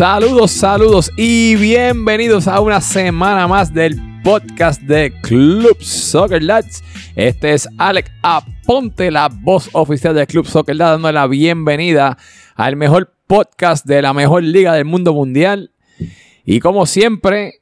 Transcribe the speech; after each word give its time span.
Saludos, 0.00 0.52
saludos 0.52 1.12
y 1.14 1.56
bienvenidos 1.56 2.48
a 2.48 2.58
una 2.62 2.80
semana 2.80 3.46
más 3.46 3.74
del 3.74 4.00
podcast 4.24 4.80
de 4.80 5.12
Club 5.20 5.76
Soccer 5.78 6.42
Lads. 6.42 6.82
Este 7.16 7.52
es 7.52 7.68
Alex 7.76 8.10
Aponte, 8.22 9.10
la 9.10 9.28
voz 9.28 9.68
oficial 9.74 10.14
de 10.14 10.26
Club 10.26 10.46
Soccer 10.46 10.74
Lads, 10.74 10.92
dando 10.92 11.12
la 11.12 11.26
bienvenida 11.26 12.16
al 12.54 12.76
mejor 12.76 13.12
podcast 13.26 13.84
de 13.84 14.00
la 14.00 14.14
mejor 14.14 14.42
liga 14.42 14.72
del 14.72 14.86
mundo 14.86 15.12
mundial. 15.12 15.70
Y 16.46 16.60
como 16.60 16.86
siempre, 16.86 17.60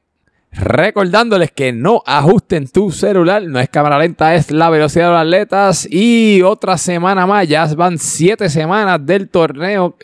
recordándoles 0.53 1.51
que 1.51 1.73
no 1.73 2.03
ajusten 2.05 2.69
tu 2.69 2.89
celular, 2.91 3.43
no 3.43 3.59
es 3.59 3.67
cámara 3.67 3.99
lenta, 3.99 4.33
es 4.33 4.49
la 4.49 4.69
velocidad 4.69 5.07
de 5.07 5.11
los 5.11 5.21
atletas. 5.23 5.87
Y 5.91 6.41
otra 6.43 6.77
semana 6.77 7.27
más, 7.27 7.49
ya 7.49 7.65
van 7.75 7.97
siete 7.97 8.47
semanas 8.47 9.05
del 9.05 9.27
torneo 9.27 9.97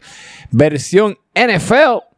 versión 0.51 1.17
NFL. 1.33 2.14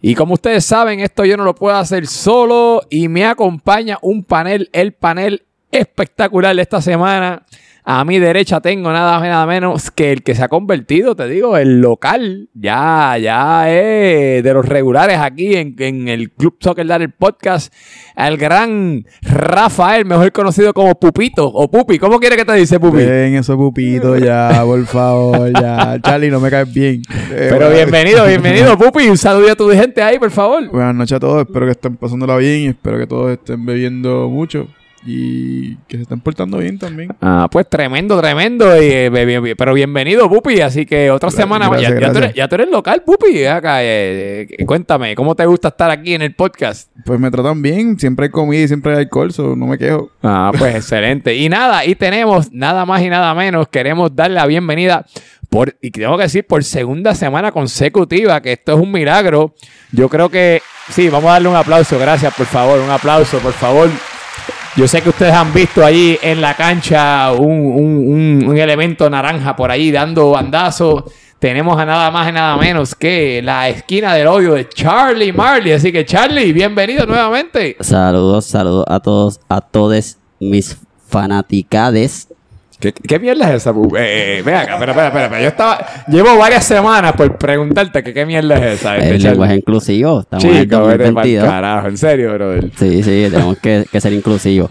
Y 0.00 0.14
como 0.14 0.34
ustedes 0.34 0.64
saben, 0.64 1.00
esto 1.00 1.24
yo 1.24 1.36
no 1.36 1.44
lo 1.44 1.54
puedo 1.54 1.76
hacer 1.76 2.06
solo 2.06 2.82
y 2.88 3.08
me 3.08 3.24
acompaña 3.24 3.98
un 4.00 4.22
panel, 4.22 4.70
el 4.72 4.92
panel 4.92 5.44
espectacular 5.72 6.54
de 6.54 6.62
esta 6.62 6.80
semana. 6.80 7.44
A 7.90 8.04
mi 8.04 8.18
derecha 8.18 8.60
tengo 8.60 8.92
nada 8.92 9.18
más 9.18 9.26
nada 9.26 9.46
menos 9.46 9.90
que 9.90 10.12
el 10.12 10.22
que 10.22 10.34
se 10.34 10.44
ha 10.44 10.48
convertido, 10.48 11.16
te 11.16 11.26
digo, 11.26 11.56
el 11.56 11.80
local. 11.80 12.50
Ya, 12.52 13.16
ya 13.16 13.70
es 13.70 14.44
de 14.44 14.52
los 14.52 14.66
regulares 14.66 15.16
aquí 15.16 15.56
en, 15.56 16.06
el 16.06 16.30
Club 16.32 16.58
Soccer 16.60 16.86
Dar 16.86 17.00
el 17.00 17.12
podcast. 17.12 17.72
El 18.14 18.36
gran 18.36 19.06
Rafael, 19.22 20.04
mejor 20.04 20.30
conocido 20.32 20.74
como 20.74 21.00
Pupito 21.00 21.46
o 21.46 21.70
Pupi. 21.70 21.98
¿Cómo 21.98 22.20
quiere 22.20 22.36
que 22.36 22.44
te 22.44 22.52
dice 22.56 22.78
Pupi? 22.78 22.98
Ven, 22.98 23.36
eso 23.36 23.56
Pupito, 23.56 24.18
ya, 24.18 24.60
por 24.66 24.84
favor, 24.84 25.50
ya. 25.58 25.98
Charlie, 26.04 26.30
no 26.30 26.40
me 26.40 26.50
caes 26.50 26.70
bien. 26.70 27.00
Pero 27.30 27.70
bienvenido, 27.70 28.26
bienvenido, 28.26 28.76
Pupi. 28.76 29.08
Un 29.08 29.16
saludo 29.16 29.52
a 29.52 29.56
tu 29.56 29.70
gente 29.70 30.02
ahí, 30.02 30.18
por 30.18 30.30
favor. 30.30 30.68
Buenas 30.68 30.94
noches 30.94 31.16
a 31.16 31.20
todos. 31.20 31.46
Espero 31.46 31.64
que 31.64 31.72
estén 31.72 31.96
pasándola 31.96 32.36
bien. 32.36 32.68
Espero 32.68 32.98
que 32.98 33.06
todos 33.06 33.32
estén 33.32 33.64
bebiendo 33.64 34.28
mucho 34.28 34.68
y 35.04 35.76
que 35.86 35.96
se 35.96 36.02
están 36.02 36.20
portando 36.20 36.58
bien 36.58 36.78
también. 36.78 37.14
Ah, 37.20 37.48
pues 37.50 37.68
tremendo, 37.68 38.18
tremendo. 38.20 38.74
Eh, 38.74 39.54
pero 39.56 39.74
bienvenido, 39.74 40.28
Pupi. 40.28 40.60
Así 40.60 40.86
que 40.86 41.10
otra 41.10 41.30
semana. 41.30 41.70
ya, 41.78 42.48
tú 42.48 42.54
eres, 42.56 42.70
local, 42.70 43.02
Pupi. 43.04 43.44
Acá, 43.44 43.82
eh, 43.82 44.46
eh, 44.50 44.66
cuéntame, 44.66 45.14
¿cómo 45.14 45.34
te 45.34 45.46
gusta 45.46 45.68
estar 45.68 45.90
aquí 45.90 46.14
en 46.14 46.22
el 46.22 46.34
podcast? 46.34 46.90
Pues 47.04 47.20
me 47.20 47.30
tratan 47.30 47.62
bien. 47.62 47.98
Siempre 47.98 48.26
hay 48.26 48.30
comida 48.30 48.62
y 48.62 48.68
siempre 48.68 48.92
hay 48.92 48.98
alcohol, 48.98 49.32
no 49.38 49.66
me 49.66 49.78
quejo. 49.78 50.10
Ah, 50.22 50.52
pues 50.56 50.74
excelente. 50.76 51.34
Y 51.34 51.48
nada, 51.48 51.84
y 51.84 51.94
tenemos 51.94 52.52
nada 52.52 52.84
más 52.84 53.02
y 53.02 53.08
nada 53.08 53.34
menos. 53.34 53.68
Queremos 53.68 54.14
darle 54.14 54.36
la 54.36 54.46
bienvenida. 54.46 55.06
Por, 55.48 55.76
y 55.80 55.90
tengo 55.90 56.16
que 56.18 56.24
decir, 56.24 56.46
por 56.46 56.62
segunda 56.62 57.14
semana 57.14 57.52
consecutiva, 57.52 58.42
que 58.42 58.52
esto 58.52 58.74
es 58.74 58.78
un 58.78 58.92
milagro. 58.92 59.54
Yo 59.92 60.10
creo 60.10 60.28
que 60.28 60.60
sí, 60.90 61.08
vamos 61.08 61.30
a 61.30 61.34
darle 61.34 61.48
un 61.48 61.56
aplauso. 61.56 61.98
Gracias, 61.98 62.34
por 62.34 62.44
favor. 62.44 62.78
Un 62.80 62.90
aplauso, 62.90 63.38
por 63.38 63.54
favor. 63.54 63.88
Yo 64.76 64.86
sé 64.86 65.02
que 65.02 65.08
ustedes 65.08 65.34
han 65.34 65.52
visto 65.52 65.84
allí 65.84 66.18
en 66.22 66.40
la 66.40 66.54
cancha 66.54 67.32
un, 67.32 68.54
elemento 68.56 69.10
naranja 69.10 69.56
por 69.56 69.70
ahí 69.70 69.90
dando 69.90 70.30
bandazos. 70.30 71.04
Tenemos 71.38 71.78
a 71.78 71.84
nada 71.84 72.10
más 72.10 72.28
y 72.28 72.32
nada 72.32 72.56
menos 72.56 72.94
que 72.94 73.40
la 73.42 73.68
esquina 73.68 74.14
del 74.14 74.26
odio 74.26 74.54
de 74.54 74.68
Charlie 74.68 75.32
Marley. 75.32 75.72
Así 75.72 75.92
que 75.92 76.04
Charlie, 76.04 76.52
bienvenido 76.52 77.06
nuevamente. 77.06 77.76
Saludos, 77.80 78.46
saludos 78.46 78.84
a 78.88 79.00
todos, 79.00 79.40
a 79.48 79.60
todos 79.60 80.16
mis 80.40 80.76
fanaticades 81.08 82.28
¿Qué, 82.80 83.18
mierda 83.18 83.48
es 83.48 83.62
esa? 83.62 83.70
Eh, 83.98 84.42
eh, 84.46 84.54
acá, 84.54 84.74
espera, 84.74 84.92
espera, 84.92 85.24
espera, 85.24 85.40
Yo 85.40 85.48
estaba. 85.48 85.84
Llevo 86.06 86.38
varias 86.38 86.64
semanas 86.64 87.12
por 87.14 87.36
preguntarte 87.36 88.04
que 88.04 88.14
qué 88.14 88.24
mierda 88.24 88.56
es 88.56 88.80
esa. 88.80 88.96
El 88.96 89.20
lenguaje 89.20 89.56
inclusivo. 89.56 90.20
Estamos 90.20 90.44
Chico, 90.44 90.90
en 90.92 91.00
el 91.00 91.40
carajo, 91.40 91.88
en 91.88 91.98
serio, 91.98 92.34
brother. 92.34 92.70
Sí, 92.76 93.02
sí, 93.02 93.26
tenemos 93.30 93.58
que, 93.58 93.84
ser 93.98 94.12
inclusivos. 94.12 94.70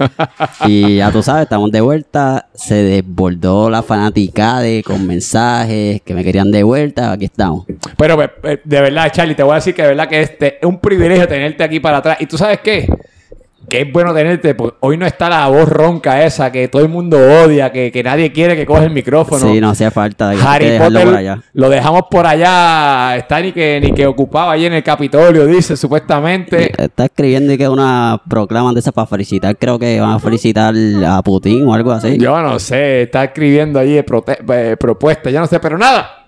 y 0.66 0.98
ya 0.98 1.12
tú 1.12 1.22
sabes, 1.22 1.44
estamos 1.44 1.70
de 1.70 1.82
vuelta. 1.82 2.48
Se 2.54 2.76
desbordó 2.76 3.70
la 3.70 3.84
fanática 3.84 4.60
de 4.60 4.84
con 4.84 5.06
mensajes 5.06 6.02
que 6.02 6.14
me 6.14 6.24
querían 6.24 6.50
de 6.50 6.64
vuelta. 6.64 7.12
Aquí 7.12 7.26
estamos. 7.26 7.66
Pero 7.98 8.24
eh, 8.24 8.62
de 8.64 8.82
verdad, 8.82 9.12
Charlie, 9.12 9.36
te 9.36 9.44
voy 9.44 9.52
a 9.52 9.56
decir 9.56 9.76
que 9.76 9.82
de 9.82 9.90
verdad 9.90 10.08
que 10.08 10.22
este 10.22 10.60
es 10.62 10.66
un 10.66 10.80
privilegio 10.80 11.28
tenerte 11.28 11.62
aquí 11.62 11.82
para 11.82 11.98
atrás. 11.98 12.18
¿Y 12.22 12.26
tú 12.26 12.38
sabes 12.38 12.62
qué? 12.62 12.88
Que 13.70 13.82
es 13.82 13.92
bueno 13.92 14.14
tenerte, 14.14 14.56
pues 14.56 14.74
hoy 14.80 14.98
no 14.98 15.06
está 15.06 15.30
la 15.30 15.48
voz 15.48 15.68
ronca 15.68 16.24
esa 16.24 16.52
que 16.52 16.70
todo 16.70 16.82
el 16.82 16.90
mundo 16.90 17.18
odia, 17.18 17.72
que, 17.72 18.02
nadie 18.04 18.32
quiere 18.32 18.56
que 18.56 18.66
coge 18.66 18.86
el 18.86 18.92
micrófono. 18.92 19.52
Sí, 19.52 19.60
no 19.60 19.70
hacía 19.70 19.92
falta. 19.92 20.32
Harry 20.32 20.78
Potter 20.78 21.06
por 21.06 21.16
allá. 21.16 21.42
lo 21.54 21.70
dejamos 21.70 22.04
por 22.10 22.26
allá, 22.26 23.18
está 23.18 23.42
ni 23.42 23.52
que, 23.52 23.80
ni 23.82 23.92
que 23.92 24.08
ocupaba 24.08 24.54
allí 24.54 24.66
en 24.66 24.74
el 24.74 24.84
Capitolio, 24.84 25.46
dice 25.46 25.76
supuestamente. 25.76 26.72
Está 26.82 27.06
escribiendo 27.06 27.52
y 27.52 27.58
que 27.58 27.68
una 27.68 28.22
proclama 28.30 28.72
de 28.72 28.80
esa 28.80 28.94
para 28.94 29.08
felicitar, 29.08 29.58
creo 29.58 29.78
que 29.78 30.00
van 30.00 30.12
a 30.12 30.20
felicitar 30.20 30.74
a 31.06 31.22
Putin 31.22 31.68
o 31.68 31.74
algo 31.74 31.92
así. 31.92 32.18
Yo 32.18 32.42
no 32.42 32.60
sé, 32.60 33.04
está 33.04 33.26
escribiendo 33.26 33.80
allí 33.80 33.98
eh, 33.98 34.76
propuestas, 34.80 35.34
yo 35.34 35.42
no 35.42 35.48
sé, 35.48 35.60
pero 35.60 35.78
nada. 35.78 36.26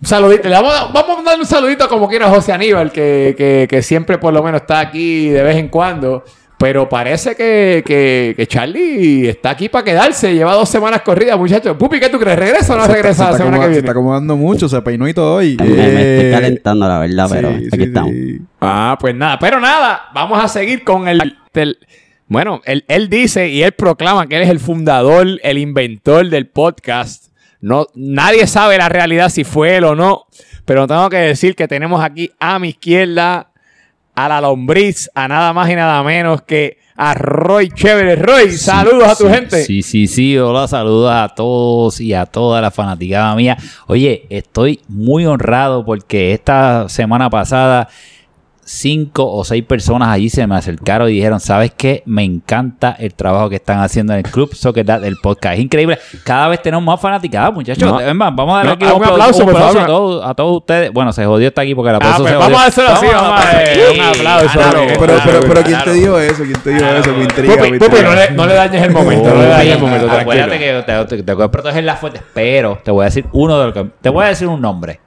Un 0.00 0.06
saludito, 0.06 0.48
vamos, 0.48 0.72
a, 0.72 0.92
vamos 0.92 1.18
a 1.18 1.22
darle 1.24 1.40
un 1.40 1.46
saludito 1.46 1.88
como 1.88 2.08
quiera 2.08 2.26
a 2.26 2.30
José 2.30 2.52
Aníbal, 2.52 2.92
que, 2.92 3.34
que, 3.36 3.66
que 3.68 3.82
siempre 3.82 4.18
por 4.18 4.32
lo 4.32 4.44
menos 4.44 4.60
está 4.60 4.78
aquí 4.78 5.28
de 5.28 5.42
vez 5.42 5.56
en 5.56 5.66
cuando. 5.66 6.22
Pero 6.58 6.88
parece 6.88 7.36
que, 7.36 7.84
que, 7.86 8.46
Charlie 8.48 9.28
está 9.28 9.50
aquí 9.50 9.68
para 9.68 9.84
quedarse. 9.84 10.34
Lleva 10.34 10.54
dos 10.54 10.68
semanas 10.68 11.02
corridas, 11.02 11.38
muchachos. 11.38 11.76
Pupi, 11.76 12.00
¿qué 12.00 12.08
tú 12.08 12.18
crees? 12.18 12.36
¿Regresa 12.36 12.74
o 12.74 12.76
no 12.76 12.86
regresa 12.88 13.30
la 13.30 13.36
semana 13.36 13.58
que 13.58 13.60
viene? 13.60 13.74
Se 13.74 13.80
está 13.80 13.92
acomodando 13.92 14.36
mucho, 14.36 14.68
se 14.68 14.82
peinó 14.82 15.06
y 15.06 15.14
todo 15.14 15.36
hoy. 15.36 15.56
Me, 15.56 15.66
estoy 15.66 15.78
eh, 15.78 16.30
calentando, 16.32 16.88
la 16.88 16.98
verdad, 16.98 17.28
pero 17.30 17.48
aquí 17.50 17.84
estamos. 17.84 18.12
Ah, 18.60 18.98
pues 19.00 19.14
nada. 19.14 19.38
Pero 19.38 19.60
nada, 19.60 20.08
vamos 20.12 20.42
a 20.42 20.48
seguir 20.48 20.82
con 20.82 21.06
el... 21.06 21.36
bueno, 22.26 22.60
él, 22.64 22.84
él 22.88 23.08
dice 23.08 23.48
y 23.48 23.62
él 23.62 23.70
proclama 23.70 24.26
que 24.26 24.34
él 24.34 24.42
es 24.42 24.50
el 24.50 24.58
fundador, 24.58 25.28
el 25.44 25.58
inventor 25.58 26.28
del 26.28 26.48
podcast. 26.48 27.28
No, 27.60 27.86
nadie 27.94 28.48
sabe 28.48 28.78
la 28.78 28.88
realidad 28.88 29.28
si 29.28 29.44
fue 29.44 29.76
él 29.76 29.84
o 29.84 29.94
no. 29.94 30.26
Pero 30.64 30.88
tengo 30.88 31.08
que 31.08 31.18
decir 31.18 31.54
que 31.54 31.68
tenemos 31.68 32.02
aquí 32.02 32.32
a 32.40 32.58
mi 32.58 32.70
izquierda 32.70 33.52
a 34.18 34.28
la 34.28 34.40
lombriz, 34.40 35.08
a 35.14 35.28
nada 35.28 35.52
más 35.52 35.70
y 35.70 35.76
nada 35.76 36.02
menos 36.02 36.42
que 36.42 36.78
a 36.96 37.14
Roy 37.14 37.70
Chévere. 37.70 38.16
Roy, 38.16 38.50
saludos 38.50 39.06
a 39.06 39.14
tu 39.14 39.28
gente. 39.28 39.62
Sí, 39.62 39.80
sí, 39.82 40.08
sí, 40.08 40.36
hola, 40.36 40.66
saludos 40.66 41.12
a 41.12 41.28
todos 41.28 42.00
y 42.00 42.12
a 42.14 42.26
toda 42.26 42.60
la 42.60 42.72
fanaticada 42.72 43.36
mía. 43.36 43.56
Oye, 43.86 44.26
estoy 44.28 44.80
muy 44.88 45.24
honrado 45.24 45.84
porque 45.84 46.32
esta 46.32 46.88
semana 46.88 47.30
pasada 47.30 47.88
cinco 48.68 49.26
o 49.26 49.44
seis 49.44 49.64
personas 49.64 50.08
allí 50.08 50.28
se 50.28 50.46
me 50.46 50.54
acercaron 50.54 51.08
y 51.08 51.14
dijeron, 51.14 51.40
¿sabes 51.40 51.72
qué? 51.74 52.02
Me 52.04 52.22
encanta 52.22 52.94
el 52.98 53.14
trabajo 53.14 53.48
que 53.48 53.56
están 53.56 53.80
haciendo 53.80 54.12
en 54.12 54.18
el 54.18 54.30
club 54.30 54.54
Soccer 54.54 54.84
del 54.84 55.16
podcast. 55.22 55.54
Es 55.54 55.60
increíble. 55.60 55.98
Cada 56.22 56.48
vez 56.48 56.60
tenemos 56.60 56.84
más 56.84 57.00
fanaticadas, 57.00 57.52
muchachos. 57.54 57.90
vamos 57.90 58.54
a 58.54 58.56
darle 58.58 58.72
aquí 58.72 58.84
un, 58.84 59.04
aplauso, 59.04 59.44
por 59.44 59.54
favor. 59.56 60.22
A, 60.22 60.34
todos, 60.34 60.56
ustedes. 60.58 60.92
Bueno, 60.92 61.12
se 61.12 61.24
jodió 61.24 61.48
está 61.48 61.62
aquí 61.62 61.74
porque 61.74 61.92
la 61.92 61.98
ah, 61.98 62.14
pues 62.18 62.38
Vamos 62.38 62.60
a 62.60 62.66
hacerlo 62.66 62.90
así, 62.90 63.06
vamos 63.06 63.40
a 63.40 63.94
un 63.94 64.00
aplauso. 64.00 64.60
pero, 65.00 65.14
pero, 65.24 65.40
pero, 65.40 65.62
¿quién 65.62 65.84
te 65.84 65.92
dijo 65.92 66.18
eso? 66.18 66.42
¿Quién 66.44 66.60
te 66.60 66.70
dijo 66.70 66.86
eso? 66.86 67.14
Me 67.14 67.22
intriga. 67.22 67.56
no, 67.56 68.14
le, 68.14 68.30
no 68.32 68.46
le 68.46 68.54
dañes 68.54 68.82
el 68.82 68.90
momento. 68.90 69.30
no 69.30 69.42
le 69.42 69.48
dañes 69.48 69.74
el 69.76 69.80
momento. 69.80 70.10
Acuérdate 70.10 70.58
que 70.58 70.84
te, 70.86 71.22
te, 71.22 71.32
voy 71.32 71.44
a 71.44 71.50
proteger 71.50 71.84
las 71.84 71.98
fuentes, 71.98 72.22
pero 72.34 72.78
te 72.84 72.90
voy 72.90 73.02
a 73.02 73.04
decir 73.06 73.24
uno 73.32 73.58
de 73.58 73.64
los 73.64 73.74
que... 73.74 73.86
Te 74.02 74.10
voy 74.10 74.26
a 74.26 74.28
decir 74.28 74.46
un 74.46 74.60
nombre 74.60 75.00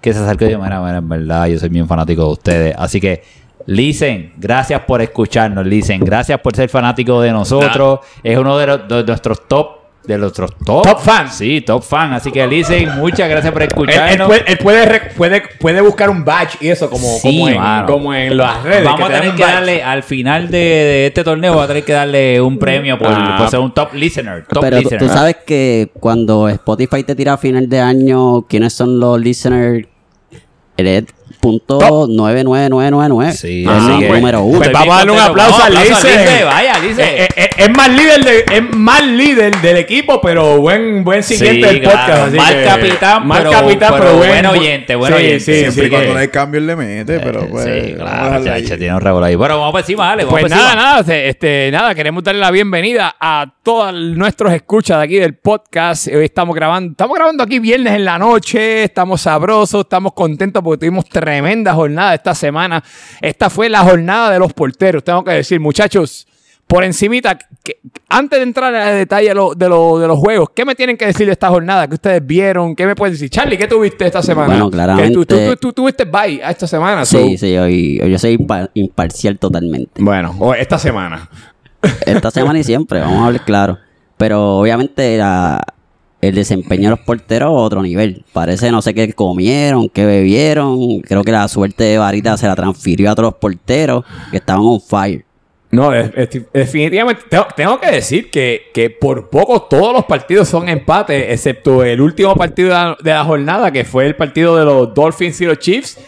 que 0.00 0.12
se 0.12 0.20
acerque 0.20 0.44
y 0.44 0.48
diga, 0.48 0.60
mira, 0.60 0.80
mira, 0.80 0.98
en 0.98 1.08
verdad, 1.08 1.46
yo 1.46 1.58
soy 1.58 1.68
bien 1.68 1.86
fanático 1.86 2.24
de 2.24 2.32
ustedes. 2.32 2.74
Así 2.78 3.00
que, 3.00 3.22
Listen, 3.66 4.32
gracias 4.36 4.80
por 4.82 5.02
escucharnos, 5.02 5.66
Listen. 5.66 6.00
Gracias 6.00 6.40
por 6.40 6.54
ser 6.54 6.68
fanático 6.68 7.20
de 7.20 7.32
nosotros. 7.32 8.00
Es 8.22 8.38
uno 8.38 8.56
de, 8.56 9.04
nuestros 9.04 9.48
top 9.48 9.76
de 10.04 10.16
nuestros 10.18 10.52
top, 10.64 10.84
top 10.84 11.00
fans. 11.00 11.34
Sí, 11.34 11.62
top 11.62 11.82
fans. 11.82 12.18
Así 12.18 12.30
que 12.30 12.46
Listen, 12.46 12.96
muchas 12.96 13.28
gracias 13.28 13.52
por 13.52 13.62
escucharnos. 13.62 14.30
Él, 14.46 14.58
puede, 14.58 15.10
puede, 15.16 15.42
puede, 15.58 15.80
buscar 15.80 16.10
un 16.10 16.24
badge 16.24 16.58
y 16.60 16.68
eso 16.68 16.88
como, 16.88 17.20
como, 17.20 17.48
en, 17.48 17.86
como, 17.86 18.14
en, 18.14 18.36
las 18.36 18.62
redes. 18.62 18.84
Vamos 18.84 19.10
a 19.10 19.20
tener 19.20 19.34
que 19.34 19.42
darle, 19.42 19.82
al 19.82 20.04
final 20.04 20.48
de, 20.48 21.06
este 21.06 21.24
torneo, 21.24 21.56
va 21.56 21.64
a 21.64 21.66
tener 21.66 21.84
que 21.84 21.92
darle 21.92 22.40
un 22.40 22.60
premio 22.60 22.96
por, 22.96 23.08
ah. 23.10 23.48
ser 23.50 23.58
un 23.58 23.74
top 23.74 23.94
listener. 23.94 24.44
Pero 24.60 24.80
tú 24.82 25.08
sabes 25.08 25.38
que 25.44 25.90
cuando 25.98 26.48
Spotify 26.48 27.02
te 27.02 27.16
tira 27.16 27.32
a 27.32 27.36
final 27.36 27.68
de 27.68 27.80
año, 27.80 28.42
¿quiénes 28.42 28.74
son 28.74 29.00
los 29.00 29.20
listeners? 29.20 29.88
red 30.78 31.15
3.99999. 31.46 33.32
Sí, 33.32 33.64
ah, 33.68 33.98
es 34.00 34.10
número 34.10 34.40
pues 34.40 34.50
uno. 34.50 34.58
Pues 34.58 34.72
vamos 34.72 34.94
a 34.94 34.98
darle 34.98 35.12
un 35.12 35.18
aplauso 35.18 35.62
a 35.62 35.70
Lice. 35.70 36.44
Vaya, 36.44 36.78
Lice. 36.78 37.02
Eh, 37.02 37.28
eh, 37.36 37.50
es, 37.56 37.70
más 37.70 37.88
líder 37.88 38.24
de, 38.24 38.44
es 38.52 38.76
más 38.76 39.06
líder 39.06 39.60
del 39.60 39.76
equipo, 39.78 40.20
pero 40.20 40.58
buen, 40.58 41.04
buen 41.04 41.22
siguiente 41.22 41.66
del 41.66 41.82
podcast. 41.82 42.34
Mal 42.34 42.64
capitán, 42.64 43.26
mal 43.26 43.38
pero, 43.38 43.50
capitán, 43.52 43.94
pero, 43.98 44.16
buen, 44.16 44.46
oyente, 44.46 44.94
buen 44.94 45.12
sí, 45.12 45.18
oyente. 45.18 45.40
Sí, 45.40 45.54
Siempre 45.70 45.90
cuando 45.90 46.12
no 46.14 46.18
hay 46.18 46.28
cambio 46.28 46.60
le 46.60 46.76
mete, 46.76 47.20
pero 47.20 47.48
pues. 47.48 47.64
Sí, 47.64 47.94
claro, 47.94 48.44
chacho, 48.44 48.78
tiene 48.78 48.94
un 48.94 49.00
regular 49.00 49.28
ahí. 49.28 49.36
Bueno, 49.36 49.58
vamos 49.58 49.72
para 49.72 49.82
encima, 49.82 50.06
dale. 50.06 50.26
Pues 50.26 50.50
nada, 50.50 50.74
nada, 50.74 51.14
este, 51.14 51.70
nada, 51.70 51.94
queremos 51.94 52.22
darle 52.22 52.40
la 52.40 52.50
bienvenida 52.50 53.14
a 53.20 53.46
todos 53.62 53.92
nuestros 53.94 54.52
escuchas 54.52 54.98
de 54.98 55.04
aquí 55.04 55.16
del 55.16 55.34
podcast. 55.34 56.08
Hoy 56.08 56.24
estamos 56.24 56.54
grabando, 56.54 56.92
estamos 56.92 57.16
grabando 57.16 57.42
aquí 57.42 57.58
viernes 57.58 57.94
en 57.94 58.04
la 58.04 58.18
noche, 58.18 58.84
estamos 58.84 59.22
sabrosos, 59.22 59.82
estamos 59.82 60.12
contentos 60.12 60.62
porque 60.62 60.86
tuvimos 60.86 61.04
tres 61.08 61.35
tremenda 61.40 61.74
jornada 61.74 62.14
esta 62.14 62.34
semana. 62.34 62.82
Esta 63.20 63.50
fue 63.50 63.68
la 63.68 63.80
jornada 63.80 64.30
de 64.30 64.38
los 64.38 64.52
porteros, 64.52 65.04
tengo 65.04 65.22
que 65.24 65.32
decir, 65.32 65.60
muchachos. 65.60 66.26
Por 66.66 66.82
encimita, 66.82 67.38
que- 67.62 67.78
antes 68.08 68.40
de 68.40 68.42
entrar 68.42 68.74
en 68.74 68.80
el 68.82 68.96
detalle 68.96 69.28
de, 69.28 69.34
lo- 69.36 69.54
de, 69.54 69.68
lo- 69.68 70.00
de 70.00 70.08
los 70.08 70.18
juegos, 70.18 70.48
¿qué 70.52 70.64
me 70.64 70.74
tienen 70.74 70.96
que 70.96 71.06
decir 71.06 71.24
de 71.26 71.32
esta 71.32 71.48
jornada? 71.48 71.86
¿Qué 71.86 71.94
ustedes 71.94 72.26
vieron? 72.26 72.74
¿Qué 72.74 72.84
me 72.86 72.96
pueden 72.96 73.12
decir? 73.14 73.30
Charlie, 73.30 73.56
¿qué 73.56 73.68
tuviste 73.68 74.04
esta 74.04 74.20
semana? 74.20 74.48
Bueno, 74.48 74.64
tú, 74.64 74.70
claramente- 74.72 75.12
tú, 75.14 75.24
tú- 75.24 75.56
tú 75.60 75.72
tuviste 75.72 76.04
bye 76.06 76.42
a 76.42 76.50
esta 76.50 76.66
semana. 76.66 77.04
Sí, 77.04 77.36
so- 77.38 77.46
sí, 77.46 77.56
hoy, 77.56 78.00
hoy 78.02 78.10
yo 78.10 78.18
soy 78.18 78.36
impa- 78.36 78.68
imparcial 78.74 79.38
totalmente. 79.38 80.02
Bueno, 80.02 80.34
o 80.40 80.54
esta 80.54 80.76
semana. 80.76 81.30
Esta 82.04 82.32
semana 82.32 82.58
y 82.58 82.64
siempre, 82.64 82.98
vamos 82.98 83.20
a 83.22 83.26
hablar 83.26 83.44
claro. 83.44 83.78
Pero 84.16 84.56
obviamente 84.58 85.16
la- 85.18 85.62
el 86.28 86.34
desempeño 86.34 86.84
de 86.84 86.96
los 86.96 87.00
porteros 87.00 87.48
a 87.48 87.52
otro 87.52 87.82
nivel. 87.82 88.24
Parece 88.32 88.70
no 88.70 88.82
sé 88.82 88.94
qué 88.94 89.12
comieron, 89.12 89.88
qué 89.88 90.04
bebieron. 90.04 91.00
Creo 91.00 91.22
que 91.24 91.32
la 91.32 91.48
suerte 91.48 91.84
de 91.84 91.98
Varita 91.98 92.36
se 92.36 92.46
la 92.46 92.54
transfirió 92.56 93.08
a 93.08 93.12
otros 93.12 93.34
porteros 93.34 94.04
que 94.30 94.36
estaban 94.38 94.62
on 94.62 94.80
fire. 94.80 95.24
No, 95.70 95.90
de- 95.90 96.04
de- 96.08 96.46
definitivamente 96.54 97.22
tengo, 97.56 97.80
que 97.80 97.90
decir 97.90 98.30
que, 98.30 98.66
que 98.72 98.88
por 98.88 99.28
poco 99.28 99.62
todos 99.62 99.92
los 99.92 100.04
partidos 100.04 100.48
son 100.48 100.68
empate, 100.68 101.32
excepto 101.32 101.82
el 101.82 102.00
último 102.00 102.34
partido 102.36 102.68
de 102.68 102.74
la, 102.74 102.96
de 103.02 103.10
la 103.10 103.24
jornada, 103.24 103.70
que 103.72 103.84
fue 103.84 104.06
el 104.06 104.14
partido 104.14 104.56
de 104.56 104.64
los 104.64 104.94
Dolphins 104.94 105.40
y 105.40 105.44
los 105.46 105.58
Chiefs, 105.58 105.98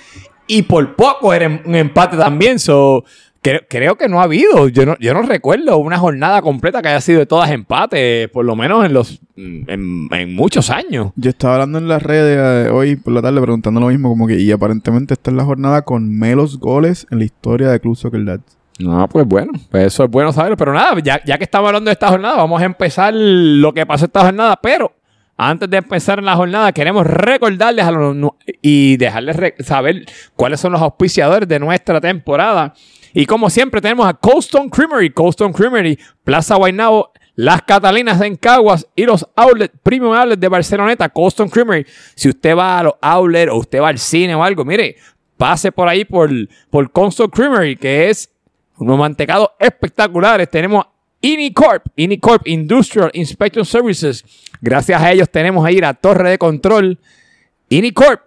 y 0.47 0.63
por 0.63 0.95
poco 0.95 1.35
era 1.35 1.61
un 1.65 1.75
empate 1.75 2.17
también. 2.17 2.59
So, 2.59 3.05
creo, 3.43 3.61
creo 3.69 3.97
que 3.97 4.09
no 4.09 4.21
ha 4.21 4.25
habido, 4.25 4.69
yo 4.69 4.87
no, 4.87 4.97
yo 4.99 5.15
no 5.15 5.23
recuerdo 5.23 5.79
una 5.79 5.99
jornada 5.99 6.43
completa 6.43 6.83
que 6.83 6.89
haya 6.89 7.01
sido 7.01 7.21
de 7.21 7.27
todas 7.27 7.51
empate, 7.51 8.29
por 8.29 8.45
lo 8.45 8.57
menos 8.57 8.85
en 8.85 8.93
los 8.93 9.21
en, 9.37 10.09
en 10.11 10.35
muchos 10.35 10.71
años. 10.71 11.13
Yo 11.17 11.31
estaba 11.31 11.55
hablando 11.55 11.79
en 11.79 11.89
las 11.89 12.03
redes 12.03 12.67
eh, 12.67 12.71
hoy 12.71 12.97
por 12.97 13.13
la 13.13 13.23
tarde 13.23 13.41
preguntando 13.41 13.81
lo 13.81 13.89
mismo, 13.89 14.09
como 14.09 14.27
que, 14.27 14.39
y 14.39 14.51
aparentemente 14.51 15.15
esta 15.15 15.31
es 15.31 15.37
la 15.37 15.45
jornada 15.45 15.83
con 15.83 16.09
menos 16.19 16.59
goles 16.59 17.07
en 17.11 17.19
la 17.19 17.25
historia 17.25 17.69
de 17.71 17.81
Club 17.81 17.97
Soccer 17.97 18.25
Dads. 18.25 18.59
No, 18.79 19.09
pues 19.09 19.27
bueno, 19.27 19.53
pues 19.71 19.87
eso 19.87 20.05
es 20.05 20.11
bueno 20.11 20.33
saberlo. 20.33 20.57
Pero 20.57 20.73
nada, 20.73 20.95
ya, 21.03 21.21
ya 21.25 21.37
que 21.37 21.45
estamos 21.45 21.67
hablando 21.69 21.89
de 21.89 21.95
esta 21.95 22.09
jornada, 22.09 22.37
vamos 22.37 22.63
a 22.63 22.65
empezar 22.65 23.13
lo 23.13 23.73
que 23.75 23.85
pasó 23.85 24.05
esta 24.05 24.21
jornada. 24.21 24.57
Pero 24.63 24.93
antes 25.37 25.69
de 25.69 25.79
empezar 25.79 26.21
en 26.21 26.25
la 26.25 26.37
jornada, 26.37 26.73
queremos 26.73 27.07
recordarles 27.07 27.85
a 27.85 27.91
los, 27.91 28.17
y 28.63 28.97
dejarles 28.97 29.37
saber 29.65 30.05
cuáles 30.37 30.61
son 30.61 30.73
los 30.73 30.83
auspiciadores 30.83 31.49
de 31.49 31.59
nuestra 31.59 32.01
temporada. 32.01 32.75
Y 33.15 33.27
como 33.27 33.51
siempre, 33.51 33.81
tenemos 33.81 34.07
a 34.07 34.15
Coldstone 34.15 34.71
Creamery, 34.71 35.11
Coldstone 35.11 35.53
Creamery, 35.53 35.99
Plaza 36.25 36.57
Guaynabo, 36.57 37.13
Las 37.35 37.63
Catalinas 37.63 38.21
en 38.21 38.37
Caguas 38.37 38.87
y 38.95 39.05
los 39.05 39.27
outlets, 39.37 39.75
Premium 39.83 40.13
Outlets 40.13 40.41
de 40.41 40.49
Barceloneta, 40.49 41.09
Coldstone 41.09 41.51
Creamery. 41.51 41.87
Si 42.15 42.29
usted 42.29 42.57
va 42.57 42.79
a 42.79 42.83
los 42.83 42.95
outlets 43.01 43.53
o 43.53 43.57
usted 43.57 43.81
va 43.81 43.89
al 43.89 43.99
cine 43.99 44.35
o 44.35 44.43
algo, 44.43 44.65
mire, 44.65 44.97
pase 45.37 45.73
por 45.73 45.89
ahí 45.89 46.05
por, 46.05 46.31
por 46.69 46.91
Creamery, 47.31 47.77
que 47.77 48.11
es 48.11 48.31
unos 48.77 48.99
mantecados 48.99 49.51
espectaculares. 49.59 50.51
Tenemos 50.51 50.85
Inicorp, 51.21 51.87
Inicorp 51.97 52.47
Industrial 52.47 53.11
Inspection 53.15 53.65
Services. 53.65 54.25
Gracias 54.61 55.01
a 55.01 55.13
ellos 55.13 55.31
tenemos 55.31 55.65
ahí 55.65 55.79
la 55.79 55.95
torre 55.95 56.31
de 56.31 56.39
control. 56.39 56.99
Inicorp, 57.69 58.23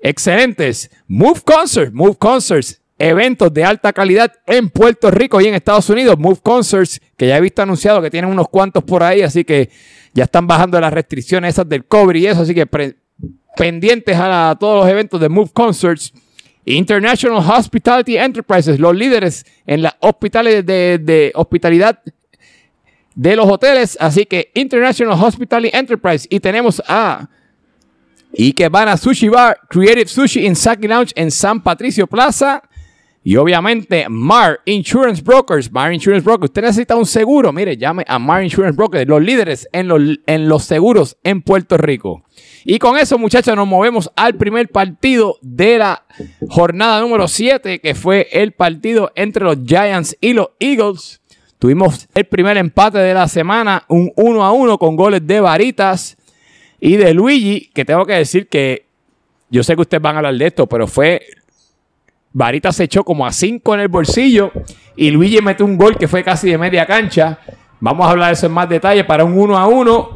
excelentes. 0.00 0.90
Move 1.08 1.40
Concerts, 1.42 1.92
Move 1.92 2.16
Concerts, 2.16 2.80
eventos 2.98 3.52
de 3.52 3.64
alta 3.64 3.92
calidad 3.92 4.32
en 4.46 4.70
Puerto 4.70 5.10
Rico 5.10 5.40
y 5.40 5.46
en 5.46 5.54
Estados 5.54 5.88
Unidos. 5.90 6.18
Move 6.18 6.40
Concerts, 6.42 7.00
que 7.16 7.28
ya 7.28 7.36
he 7.36 7.40
visto 7.40 7.62
anunciado 7.62 8.00
que 8.02 8.10
tienen 8.10 8.30
unos 8.30 8.48
cuantos 8.48 8.84
por 8.84 9.02
ahí, 9.02 9.22
así 9.22 9.44
que 9.44 9.70
ya 10.14 10.24
están 10.24 10.46
bajando 10.46 10.80
las 10.80 10.92
restricciones 10.92 11.54
esas 11.54 11.68
del 11.68 11.84
COVID 11.84 12.14
y 12.14 12.26
eso, 12.26 12.42
así 12.42 12.54
que 12.54 12.66
pendientes 13.56 14.16
a, 14.16 14.50
a 14.50 14.54
todos 14.56 14.82
los 14.84 14.90
eventos 14.90 15.20
de 15.20 15.28
Move 15.28 15.50
Concerts. 15.52 16.12
International 16.68 17.38
Hospitality 17.38 18.16
Enterprises, 18.16 18.80
los 18.80 18.94
líderes 18.94 19.46
en 19.66 19.82
la 19.82 19.96
hospitales 20.00 20.66
de, 20.66 20.98
de 20.98 21.30
hospitalidad 21.36 22.02
de 23.14 23.36
los 23.36 23.48
hoteles. 23.48 23.96
Así 24.00 24.26
que 24.26 24.50
International 24.54 25.16
Hospitality 25.22 25.76
Enterprise. 25.76 26.26
Y 26.28 26.40
tenemos 26.40 26.82
a 26.88 27.28
Ikebana 28.36 28.96
Sushi 28.96 29.28
Bar, 29.28 29.58
Creative 29.68 30.08
Sushi 30.08 30.44
in 30.44 30.56
Saki 30.56 30.88
Lounge 30.88 31.12
en 31.14 31.30
San 31.30 31.62
Patricio 31.62 32.08
Plaza. 32.08 32.60
Y 33.26 33.34
obviamente 33.38 34.06
Mar 34.08 34.60
Insurance 34.66 35.20
Brokers. 35.20 35.72
Mar 35.72 35.92
Insurance 35.92 36.24
Brokers. 36.24 36.50
Usted 36.50 36.62
necesita 36.62 36.94
un 36.94 37.04
seguro. 37.04 37.52
Mire, 37.52 37.76
llame 37.76 38.04
a 38.06 38.20
Mar 38.20 38.44
Insurance 38.44 38.76
Brokers, 38.76 39.08
los 39.08 39.20
líderes 39.20 39.68
en 39.72 39.88
los, 39.88 40.00
en 40.26 40.48
los 40.48 40.62
seguros 40.62 41.16
en 41.24 41.42
Puerto 41.42 41.76
Rico. 41.76 42.22
Y 42.64 42.78
con 42.78 42.96
eso, 42.96 43.18
muchachos, 43.18 43.56
nos 43.56 43.66
movemos 43.66 44.12
al 44.14 44.36
primer 44.36 44.68
partido 44.68 45.38
de 45.42 45.76
la 45.76 46.04
jornada 46.48 47.00
número 47.00 47.26
7, 47.26 47.80
que 47.80 47.96
fue 47.96 48.28
el 48.30 48.52
partido 48.52 49.10
entre 49.16 49.42
los 49.42 49.56
Giants 49.66 50.16
y 50.20 50.32
los 50.32 50.50
Eagles. 50.60 51.20
Tuvimos 51.58 52.06
el 52.14 52.26
primer 52.26 52.56
empate 52.56 52.98
de 52.98 53.12
la 53.12 53.26
semana, 53.26 53.82
un 53.88 54.12
1 54.14 54.44
a 54.44 54.52
1 54.52 54.78
con 54.78 54.94
goles 54.94 55.26
de 55.26 55.40
Varitas 55.40 56.16
y 56.78 56.94
de 56.94 57.12
Luigi, 57.12 57.72
que 57.74 57.84
tengo 57.84 58.06
que 58.06 58.12
decir 58.12 58.46
que 58.46 58.86
yo 59.50 59.64
sé 59.64 59.74
que 59.74 59.80
ustedes 59.80 60.00
van 60.00 60.14
a 60.14 60.18
hablar 60.18 60.36
de 60.36 60.46
esto, 60.46 60.68
pero 60.68 60.86
fue 60.86 61.22
Varita 62.36 62.70
se 62.70 62.84
echó 62.84 63.02
como 63.02 63.26
a 63.26 63.32
5 63.32 63.74
en 63.74 63.80
el 63.80 63.88
bolsillo 63.88 64.52
y 64.94 65.10
Luigi 65.10 65.40
metió 65.40 65.64
un 65.64 65.78
gol 65.78 65.96
que 65.96 66.06
fue 66.06 66.22
casi 66.22 66.50
de 66.50 66.58
media 66.58 66.84
cancha. 66.84 67.38
Vamos 67.80 68.06
a 68.06 68.10
hablar 68.10 68.28
de 68.28 68.34
eso 68.34 68.44
en 68.44 68.52
más 68.52 68.68
detalle 68.68 69.04
para 69.04 69.24
un 69.24 69.38
1 69.38 69.56
a 69.56 69.66
1. 69.66 70.10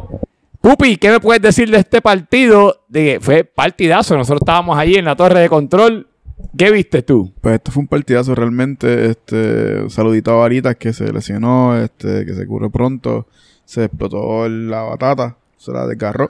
Pupi, 0.61 0.99
¿qué 0.99 1.13
me 1.13 1.21
puedes 1.21 1.41
decir 1.41 1.71
de 1.71 1.79
este 1.79 2.03
partido? 2.03 2.85
De 2.89 3.17
fue 3.23 3.45
partidazo. 3.45 4.19
Nosotros 4.19 4.43
estábamos 4.43 4.77
allí 4.77 4.97
en 4.97 5.07
la 5.07 5.17
torre 5.17 5.41
de 5.41 5.49
control. 5.49 6.09
¿Qué 6.59 6.71
viste 6.71 7.01
tú? 7.01 7.33
Pues 7.41 7.55
esto 7.55 7.73
fue 7.73 7.81
un 7.81 7.89
partidazo 7.89 8.35
realmente. 8.35 9.07
Este, 9.07 9.89
saludito 9.89 10.33
a 10.33 10.41
Varitas 10.41 10.77
que 10.77 10.93
se 10.93 11.11
lesionó, 11.11 11.75
este, 11.79 12.27
que 12.27 12.35
se 12.35 12.47
curó 12.47 12.69
pronto. 12.69 13.29
Se 13.65 13.85
explotó 13.85 14.47
la 14.47 14.83
batata, 14.83 15.39
se 15.57 15.73
la 15.73 15.87
desgarró. 15.87 16.29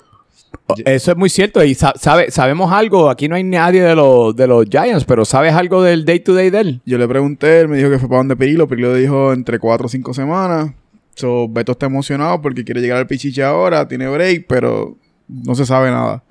Eso 0.84 1.10
es 1.12 1.16
muy 1.16 1.28
cierto. 1.28 1.62
Y 1.64 1.74
sa- 1.74 1.94
sabe, 1.96 2.30
sabemos 2.30 2.72
algo. 2.72 3.10
Aquí 3.10 3.28
no 3.28 3.34
hay 3.36 3.44
nadie 3.44 3.82
de 3.82 3.94
los, 3.96 4.34
de 4.36 4.46
los 4.46 4.66
Giants, 4.70 5.04
pero 5.04 5.24
¿sabes 5.24 5.52
algo 5.52 5.82
del 5.82 6.04
day 6.04 6.20
to 6.20 6.34
day 6.34 6.50
de 6.50 6.60
él? 6.60 6.80
Yo 6.86 6.96
le 6.98 7.08
pregunté, 7.08 7.60
él 7.60 7.68
me 7.68 7.76
dijo 7.76 7.90
que 7.90 7.98
fue 7.98 8.08
para 8.08 8.18
donde 8.18 8.36
Pirilo. 8.36 8.68
Pirilo 8.68 8.94
dijo 8.94 9.32
entre 9.32 9.58
4 9.58 9.86
o 9.86 9.88
5 9.88 10.14
semanas. 10.14 10.70
So, 11.14 11.48
Beto 11.48 11.72
está 11.72 11.86
emocionado 11.86 12.40
porque 12.40 12.64
quiere 12.64 12.80
llegar 12.80 12.98
al 12.98 13.06
Pichiche 13.06 13.42
ahora, 13.42 13.86
tiene 13.88 14.08
break, 14.08 14.46
pero 14.48 14.96
no 15.28 15.54
se 15.54 15.66
sabe 15.66 15.90
nada. 15.90 16.22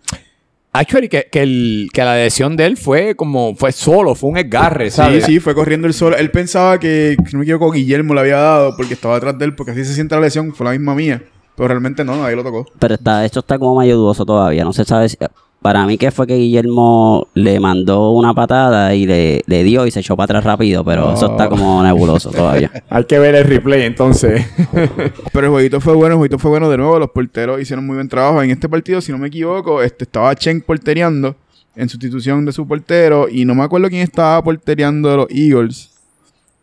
Actually, 0.72 1.10
que, 1.10 1.28
que, 1.32 1.42
el- 1.42 1.90
que 1.92 2.02
la 2.04 2.16
lesión 2.16 2.56
de 2.56 2.66
él 2.66 2.78
fue 2.78 3.16
como, 3.16 3.56
fue 3.56 3.72
solo, 3.72 4.14
fue 4.16 4.30
un 4.30 4.36
desgarre, 4.36 4.90
Sí, 4.92 4.98
¿sabes? 4.98 5.26
sí, 5.26 5.40
fue 5.40 5.54
corriendo 5.56 5.88
el 5.88 5.94
solo. 5.94 6.16
Él 6.16 6.30
pensaba 6.32 6.80
que, 6.80 7.18
si 7.26 7.34
no 7.34 7.40
me 7.40 7.44
equivoco, 7.44 7.72
Guillermo 7.72 8.14
le 8.14 8.22
había 8.22 8.38
dado 8.38 8.76
porque 8.78 8.94
estaba 8.94 9.16
detrás 9.16 9.38
de 9.38 9.46
él, 9.46 9.56
porque 9.56 9.72
así 9.72 9.84
se 9.84 9.94
siente 9.96 10.16
la 10.16 10.22
lesión, 10.22 10.54
fue 10.54 10.66
la 10.66 10.72
misma 10.72 10.94
mía. 10.96 11.24
Pero 11.60 11.68
realmente 11.68 12.04
no, 12.04 12.16
nadie 12.16 12.36
lo 12.36 12.44
tocó. 12.44 12.66
Pero 12.80 12.96
está, 12.96 13.24
esto 13.26 13.42
está 13.42 13.60
como 13.60 13.78
medio 13.80 13.98
dudoso 13.98 14.26
todavía. 14.26 14.64
No 14.64 14.74
se 14.74 14.84
sabe 14.86 15.10
si- 15.10 15.18
Para 15.62 15.86
mí 15.86 15.98
que 15.98 16.10
fue 16.10 16.26
que 16.26 16.36
Guillermo 16.38 17.28
le 17.34 17.60
mandó 17.60 18.12
una 18.12 18.34
patada 18.34 18.96
y 18.96 19.06
le, 19.06 19.44
le 19.46 19.64
dio 19.66 19.86
y 19.86 19.92
se 19.92 20.00
echó 20.00 20.16
para 20.16 20.24
atrás 20.26 20.46
rápido, 20.46 20.86
pero 20.86 21.14
eso 21.14 21.32
está 21.32 21.50
como 21.50 21.84
nebuloso 21.84 22.32
todavía. 22.32 22.72
Hay 22.90 23.04
que 23.04 23.20
ver 23.20 23.36
el 23.36 23.44
replay 23.44 23.82
entonces. 23.84 24.46
Pero 25.34 25.48
el 25.48 25.52
jueguito 25.52 25.82
fue 25.82 25.94
bueno, 25.96 26.14
el 26.14 26.18
jueguito 26.20 26.40
fue 26.40 26.50
bueno 26.52 26.70
de 26.70 26.78
nuevo. 26.78 26.98
Los 26.98 27.10
porteros 27.10 27.60
hicieron 27.62 27.86
muy 27.86 27.96
buen 27.96 28.08
trabajo. 28.08 28.42
En 28.42 28.52
este 28.52 28.70
partido, 28.70 29.02
si 29.02 29.12
no 29.12 29.18
me 29.18 29.28
equivoco, 29.28 29.82
este, 29.84 30.06
estaba 30.06 30.34
Chen 30.36 30.62
portereando 30.62 31.36
en 31.76 31.90
sustitución 31.90 32.46
de 32.46 32.54
su 32.54 32.66
portero. 32.66 33.28
Y 33.30 33.44
no 33.44 33.54
me 33.54 33.64
acuerdo 33.64 33.90
quién 33.90 34.02
estaba 34.02 34.42
portereando 34.42 35.10
de 35.10 35.18
los 35.18 35.28
Eagles. 35.30 35.90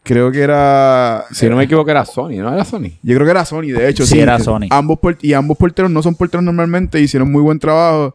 Creo 0.06 0.30
que 0.30 0.40
era. 0.40 1.24
si 1.32 1.48
no 1.48 1.56
me 1.56 1.64
equivoco 1.64 1.90
era 1.90 2.04
Sony, 2.04 2.36
¿no 2.38 2.52
era 2.54 2.64
Sony? 2.64 2.90
Yo 3.02 3.14
creo 3.16 3.24
que 3.24 3.30
era 3.32 3.44
Sony, 3.44 3.72
de 3.72 3.88
hecho. 3.88 4.06
Sí, 4.06 4.20
era 4.20 4.38
Sony. 4.38 4.66
Ambos 4.70 4.98
por- 5.00 5.18
y 5.20 5.32
ambos 5.32 5.56
porteros 5.58 5.90
no 5.90 6.02
son 6.02 6.14
porteros 6.14 6.44
normalmente. 6.44 7.00
Hicieron 7.00 7.30
muy 7.30 7.42
buen 7.42 7.58
trabajo. 7.58 8.14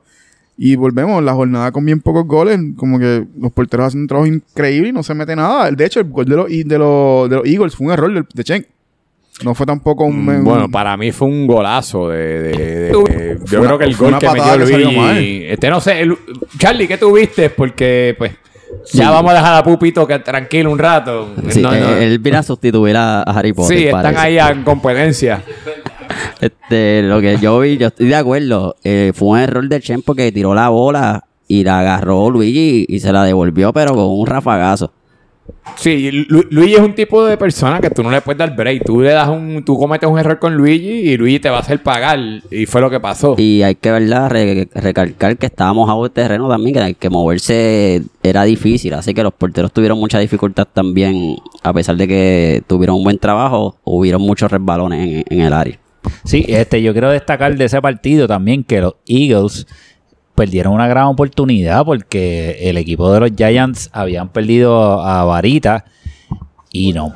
Y 0.58 0.76
volvemos, 0.76 1.24
la 1.24 1.34
jornada 1.34 1.72
con 1.72 1.84
bien 1.86 2.02
pocos 2.02 2.26
goles. 2.28 2.60
Como 2.78 2.98
que 3.00 3.26
los 3.40 3.52
porteros 3.52 3.88
hacen 3.88 4.02
un 4.02 4.08
trabajo 4.08 4.28
increíble 4.28 4.90
y 4.90 4.92
no 4.94 5.04
se 5.04 5.14
mete 5.14 5.36
nada. 5.36 5.70
De 5.72 5.86
hecho, 5.86 6.00
el 6.00 6.10
gol 6.10 6.26
de 6.26 6.36
los, 6.36 6.52
y 6.52 6.64
de 6.64 6.78
los, 6.78 7.30
de 7.30 7.36
los 7.38 7.46
Eagles 7.46 7.76
fue 7.76 7.88
un 7.88 7.94
error 7.94 8.14
de, 8.14 8.24
de 8.34 8.44
Chen. 8.44 8.66
No 9.44 9.56
fue 9.56 9.66
tampoco 9.66 10.06
un. 10.06 10.24
Mm, 10.24 10.44
Bueno, 10.44 10.70
para 10.70 10.96
mí 10.98 11.12
fue 11.12 11.28
un 11.28 11.48
golazo 11.48 12.10
de... 12.10 12.18
de- 12.18 12.54
de- 12.54 12.92
de- 12.92 13.40
yo 13.46 13.60
una- 13.60 13.68
creo 13.70 13.78
que 13.80 13.86
el 13.86 13.96
gol 13.96 14.20
que 14.20 14.28
metió 14.28 14.34
que 14.34 14.40
salió 14.68 14.78
Luigi... 14.86 14.96
mal. 14.98 15.18
Este 15.18 15.70
no 15.70 15.82
sé, 15.82 16.02
el- 16.02 16.18
Charlie, 16.60 16.88
¿qué 16.88 16.98
tuviste? 16.98 17.50
Porque, 17.50 18.14
pues, 18.18 18.32
ya 18.94 19.10
vamos 19.12 19.32
a 19.32 19.36
dejar 19.36 19.56
a 19.56 19.64
Pupito 19.64 20.06
que 20.08 20.20
tranquilo 20.20 20.72
un 20.72 20.80
rato. 20.80 21.30
Sí, 21.50 21.62
No, 21.62 21.72
no. 21.72 21.90
Él 21.96 22.20
viene 22.20 22.38
a 22.40 22.44
sustituir 22.44 22.96
a, 22.98 23.22
a 23.22 23.24
Harry 23.40 23.54
Potter. 23.54 23.78
Sí, 23.78 23.86
están 23.86 24.02
parece. 24.16 24.22
ahí 24.22 24.38
en 24.40 24.64
competencia. 24.64 25.42
Este, 26.40 27.04
lo 27.04 27.22
que 27.22 27.38
yo 27.38 27.60
vi, 27.60 27.78
yo 27.78 27.88
estoy 27.88 28.08
de 28.08 28.16
acuerdo. 28.16 28.76
eh, 28.84 29.12
fue 29.16 29.28
un 29.30 29.40
error 29.40 29.68
de 29.68 29.80
Chen 29.80 30.02
porque 30.02 30.32
tiró 30.32 30.54
la 30.54 30.70
bola 30.70 31.26
y 31.48 31.64
la 31.64 31.80
agarró 31.80 32.30
Luigi 32.30 32.86
y, 32.88 32.96
y 32.96 33.00
se 33.00 33.12
la 33.12 33.24
devolvió, 33.24 33.72
pero 33.74 33.94
con 33.94 34.06
un 34.08 34.26
rafagazo. 34.26 34.92
Sí, 35.76 36.12
Lu- 36.12 36.46
Luigi 36.50 36.74
es 36.76 36.80
un 36.80 36.94
tipo 36.94 37.26
de 37.26 37.38
persona 37.38 37.80
que 37.80 37.90
tú 37.90 38.04
no 38.04 38.12
le 38.12 38.22
puedes 38.22 38.38
dar 38.38 38.56
break. 38.56 38.84
Tú 38.86 39.02
le 39.02 39.12
das 39.12 39.30
un, 39.30 39.64
tú 39.66 39.78
cometes 39.78 40.10
un 40.10 40.20
error 40.20 40.38
con 40.40 40.56
Luigi 40.56 40.90
y 41.12 41.18
Luigi 41.18 41.40
te 41.40 41.50
va 41.50 41.58
a 41.58 41.60
hacer 41.62 41.82
pagar. 41.82 42.20
Y 42.52 42.66
fue 42.66 42.82
lo 42.82 42.90
que 42.90 43.00
pasó. 43.00 43.36
Y 43.38 43.62
hay 43.64 43.76
que, 43.76 43.92
¿verdad? 43.92 44.30
Re- 44.30 44.68
recalcar 44.74 45.38
que 45.38 45.46
estábamos 45.48 45.90
a 45.90 45.94
un 45.96 46.10
terreno 46.10 46.50
también, 46.50 46.76
que, 46.76 46.94
que 46.96 47.10
moverse 47.10 48.02
era 48.24 48.44
difícil. 48.44 48.94
Así 48.94 49.14
que 49.14 49.24
los 49.24 49.34
porteros 49.34 49.72
tuvieron 49.72 49.98
mucha 49.98 50.20
dificultad 50.20 50.68
también, 50.72 51.36
a 51.64 51.74
pesar 51.74 51.96
de 51.98 52.08
que 52.08 52.64
tuvieron 52.68 52.98
un 52.98 53.04
buen 53.04 53.18
trabajo, 53.20 53.78
hubieron 53.84 54.22
muchos 54.22 54.52
resbalones 54.52 55.26
en, 55.30 55.38
en 55.40 55.46
el 55.46 55.54
área. 55.54 55.80
Sí, 56.24 56.46
este, 56.48 56.82
yo 56.82 56.94
quiero 56.94 57.12
destacar 57.12 57.56
de 57.56 57.66
ese 57.66 57.80
partido 57.80 58.28
también 58.28 58.64
que 58.64 58.82
los 58.82 58.96
Eagles 59.08 59.68
perdieron 60.36 60.74
una 60.74 60.88
gran 60.88 61.06
oportunidad 61.06 61.84
porque 61.86 62.58
el 62.70 62.78
equipo 62.78 63.12
de 63.14 63.20
los 63.20 63.32
Giants 63.36 63.90
habían 63.94 64.30
perdido 64.30 65.02
a 65.04 65.24
Varita 65.26 65.86
y 66.72 66.94
no. 66.94 67.12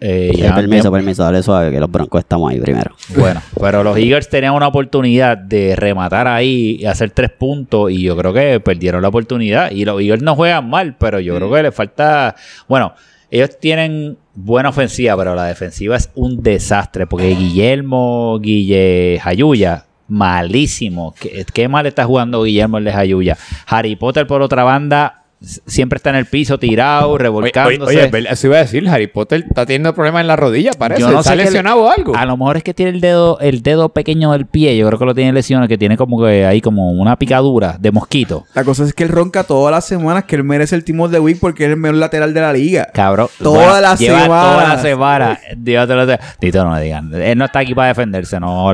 Eh, 0.00 0.32
ya- 0.36 0.54
permiso, 0.54 0.92
permiso, 0.92 1.24
dale 1.24 1.42
suave, 1.42 1.72
que 1.72 1.80
los 1.80 1.90
broncos 1.90 2.20
estamos 2.20 2.50
ahí 2.50 2.60
primero. 2.60 2.94
Bueno, 3.16 3.40
pero 3.60 3.82
los 3.82 3.96
Eagles 3.96 4.28
tenían 4.28 4.54
una 4.54 4.68
oportunidad 4.68 5.36
de 5.36 5.74
rematar 5.76 6.28
ahí 6.28 6.76
y 6.80 6.84
hacer 6.86 7.10
tres 7.10 7.30
puntos 7.30 7.90
y 7.90 8.02
yo 8.02 8.16
creo 8.16 8.32
que 8.32 8.60
perdieron 8.60 9.02
la 9.02 9.08
oportunidad. 9.08 9.70
Y 9.72 9.84
los 9.84 10.00
Eagles 10.00 10.22
no 10.22 10.36
juegan 10.36 10.68
mal, 10.70 10.96
pero 10.98 11.18
yo 11.20 11.34
creo 11.36 11.50
que 11.52 11.62
les 11.64 11.74
falta... 11.74 12.36
Bueno, 12.68 12.94
ellos 13.30 13.58
tienen 13.58 14.18
buena 14.34 14.68
ofensiva, 14.68 15.16
pero 15.16 15.34
la 15.34 15.44
defensiva 15.46 15.96
es 15.96 16.10
un 16.14 16.42
desastre 16.42 17.06
porque 17.06 17.34
Guillermo 17.34 18.38
Guille 18.40 19.18
Jayuya, 19.22 19.86
malísimo. 20.12 21.14
¿Qué, 21.18 21.46
qué 21.52 21.68
mal 21.68 21.86
está 21.86 22.04
jugando 22.04 22.42
Guillermo 22.42 22.76
el 22.76 22.84
de 22.84 22.92
Jayuya? 22.92 23.38
Harry 23.66 23.96
Potter, 23.96 24.26
por 24.26 24.42
otra 24.42 24.62
banda, 24.62 25.21
siempre 25.42 25.96
está 25.96 26.10
en 26.10 26.16
el 26.16 26.26
piso 26.26 26.58
tirado, 26.58 27.10
Oye, 27.10 27.22
revolcándose. 27.24 27.82
oye, 27.96 28.10
oye, 28.12 28.26
eso 28.30 28.46
iba 28.46 28.56
a 28.56 28.60
decir, 28.60 28.88
Harry 28.88 29.06
Potter 29.08 29.44
está 29.48 29.66
teniendo 29.66 29.94
problemas 29.94 30.20
en 30.22 30.28
la 30.28 30.36
rodilla, 30.36 30.70
parece. 30.78 31.00
Yo 31.00 31.10
no 31.10 31.18
¿Está 31.20 31.30
sé 31.30 31.36
qué 31.36 31.36
le- 31.36 31.44
lesionado 31.44 31.82
o 31.82 31.90
algo? 31.90 32.14
A 32.16 32.24
lo 32.26 32.36
mejor 32.36 32.56
es 32.56 32.62
que 32.62 32.74
tiene 32.74 32.92
el 32.92 33.00
dedo, 33.00 33.38
el 33.40 33.62
dedo 33.62 33.88
pequeño 33.90 34.32
del 34.32 34.46
pie. 34.46 34.76
Yo 34.76 34.86
creo 34.86 34.98
que 34.98 35.04
lo 35.04 35.14
tiene 35.14 35.32
lesionado, 35.32 35.68
que 35.68 35.78
tiene 35.78 35.96
como 35.96 36.22
que 36.22 36.46
ahí 36.46 36.60
como 36.60 36.90
una 36.92 37.16
picadura 37.18 37.76
de 37.78 37.90
mosquito. 37.90 38.44
La 38.54 38.64
cosa 38.64 38.84
es 38.84 38.94
que 38.94 39.02
él 39.04 39.08
ronca 39.08 39.44
todas 39.44 39.72
las 39.72 39.84
semanas 39.86 40.24
que 40.24 40.36
él 40.36 40.44
merece 40.44 40.74
el 40.76 40.84
Timo 40.84 41.08
de 41.08 41.18
Week 41.20 41.38
porque 41.40 41.64
es 41.64 41.70
el 41.70 41.76
mejor 41.76 41.96
lateral 41.96 42.32
de 42.34 42.40
la 42.40 42.52
liga. 42.52 42.88
Cabrón. 42.92 43.28
Todas 43.42 43.82
las 43.82 43.98
lleva 43.98 44.22
semanas. 44.22 44.52
Toda 44.54 44.68
la 44.76 44.82
semana. 44.82 45.40
Dios 45.56 45.88
te 45.88 45.94
lo 45.94 46.06
sé. 46.06 46.18
Tito, 46.38 46.64
no 46.64 46.70
me 46.72 46.82
digan. 46.82 47.12
Él 47.14 47.36
no 47.38 47.44
está 47.44 47.60
aquí 47.60 47.74
para 47.74 47.88
defenderse, 47.88 48.38
no. 48.38 48.70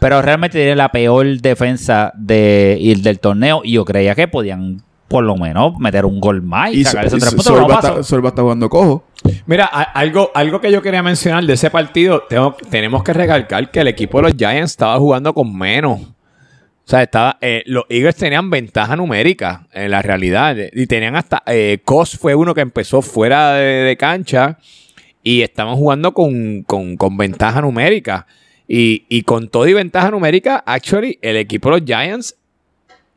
Pero 0.00 0.22
realmente 0.22 0.58
tiene 0.58 0.76
la 0.76 0.88
peor 0.90 1.26
defensa 1.40 2.12
de, 2.16 2.94
del 3.02 3.18
torneo. 3.20 3.60
Y 3.64 3.72
yo 3.72 3.84
creía 3.84 4.14
que 4.14 4.28
podían 4.28 4.82
por 5.08 5.22
lo 5.24 5.36
menos 5.36 5.78
meter 5.78 6.04
un 6.04 6.18
gol 6.20 6.42
más 6.42 6.72
y, 6.72 6.80
Y 6.80 6.84
sacar 6.84 7.06
esos 7.06 7.20
tres 7.20 7.34
puntos. 7.34 7.52
no 7.68 7.74
está, 7.74 8.28
está 8.28 8.42
jugando 8.42 8.68
cojo. 8.68 9.04
Mira, 9.46 9.68
a- 9.72 9.82
algo, 9.82 10.30
algo 10.34 10.60
que 10.60 10.70
yo 10.72 10.82
quería 10.82 11.02
mencionar 11.02 11.44
de 11.44 11.52
ese 11.52 11.70
partido, 11.70 12.24
tengo- 12.28 12.56
tenemos 12.70 13.02
que 13.04 13.12
recalcar 13.12 13.70
que 13.70 13.80
el 13.80 13.88
equipo 13.88 14.18
de 14.18 14.22
los 14.30 14.34
Giants 14.36 14.72
estaba 14.72 14.98
jugando 14.98 15.32
con 15.32 15.56
menos. 15.56 16.00
O 16.00 16.88
sea, 16.88 17.02
estaba, 17.02 17.36
eh, 17.40 17.62
los 17.66 17.84
Eagles 17.88 18.14
tenían 18.16 18.48
ventaja 18.48 18.94
numérica 18.94 19.66
en 19.72 19.90
la 19.90 20.02
realidad. 20.02 20.56
Y 20.72 20.86
tenían 20.86 21.16
hasta. 21.16 21.42
Eh, 21.46 21.78
Cos 21.84 22.16
fue 22.16 22.34
uno 22.36 22.54
que 22.54 22.60
empezó 22.60 23.02
fuera 23.02 23.54
de, 23.54 23.64
de 23.64 23.96
cancha. 23.96 24.58
Y 25.22 25.42
estaban 25.42 25.74
jugando 25.74 26.14
con, 26.14 26.62
con- 26.62 26.96
con 26.96 27.16
ventaja 27.16 27.60
numérica. 27.60 28.26
Y, 28.68 29.04
y 29.08 29.22
con 29.22 29.48
todo 29.48 29.66
y 29.66 29.72
ventaja 29.72 30.10
numérica, 30.12 30.62
actually, 30.64 31.18
el 31.22 31.36
equipo 31.36 31.70
de 31.70 31.80
los 31.80 31.84
Giants 31.86 32.36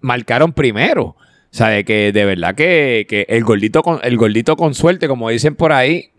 marcaron 0.02 0.52
primero. 0.54 1.16
O 1.52 1.56
sea, 1.56 1.70
de 1.70 1.84
que 1.84 2.12
de 2.12 2.26
verdad 2.26 2.54
que, 2.56 3.06
que 3.10 3.26
el 3.30 3.44
gordito 3.44 3.82
con, 3.82 4.00
el 4.04 4.18
con 4.56 4.74
suerte, 4.76 5.08
como 5.08 5.30
dicen 5.30 5.56
por 5.56 5.72
ahí, 5.72 6.12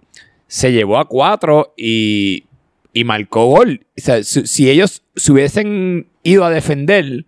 se 0.46 0.72
llevó 0.72 0.98
a 0.98 1.06
cuatro 1.06 1.72
y, 1.76 2.44
y 2.92 3.04
marcó 3.04 3.46
gol. 3.46 3.86
O 3.96 4.00
sea, 4.00 4.22
si, 4.24 4.46
si 4.46 4.68
ellos 4.70 5.02
se 5.14 5.32
hubiesen 5.32 6.08
ido 6.24 6.44
a 6.44 6.50
defender, 6.50 7.26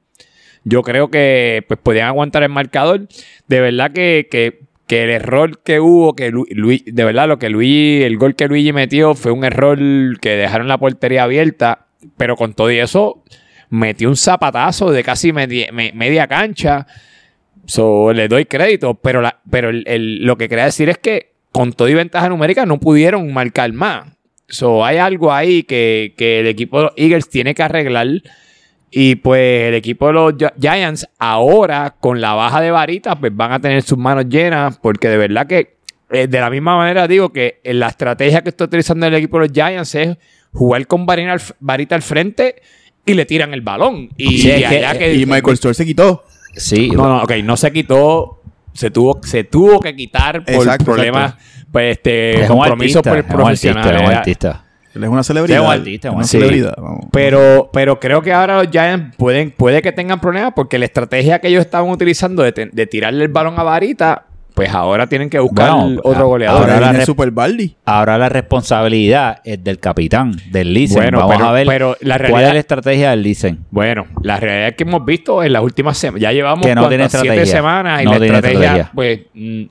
yo 0.64 0.82
creo 0.82 1.10
que 1.10 1.64
pues, 1.68 1.78
podían 1.80 2.08
aguantar 2.08 2.42
el 2.42 2.48
marcador. 2.48 3.06
De 3.48 3.60
verdad 3.60 3.92
que, 3.92 4.28
que- 4.30 4.60
que 4.88 5.04
el 5.04 5.10
error 5.10 5.62
que 5.62 5.80
hubo, 5.80 6.14
que 6.14 6.30
Lu- 6.30 6.44
de 6.84 7.04
verdad 7.04 7.26
lo 7.26 7.38
que 7.38 7.48
Luis, 7.48 8.04
el 8.04 8.18
gol 8.18 8.34
que 8.34 8.46
Luigi 8.46 8.72
metió 8.74 9.14
fue 9.14 9.32
un 9.32 9.42
error 9.44 9.78
que 10.20 10.30
dejaron 10.30 10.68
la 10.68 10.76
portería 10.76 11.22
abierta, 11.22 11.86
pero 12.18 12.36
con 12.36 12.52
todo 12.52 12.70
y 12.70 12.78
eso 12.78 13.22
metió 13.70 14.08
un 14.10 14.16
zapatazo 14.16 14.90
de 14.90 15.02
casi 15.02 15.32
media, 15.32 15.68
me- 15.72 15.92
media 15.94 16.26
cancha. 16.26 16.86
So, 17.66 18.12
le 18.12 18.28
doy 18.28 18.44
crédito, 18.46 18.94
pero, 18.94 19.20
la, 19.22 19.40
pero 19.50 19.70
el- 19.70 19.84
el- 19.86 20.24
lo 20.24 20.36
que 20.36 20.48
quería 20.48 20.64
decir 20.64 20.88
es 20.88 20.98
que 20.98 21.32
con 21.52 21.72
todo 21.72 21.88
y 21.88 21.94
ventaja 21.94 22.28
numérica 22.28 22.66
no 22.66 22.80
pudieron 22.80 23.32
marcar 23.32 23.72
más. 23.72 24.08
So, 24.48 24.84
hay 24.84 24.98
algo 24.98 25.32
ahí 25.32 25.62
que, 25.62 26.14
que 26.16 26.40
el 26.40 26.46
equipo 26.46 26.78
de 26.78 26.82
los 26.84 26.92
Eagles 26.96 27.28
tiene 27.28 27.54
que 27.54 27.62
arreglar. 27.62 28.08
Y 28.90 29.14
pues 29.16 29.68
el 29.68 29.74
equipo 29.74 30.08
de 30.08 30.12
los 30.12 30.34
Gi- 30.36 30.52
Giants 30.60 31.08
ahora 31.18 31.94
con 31.98 32.20
la 32.20 32.34
baja 32.34 32.60
de 32.60 32.70
varita 32.70 33.18
pues 33.18 33.34
van 33.34 33.52
a 33.52 33.60
tener 33.60 33.80
sus 33.82 33.96
manos 33.96 34.26
llenas 34.28 34.76
porque 34.82 35.08
de 35.08 35.16
verdad 35.16 35.46
que 35.46 35.76
eh, 36.10 36.26
de 36.26 36.40
la 36.40 36.50
misma 36.50 36.76
manera 36.76 37.08
digo 37.08 37.32
que 37.32 37.60
en 37.64 37.78
la 37.80 37.88
estrategia 37.88 38.42
que 38.42 38.50
está 38.50 38.64
utilizando 38.64 39.06
el 39.06 39.14
equipo 39.14 39.38
de 39.40 39.46
los 39.48 39.52
Giants 39.54 39.94
es 39.94 40.18
jugar 40.52 40.86
con 40.86 41.06
al 41.08 41.40
varita 41.60 41.94
al 41.94 42.02
frente 42.02 42.56
y 43.06 43.14
le 43.14 43.24
tiran 43.24 43.54
el 43.54 43.62
balón. 43.62 44.10
Y, 44.18 44.38
Sí, 44.42 44.50
es 44.50 44.60
y 44.60 44.64
allá 44.64 44.92
que- 44.92 44.98
que- 44.98 45.14
Y 45.14 45.24
Michael 45.24 45.54
Store 45.54 45.72
se 45.74 45.86
quitó. 45.86 46.24
Sí, 46.54 46.90
no, 46.90 47.08
no, 47.08 47.22
ok, 47.22 47.32
no 47.44 47.56
se 47.56 47.72
quitó. 47.72 48.38
Se 48.74 48.90
tuvo, 48.90 49.20
se 49.22 49.44
tuvo 49.44 49.80
que 49.80 49.94
quitar 49.94 50.44
por 50.44 50.54
Exacto, 50.54 50.86
problemas, 50.86 51.34
pues, 51.70 51.98
este, 51.98 52.40
es 52.42 52.48
un 52.50 52.56
compromisos 52.56 52.96
artista, 53.06 53.10
por 53.10 53.18
es 53.18 53.24
un 53.24 53.30
profesionales. 53.36 53.86
artista, 53.86 54.02
es 54.04 54.08
un 54.10 54.16
artista. 54.16 54.64
Él 54.94 55.04
es 55.04 55.10
una 55.10 55.22
celebridad. 55.22 55.58
Sí, 55.58 55.62
es 55.62 55.66
un 55.68 55.72
artista, 55.74 56.10
una 56.10 56.24
celebridad. 56.24 56.74
vamos. 56.78 57.06
Pero, 57.12 57.70
pero 57.72 58.00
creo 58.00 58.22
que 58.22 58.32
ahora 58.32 58.62
los 58.62 58.70
Giants 58.70 59.14
pueden, 59.16 59.50
puede 59.50 59.82
que 59.82 59.92
tengan 59.92 60.20
problemas 60.20 60.52
porque 60.56 60.78
la 60.78 60.86
estrategia 60.86 61.38
que 61.38 61.48
ellos 61.48 61.60
estaban 61.64 61.90
utilizando 61.90 62.42
de, 62.42 62.52
te- 62.52 62.66
de 62.72 62.86
tirarle 62.86 63.24
el 63.24 63.28
balón 63.30 63.58
a 63.58 63.62
Varita, 63.62 64.24
pues 64.54 64.70
ahora 64.70 65.06
tienen 65.06 65.30
que 65.30 65.38
buscar 65.38 65.70
Bueno, 65.72 66.00
otro 66.04 66.28
goleador. 66.28 66.60
Ahora 66.62 66.74
Ahora 66.74 66.92
la 66.92 67.04
Super 67.06 67.30
Baldi. 67.30 67.74
Ahora 67.84 68.18
la 68.18 68.28
responsabilidad 68.28 69.40
es 69.44 69.62
del 69.62 69.78
capitán, 69.78 70.34
del 70.50 70.72
Licen. 70.74 70.96
Bueno, 71.02 71.18
Vamos 71.18 71.36
pero- 71.36 71.48
a 71.48 71.52
ver 71.52 71.66
pero 71.66 71.96
la 72.00 72.16
cuál 72.16 72.20
realidad- 72.30 72.48
es 72.48 72.54
la 72.54 72.60
estrategia 72.60 73.10
del 73.10 73.22
Licen. 73.22 73.58
Bueno, 73.70 74.06
la 74.22 74.38
realidad 74.38 74.68
es 74.68 74.76
que 74.76 74.84
hemos 74.84 75.04
visto 75.04 75.42
en 75.42 75.52
las 75.52 75.62
últimas 75.62 75.98
semanas, 75.98 76.22
ya 76.22 76.32
llevamos 76.32 76.66
Que 76.66 76.74
no 76.74 76.88
tiene 76.88 77.08
siete 77.08 77.26
estrategia. 77.28 77.56
semanas 77.56 78.02
y 78.02 78.04
No 78.04 78.12
la 78.12 78.18
tiene 78.18 78.34
estrategia, 78.36 78.66
estrategia. 78.66 78.90
pues, 78.94 79.20
mm, 79.34 79.62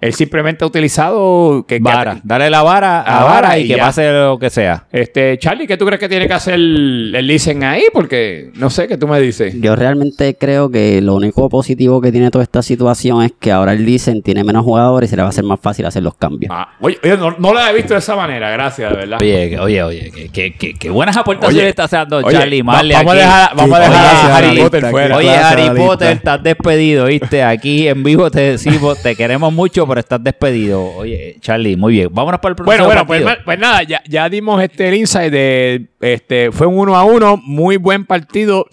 él 0.00 0.14
simplemente 0.14 0.64
ha 0.64 0.66
utilizado 0.66 1.64
que 1.66 1.76
que- 1.76 1.82
Vara, 1.82 2.20
dale 2.22 2.50
la 2.50 2.62
vara 2.62 3.00
a 3.00 3.20
A 3.20 3.24
vara 3.24 3.34
vara 3.40 3.58
y 3.58 3.64
y 3.64 3.68
que 3.68 3.76
ya. 3.76 3.84
pase 3.84 4.10
lo 4.12 4.38
que 4.38 4.50
sea. 4.50 4.84
Este, 4.92 5.38
Charlie, 5.38 5.66
¿qué 5.66 5.76
tú 5.76 5.84
crees 5.86 5.98
que 6.00 6.08
tiene 6.08 6.26
que 6.26 6.34
hacer 6.34 6.54
el, 6.54 7.12
el 7.16 7.26
Licen 7.26 7.64
ahí? 7.64 7.84
Porque 7.92 8.50
no 8.54 8.70
sé, 8.70 8.86
¿qué 8.88 8.96
tú 8.96 9.06
me 9.08 9.20
dices? 9.20 9.54
Yo 9.60 9.76
realmente 9.76 10.36
creo 10.36 10.70
que 10.70 11.00
lo 11.00 11.14
único 11.14 11.48
positivo 11.48 12.00
que 12.00 12.12
tiene 12.12 12.30
toda 12.30 12.44
esta 12.44 12.62
situación 12.62 13.22
es 13.22 13.32
que 13.38 13.50
ahora 13.52 13.72
el 13.72 13.84
Dicen 13.84 14.22
tiene 14.22 14.44
menos 14.44 14.64
jugadores 14.64 15.08
y 15.08 15.10
se 15.10 15.16
le 15.16 15.22
va 15.22 15.28
a 15.28 15.30
hacer 15.30 15.44
más 15.44 15.58
fácil 15.60 15.84
hacer 15.86 16.02
los 16.02 16.14
cambios. 16.14 16.52
Ah, 16.54 16.68
oye, 16.80 16.98
oye, 17.02 17.16
no, 17.16 17.32
no 17.38 17.52
lo 17.54 17.60
he 17.66 17.72
visto 17.74 17.94
de 17.94 17.98
esa 18.00 18.14
manera, 18.16 18.50
gracias, 18.50 18.90
de 18.90 18.96
verdad. 18.96 19.18
Oye, 19.20 19.50
que- 19.50 19.58
oye, 19.58 19.82
oye, 19.82 20.10
que, 20.10 20.28
que, 20.28 20.52
que- 20.54 20.74
que 20.74 20.90
buenas 20.90 21.16
aportaciones 21.16 21.60
Oye, 21.62 21.68
está 21.70 21.84
haciendo 21.84 22.18
Oye, 22.18 22.36
Charlie 22.36 22.62
Marley 22.62 22.96
vamos, 22.96 23.12
a 23.14 23.16
dejar, 23.16 23.50
vamos 23.56 23.78
a 23.78 23.82
Qué 23.82 23.88
dejar 23.90 24.06
a 24.06 24.36
Harry 24.36 24.58
Potter 24.60 24.84
qué 24.84 24.90
fuera. 24.90 25.16
Oye, 25.16 25.30
Harry. 25.30 25.76
Potter, 25.80 26.12
estás 26.12 26.42
despedido, 26.42 27.06
¿viste? 27.06 27.42
Aquí 27.42 27.88
en 27.88 28.02
vivo 28.02 28.30
te 28.30 28.40
decimos, 28.40 29.02
te 29.02 29.14
queremos 29.16 29.52
mucho, 29.52 29.86
pero 29.90 30.00
estás 30.00 30.24
despedido. 30.24 30.82
Oye, 30.96 31.36
Charlie, 31.40 31.76
muy 31.76 31.92
bien. 31.94 32.08
Vámonos 32.10 32.40
para 32.40 32.50
el 32.52 32.56
próximo 32.56 32.70
Bueno, 32.76 32.84
bueno, 32.86 33.06
pues, 33.06 33.22
partido. 33.22 33.44
pues 33.44 33.58
nada, 33.58 33.82
ya, 33.82 34.02
ya 34.08 34.28
dimos 34.28 34.62
este 34.62 34.88
el 34.88 34.94
insight 34.94 35.30
de 35.32 35.88
este 36.00 36.50
fue 36.52 36.66
un 36.66 36.78
uno 36.78 36.96
a 36.96 37.04
uno, 37.04 37.36
muy 37.36 37.76
buen 37.76 38.06
partido. 38.06 38.66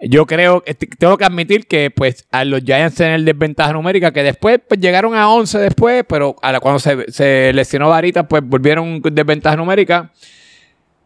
Yo 0.00 0.26
creo, 0.26 0.62
este, 0.66 0.86
tengo 0.86 1.16
que 1.16 1.24
admitir 1.24 1.66
que 1.66 1.90
pues 1.90 2.26
a 2.30 2.44
los 2.44 2.60
Giants 2.62 2.96
tener 2.96 3.22
desventaja 3.22 3.72
numérica, 3.72 4.12
que 4.12 4.22
después 4.22 4.60
pues 4.68 4.78
llegaron 4.80 5.14
a 5.14 5.30
11 5.30 5.58
después, 5.60 6.04
pero 6.08 6.36
a 6.42 6.52
la, 6.52 6.60
cuando 6.60 6.78
se, 6.78 7.10
se 7.10 7.52
lesionó 7.54 7.88
Varita, 7.88 8.26
pues 8.28 8.42
volvieron 8.44 9.00
desventaja 9.02 9.56
numérica. 9.56 10.10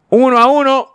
Uno 0.09 0.37
a 0.39 0.47
uno. 0.47 0.87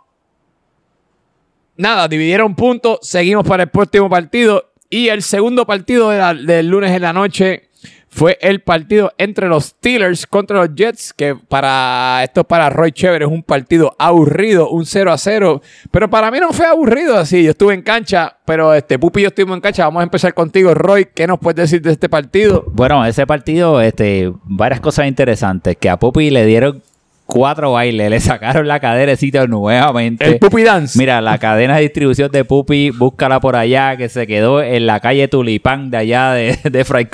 Nada, 1.77 2.07
dividieron 2.07 2.55
puntos, 2.55 2.99
seguimos 3.01 3.45
para 3.47 3.63
el 3.63 3.69
próximo 3.69 4.09
partido. 4.09 4.71
Y 4.89 5.07
el 5.09 5.23
segundo 5.23 5.65
partido 5.65 6.09
de 6.09 6.19
la- 6.19 6.33
del 6.33 6.67
lunes 6.67 6.91
en 6.91 7.01
la 7.01 7.11
noche 7.11 7.69
fue 8.15 8.37
el 8.39 8.61
partido 8.61 9.11
entre 9.17 9.49
los 9.49 9.65
Steelers 9.65 10.25
contra 10.25 10.59
los 10.59 10.73
Jets, 10.73 11.11
que 11.11 11.35
para 11.35 12.21
esto 12.23 12.45
para 12.45 12.69
Roy 12.69 12.93
Chévere 12.93 13.25
es 13.25 13.31
un 13.31 13.43
partido 13.43 13.93
aburrido, 13.99 14.69
un 14.69 14.85
0 14.85 15.11
a 15.11 15.17
0. 15.17 15.61
Pero 15.91 16.09
para 16.09 16.31
mí 16.31 16.39
no 16.39 16.53
fue 16.53 16.65
aburrido 16.65 17.17
así. 17.17 17.43
Yo 17.43 17.51
estuve 17.51 17.73
en 17.73 17.81
cancha, 17.81 18.37
pero 18.45 18.73
este 18.73 18.97
Pupi 18.97 19.19
y 19.19 19.23
yo 19.23 19.27
estuvimos 19.27 19.57
en 19.57 19.61
cancha. 19.61 19.83
Vamos 19.83 19.99
a 19.99 20.03
empezar 20.03 20.33
contigo, 20.33 20.73
Roy. 20.73 21.09
¿Qué 21.13 21.27
nos 21.27 21.39
puedes 21.39 21.57
decir 21.57 21.81
de 21.81 21.91
este 21.91 22.07
partido? 22.07 22.63
Bueno, 22.67 23.05
ese 23.05 23.27
partido, 23.27 23.81
este, 23.81 24.31
varias 24.45 24.79
cosas 24.79 25.07
interesantes. 25.07 25.75
Que 25.75 25.89
a 25.89 25.99
Pupi 25.99 26.29
le 26.29 26.45
dieron 26.45 26.81
cuatro 27.25 27.73
bailes, 27.73 28.09
le 28.09 28.19
sacaron 28.19 28.67
la 28.67 28.79
caderecita 28.79 29.47
nuevamente. 29.47 30.25
El 30.25 30.39
Puppy 30.39 30.63
Dance. 30.63 30.97
Mira, 30.97 31.21
la 31.21 31.37
cadena 31.37 31.75
de 31.75 31.83
distribución 31.83 32.31
de 32.31 32.45
Pupi, 32.45 32.91
búscala 32.91 33.39
por 33.39 33.55
allá, 33.55 33.97
que 33.97 34.09
se 34.09 34.27
quedó 34.27 34.61
en 34.61 34.85
la 34.85 34.99
calle 34.99 35.27
Tulipán 35.27 35.89
de 35.89 35.97
allá 35.97 36.33
de, 36.33 36.57
de 36.63 36.85
Fray. 36.85 37.07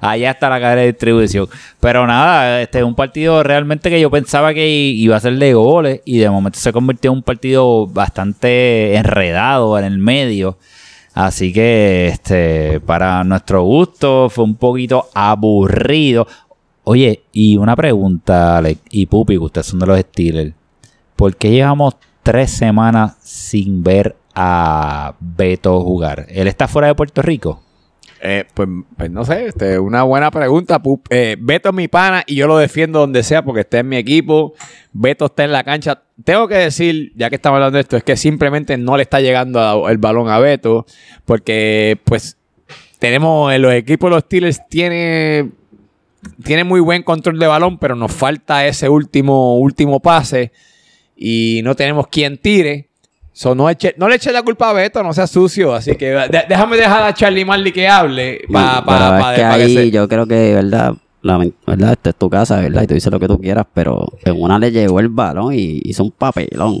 Allá 0.00 0.30
está 0.30 0.48
la 0.48 0.60
cadena 0.60 0.82
de 0.82 0.88
distribución. 0.88 1.48
Pero 1.80 2.06
nada, 2.06 2.62
este 2.62 2.78
es 2.78 2.84
un 2.84 2.94
partido 2.94 3.42
realmente 3.42 3.90
que 3.90 4.00
yo 4.00 4.10
pensaba 4.10 4.52
que 4.54 4.68
iba 4.68 5.16
a 5.16 5.20
ser 5.20 5.36
de 5.36 5.54
goles 5.54 6.00
y 6.04 6.18
de 6.18 6.30
momento 6.30 6.58
se 6.58 6.72
convirtió 6.72 7.10
en 7.10 7.18
un 7.18 7.22
partido 7.22 7.86
bastante 7.86 8.96
enredado 8.96 9.78
en 9.78 9.84
el 9.84 9.98
medio. 9.98 10.58
Así 11.16 11.50
que, 11.50 12.08
este, 12.08 12.78
para 12.80 13.24
nuestro 13.24 13.62
gusto, 13.62 14.28
fue 14.28 14.44
un 14.44 14.54
poquito 14.54 15.08
aburrido. 15.14 16.26
Oye, 16.88 17.22
y 17.32 17.56
una 17.56 17.74
pregunta, 17.74 18.58
Alex 18.58 18.80
y 18.90 19.06
Pupi, 19.06 19.34
que 19.34 19.38
ustedes 19.40 19.66
son 19.66 19.80
de 19.80 19.86
los 19.86 19.98
Steelers. 19.98 20.54
¿Por 21.16 21.34
qué 21.34 21.50
llevamos 21.50 21.96
tres 22.22 22.52
semanas 22.52 23.16
sin 23.20 23.82
ver 23.82 24.14
a 24.36 25.14
Beto 25.18 25.80
jugar? 25.80 26.26
¿Él 26.28 26.46
está 26.46 26.68
fuera 26.68 26.86
de 26.86 26.94
Puerto 26.94 27.22
Rico? 27.22 27.60
Eh, 28.22 28.44
pues, 28.54 28.68
pues 28.96 29.10
no 29.10 29.24
sé, 29.24 29.46
este, 29.46 29.80
una 29.80 30.04
buena 30.04 30.30
pregunta. 30.30 30.80
Pup- 30.80 31.08
eh, 31.10 31.36
Beto 31.40 31.70
es 31.70 31.74
mi 31.74 31.88
pana 31.88 32.22
y 32.24 32.36
yo 32.36 32.46
lo 32.46 32.56
defiendo 32.56 33.00
donde 33.00 33.24
sea 33.24 33.44
porque 33.44 33.62
está 33.62 33.80
en 33.80 33.88
mi 33.88 33.96
equipo. 33.96 34.54
Beto 34.92 35.26
está 35.26 35.42
en 35.42 35.50
la 35.50 35.64
cancha. 35.64 36.02
Tengo 36.22 36.46
que 36.46 36.54
decir, 36.54 37.12
ya 37.16 37.28
que 37.30 37.34
estamos 37.34 37.56
hablando 37.56 37.78
de 37.78 37.82
esto, 37.82 37.96
es 37.96 38.04
que 38.04 38.16
simplemente 38.16 38.78
no 38.78 38.96
le 38.96 39.02
está 39.02 39.20
llegando 39.20 39.88
el 39.88 39.98
balón 39.98 40.28
a 40.28 40.38
Beto 40.38 40.86
porque, 41.24 41.98
pues, 42.04 42.36
tenemos 43.00 43.52
en 43.52 43.60
los 43.62 43.72
equipos, 43.72 44.08
los 44.08 44.20
Steelers 44.22 44.60
tiene, 44.68 45.50
tiene 46.44 46.64
muy 46.64 46.80
buen 46.80 47.02
control 47.02 47.38
de 47.38 47.46
balón, 47.46 47.78
pero 47.78 47.94
nos 47.96 48.12
falta 48.12 48.66
ese 48.66 48.88
último, 48.88 49.58
último 49.58 50.00
pase 50.00 50.52
y 51.16 51.60
no 51.64 51.74
tenemos 51.74 52.06
quien 52.08 52.38
tire. 52.38 52.88
So, 53.32 53.54
no, 53.54 53.68
eche- 53.70 53.94
no 53.98 54.08
le 54.08 54.14
eche 54.16 54.32
la 54.32 54.42
culpa 54.42 54.70
a 54.70 54.72
Beto, 54.72 55.02
no 55.02 55.12
sea 55.12 55.26
sucio. 55.26 55.74
Así 55.74 55.94
que 55.96 56.06
de- 56.06 56.44
déjame 56.48 56.76
dejar 56.76 57.02
a 57.02 57.12
Charlie 57.12 57.44
Marley 57.44 57.70
que 57.72 57.86
hable. 57.86 58.40
Pa, 58.50 58.82
pa- 58.84 59.18
pa- 59.20 59.32
es 59.34 59.38
que 59.38 59.44
ahí 59.44 59.74
se- 59.74 59.90
yo 59.90 60.08
creo 60.08 60.26
que, 60.26 60.54
verdad, 60.54 60.94
verdad, 61.66 61.92
esta 61.92 62.10
es 62.10 62.16
tu 62.16 62.30
casa, 62.30 62.60
verdad, 62.60 62.82
y 62.82 62.86
tú 62.86 62.94
dices 62.94 63.12
lo 63.12 63.20
que 63.20 63.28
tú 63.28 63.38
quieras, 63.38 63.66
pero 63.74 64.06
en 64.24 64.40
una 64.40 64.58
le 64.58 64.72
llegó 64.72 65.00
el 65.00 65.08
balón 65.08 65.52
y 65.52 65.80
hizo 65.84 66.02
un 66.04 66.12
papelón. 66.12 66.80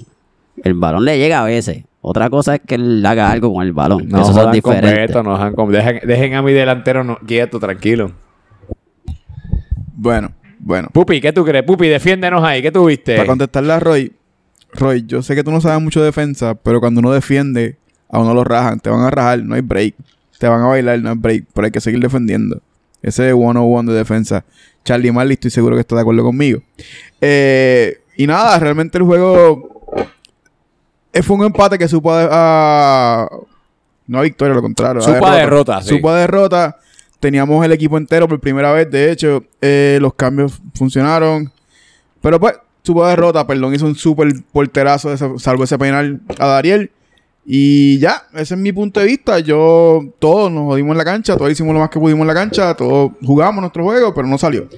El 0.64 0.74
balón 0.74 1.04
le 1.04 1.18
llega 1.18 1.40
a 1.42 1.44
veces. 1.44 1.84
Otra 2.00 2.30
cosa 2.30 2.54
es 2.54 2.60
que 2.66 2.76
él 2.76 3.04
haga 3.04 3.30
algo 3.30 3.52
con 3.52 3.66
el 3.66 3.72
balón. 3.72 4.08
No 4.08 4.22
Eso 4.22 4.30
es 4.30 4.36
jodan 4.36 4.60
con 4.60 4.74
diferente. 4.76 5.06
Beto, 5.08 5.22
no 5.22 5.36
dejen, 5.70 6.00
dejen 6.06 6.34
a 6.34 6.42
mi 6.42 6.52
delantero 6.52 7.04
no- 7.04 7.18
quieto, 7.26 7.58
tranquilo. 7.58 8.12
Bueno, 9.98 10.32
bueno. 10.58 10.88
Pupi, 10.92 11.20
¿qué 11.20 11.32
tú 11.32 11.44
crees? 11.44 11.64
Pupi, 11.64 11.88
defiéndenos 11.88 12.44
ahí. 12.44 12.60
¿Qué 12.62 12.70
tú 12.70 12.84
viste? 12.86 13.16
Para 13.16 13.26
contestarle 13.26 13.72
a 13.72 13.80
Roy, 13.80 14.12
Roy, 14.74 15.04
yo 15.06 15.22
sé 15.22 15.34
que 15.34 15.42
tú 15.42 15.50
no 15.50 15.60
sabes 15.60 15.82
mucho 15.82 16.00
de 16.00 16.06
defensa, 16.06 16.54
pero 16.54 16.80
cuando 16.80 17.00
uno 17.00 17.10
defiende, 17.12 17.76
a 18.10 18.20
uno 18.20 18.34
lo 18.34 18.44
rajan, 18.44 18.78
te 18.78 18.90
van 18.90 19.00
a 19.00 19.10
rajar, 19.10 19.42
no 19.42 19.54
hay 19.54 19.62
break. 19.62 19.94
Te 20.38 20.46
van 20.48 20.60
a 20.60 20.66
bailar, 20.66 20.98
no 21.00 21.10
hay 21.10 21.16
break, 21.16 21.44
pero 21.54 21.64
hay 21.64 21.70
que 21.70 21.80
seguir 21.80 21.98
defendiendo. 22.00 22.60
Ese 23.02 23.28
es 23.28 23.34
one 23.34 23.58
on 23.58 23.72
one 23.74 23.90
de 23.90 23.96
defensa. 23.96 24.44
Charlie 24.84 25.10
Marley, 25.10 25.34
estoy 25.34 25.50
seguro 25.50 25.76
que 25.76 25.80
está 25.80 25.94
de 25.96 26.02
acuerdo 26.02 26.22
conmigo. 26.22 26.60
Eh, 27.20 27.98
y 28.18 28.26
nada, 28.26 28.58
realmente 28.58 28.98
el 28.98 29.04
juego 29.04 29.70
fue 31.22 31.36
un 31.36 31.44
empate 31.44 31.78
que 31.78 31.88
supo 31.88 32.12
a, 32.12 32.26
a- 33.22 33.28
no 34.06 34.18
a 34.18 34.22
victoria, 34.22 34.54
lo 34.54 34.62
contrario. 34.62 35.00
Supo 35.00 35.26
a 35.26 35.36
derrota, 35.36 35.80
sí. 35.82 35.88
Supo 35.88 36.10
a 36.10 36.16
derrota. 36.16 36.76
Teníamos 37.20 37.64
el 37.64 37.72
equipo 37.72 37.96
entero 37.96 38.28
por 38.28 38.40
primera 38.40 38.72
vez. 38.72 38.90
De 38.90 39.10
hecho, 39.10 39.44
eh, 39.60 39.98
los 40.00 40.14
cambios 40.14 40.60
funcionaron. 40.74 41.50
Pero 42.20 42.38
pues, 42.40 42.54
a 43.04 43.08
derrota. 43.08 43.46
Perdón, 43.46 43.74
hizo 43.74 43.86
un 43.86 43.94
súper 43.94 44.28
porterazo, 44.52 45.10
de 45.10 45.38
salvo 45.38 45.64
ese 45.64 45.78
penal 45.78 46.20
a 46.38 46.46
Dariel. 46.46 46.90
Y 47.44 47.98
ya, 47.98 48.22
ese 48.34 48.54
es 48.54 48.60
mi 48.60 48.72
punto 48.72 49.00
de 49.00 49.06
vista. 49.06 49.38
Yo, 49.38 50.00
todos 50.18 50.50
nos 50.50 50.64
jodimos 50.64 50.92
en 50.92 50.98
la 50.98 51.04
cancha. 51.04 51.36
Todos 51.36 51.50
hicimos 51.50 51.74
lo 51.74 51.80
más 51.80 51.90
que 51.90 52.00
pudimos 52.00 52.22
en 52.22 52.28
la 52.28 52.34
cancha. 52.34 52.74
Todos 52.74 53.12
jugamos 53.24 53.60
nuestro 53.60 53.84
juego, 53.84 54.12
pero 54.14 54.26
no 54.26 54.36
salió. 54.36 54.68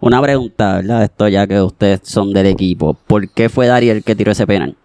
Una 0.00 0.20
pregunta, 0.20 0.76
¿verdad? 0.76 1.04
Esto 1.04 1.28
ya 1.28 1.46
que 1.46 1.60
ustedes 1.60 2.00
son 2.02 2.32
del 2.32 2.46
equipo. 2.46 2.94
¿Por 3.06 3.28
qué 3.30 3.48
fue 3.48 3.66
Dariel 3.66 4.02
que 4.02 4.14
tiró 4.14 4.32
ese 4.32 4.46
penal? 4.46 4.76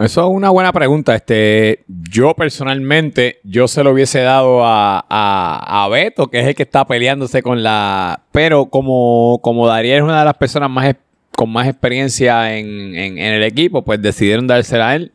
Eso 0.00 0.22
es 0.22 0.34
una 0.34 0.48
buena 0.48 0.72
pregunta. 0.72 1.14
Este, 1.14 1.84
yo 1.88 2.34
personalmente, 2.34 3.40
yo 3.44 3.68
se 3.68 3.84
lo 3.84 3.90
hubiese 3.92 4.20
dado 4.20 4.64
a, 4.64 5.04
a, 5.08 5.84
a 5.84 5.88
Beto, 5.88 6.28
que 6.28 6.40
es 6.40 6.46
el 6.46 6.54
que 6.54 6.62
está 6.62 6.86
peleándose 6.86 7.42
con 7.42 7.62
la. 7.62 8.22
Pero 8.32 8.66
como, 8.70 9.40
como 9.42 9.66
Dariel 9.66 9.98
es 9.98 10.02
una 10.02 10.20
de 10.20 10.24
las 10.24 10.34
personas 10.36 10.70
más 10.70 10.96
con 11.36 11.50
más 11.50 11.68
experiencia 11.68 12.56
en, 12.58 12.96
en- 12.96 13.18
el 13.18 13.42
equipo, 13.42 13.82
pues 13.82 14.00
decidieron 14.02 14.46
dársela 14.46 14.90
a 14.90 14.96
él. 14.96 15.12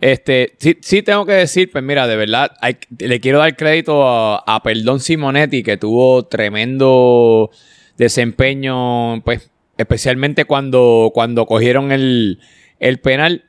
Este, 0.00 0.54
sí, 0.58 0.78
sí 0.80 1.02
tengo 1.02 1.26
que 1.26 1.32
decir, 1.32 1.70
pues 1.70 1.84
mira, 1.84 2.06
de 2.06 2.16
verdad, 2.16 2.50
le 2.98 3.20
quiero 3.20 3.38
dar 3.38 3.54
crédito 3.56 4.08
a, 4.08 4.42
a 4.46 4.62
Perdón 4.62 5.00
Simonetti, 5.00 5.62
que 5.62 5.76
tuvo 5.76 6.24
tremendo 6.24 7.50
desempeño, 7.98 9.22
pues, 9.22 9.50
especialmente 9.76 10.46
cuando, 10.46 11.10
cuando 11.14 11.44
cogieron 11.46 11.92
el, 11.92 12.40
el 12.78 13.00
penal. 13.00 13.44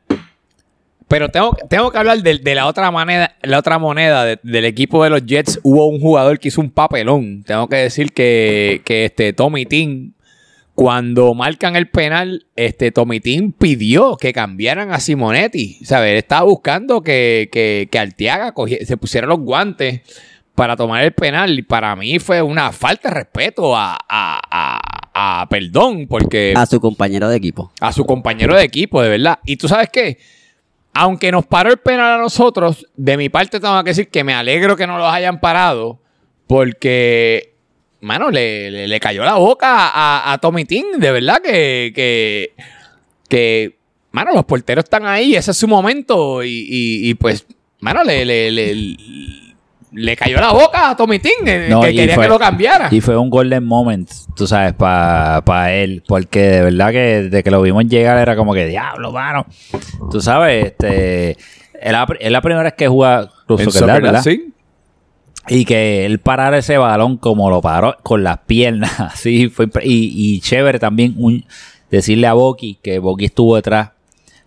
Pero 1.13 1.29
tengo, 1.29 1.55
tengo 1.69 1.91
que 1.91 1.97
hablar 1.99 2.23
de, 2.23 2.39
de 2.39 2.55
la 2.55 2.65
otra 2.65 2.89
moneda, 2.89 3.35
la 3.43 3.59
otra 3.59 3.77
moneda 3.77 4.25
de- 4.25 4.39
del 4.41 4.65
equipo 4.65 5.03
de 5.03 5.11
los 5.11 5.23
Jets. 5.23 5.59
Hubo 5.61 5.85
un 5.87 5.99
jugador 5.99 6.39
que 6.39 6.47
hizo 6.47 6.59
un 6.59 6.71
papelón. 6.71 7.43
Tengo 7.43 7.67
que 7.67 7.75
decir 7.75 8.13
que, 8.13 8.81
que 8.83 9.05
este 9.05 9.31
Tommy 9.31 9.67
Tin, 9.67 10.15
cuando 10.73 11.35
marcan 11.35 11.75
el 11.75 11.87
penal, 11.87 12.47
este 12.55 12.91
Tommy 12.91 13.19
Tin 13.19 13.51
pidió 13.51 14.17
que 14.17 14.33
cambiaran 14.33 14.91
a 14.91 14.99
Simonetti. 14.99 15.85
¿Sabes? 15.85 16.11
Él 16.13 16.17
estaba 16.17 16.45
buscando 16.45 17.01
que, 17.01 17.47
que, 17.51 17.87
que 17.91 17.99
Arteaga 17.99 18.51
se 18.83 18.97
pusiera 18.97 19.27
los 19.27 19.39
guantes 19.39 20.01
para 20.55 20.75
tomar 20.75 21.03
el 21.03 21.11
penal. 21.13 21.59
Y 21.59 21.61
para 21.61 21.95
mí 21.95 22.17
fue 22.17 22.41
una 22.41 22.71
falta 22.71 23.09
de 23.09 23.15
respeto 23.15 23.75
a, 23.77 23.93
a, 24.09 24.41
a- 24.49 25.41
a 25.41 25.47
Perdón, 25.47 26.07
porque 26.09 26.53
A 26.57 26.65
su 26.65 26.79
compañero 26.79 27.29
de 27.29 27.37
equipo. 27.37 27.71
a 27.79 27.93
su 27.93 28.03
compañero 28.03 28.55
de 28.55 28.63
equipo, 28.63 28.99
de 28.99 29.09
verdad. 29.09 29.37
Y 29.45 29.57
tú 29.57 29.67
sabes 29.67 29.89
qué, 29.93 30.17
aunque 30.93 31.31
nos 31.31 31.45
paró 31.45 31.71
el 31.71 31.77
penal 31.77 32.13
a 32.19 32.21
nosotros, 32.21 32.85
de 32.95 33.17
mi 33.17 33.29
parte 33.29 33.59
tengo 33.59 33.83
que 33.83 33.89
decir 33.91 34.09
que 34.09 34.23
me 34.23 34.33
alegro 34.33 34.75
que 34.75 34.85
no 34.87 34.97
los 34.97 35.11
hayan 35.11 35.39
parado, 35.39 35.99
porque, 36.47 37.53
mano, 38.01 38.29
le, 38.29 38.87
le- 38.87 38.99
cayó 38.99 39.23
la 39.23 39.35
boca 39.35 39.89
a, 39.89 40.31
a 40.33 40.37
Tommy 40.37 40.65
Tin, 40.65 40.85
de 40.99 41.11
verdad 41.11 41.41
que, 41.41 41.91
que, 41.95 42.53
que, 43.27 43.77
mano, 44.11 44.31
los 44.33 44.45
porteros 44.45 44.83
están 44.83 45.05
ahí, 45.07 45.35
ese 45.35 45.51
es 45.51 45.57
su 45.57 45.67
momento, 45.67 46.43
y, 46.43 46.49
y- 46.49 47.09
y, 47.09 47.13
pues, 47.15 47.45
mano, 47.79 48.03
le, 48.03 48.23
le, 48.25 48.51
le, 49.93 50.15
cayó 50.15 50.39
la 50.39 50.51
boca 50.51 50.89
a 50.89 50.95
Tommy 50.95 51.19
Tin, 51.19 51.31
eh, 51.45 51.67
No, 51.69 51.81
que 51.81 51.93
quería 51.93 52.15
fue- 52.15 52.25
que 52.25 52.29
lo 52.29 52.39
cambiara. 52.39 52.87
Y 52.91 53.01
fue 53.01 53.17
un 53.17 53.29
golden 53.29 53.63
moment, 53.65 54.09
tú 54.35 54.47
sabes, 54.47 54.73
para 54.73 55.73
él. 55.73 56.03
Porque 56.07 56.39
de 56.41 56.61
verdad 56.63 56.91
que 56.91 56.99
desde 57.23 57.43
que 57.43 57.51
lo 57.51 57.61
vimos 57.61 57.85
llegar 57.85 58.17
era 58.17 58.35
como 58.35 58.53
que, 58.53 58.65
diablo, 58.65 59.11
mano. 59.11 59.45
Tú 60.11 60.21
sabes, 60.21 60.65
este... 60.65 61.37
Es 61.81 61.91
la, 61.91 62.05
primera 62.41 62.63
vez 62.63 62.73
que 62.73 62.87
juega 62.87 63.29
Soccer, 63.47 63.71
soccer, 63.71 64.01
¿verdad? 64.01 64.21
sí. 64.23 64.53
Y 65.49 65.65
que 65.65 66.05
él 66.05 66.19
parara 66.19 66.57
ese 66.59 66.77
balón 66.77 67.17
como 67.17 67.49
lo 67.49 67.61
paró 67.61 67.97
con 68.01 68.23
las 68.23 68.37
piernas, 68.39 68.97
así 69.01 69.49
fue 69.49 69.67
y, 69.83 70.35
y 70.35 70.39
chévere 70.39 70.79
también 70.79 71.15
un- 71.17 71.43
decirle 71.91 72.27
a 72.27 72.33
Boki 72.33 72.79
que 72.81 72.99
Boki 72.99 73.25
estuvo 73.25 73.57
detrás 73.57 73.89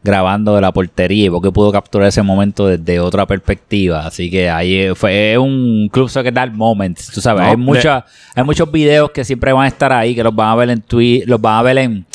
grabando 0.07 0.55
de 0.55 0.61
la 0.61 0.73
portería 0.73 1.27
y 1.27 1.29
Boki 1.29 1.51
pudo 1.51 1.73
capturar 1.73 2.09
ese 2.09 2.23
momento 2.23 2.67
desde 2.67 3.01
otra 3.01 3.27
perspectiva, 3.27 4.07
así 4.07 4.31
que 4.31 4.49
ahí 4.49 4.95
fue 4.95 5.33
es 5.33 5.39
un 5.39 5.89
club 5.93 6.09
soccer 6.09 6.33
that 6.33 6.51
moments, 6.51 7.11
tú 7.11 7.21
sabes, 7.21 7.43
No, 7.43 7.51
hay 7.51 7.57
muchas 7.57 8.05
hay 8.35 8.45
muchos 8.45 8.71
videos 8.71 9.11
que 9.11 9.25
siempre 9.25 9.53
van 9.53 9.65
a 9.65 9.69
estar 9.69 9.93
ahí, 9.93 10.15
que 10.15 10.23
los 10.23 10.35
van 10.35 10.49
a 10.49 10.55
ver 10.55 10.71
en 10.71 10.81
Twitter, 10.81 11.29
los 11.29 11.41
van 11.41 11.59
a 11.59 11.63
ver 11.63 11.79
en 11.79 12.07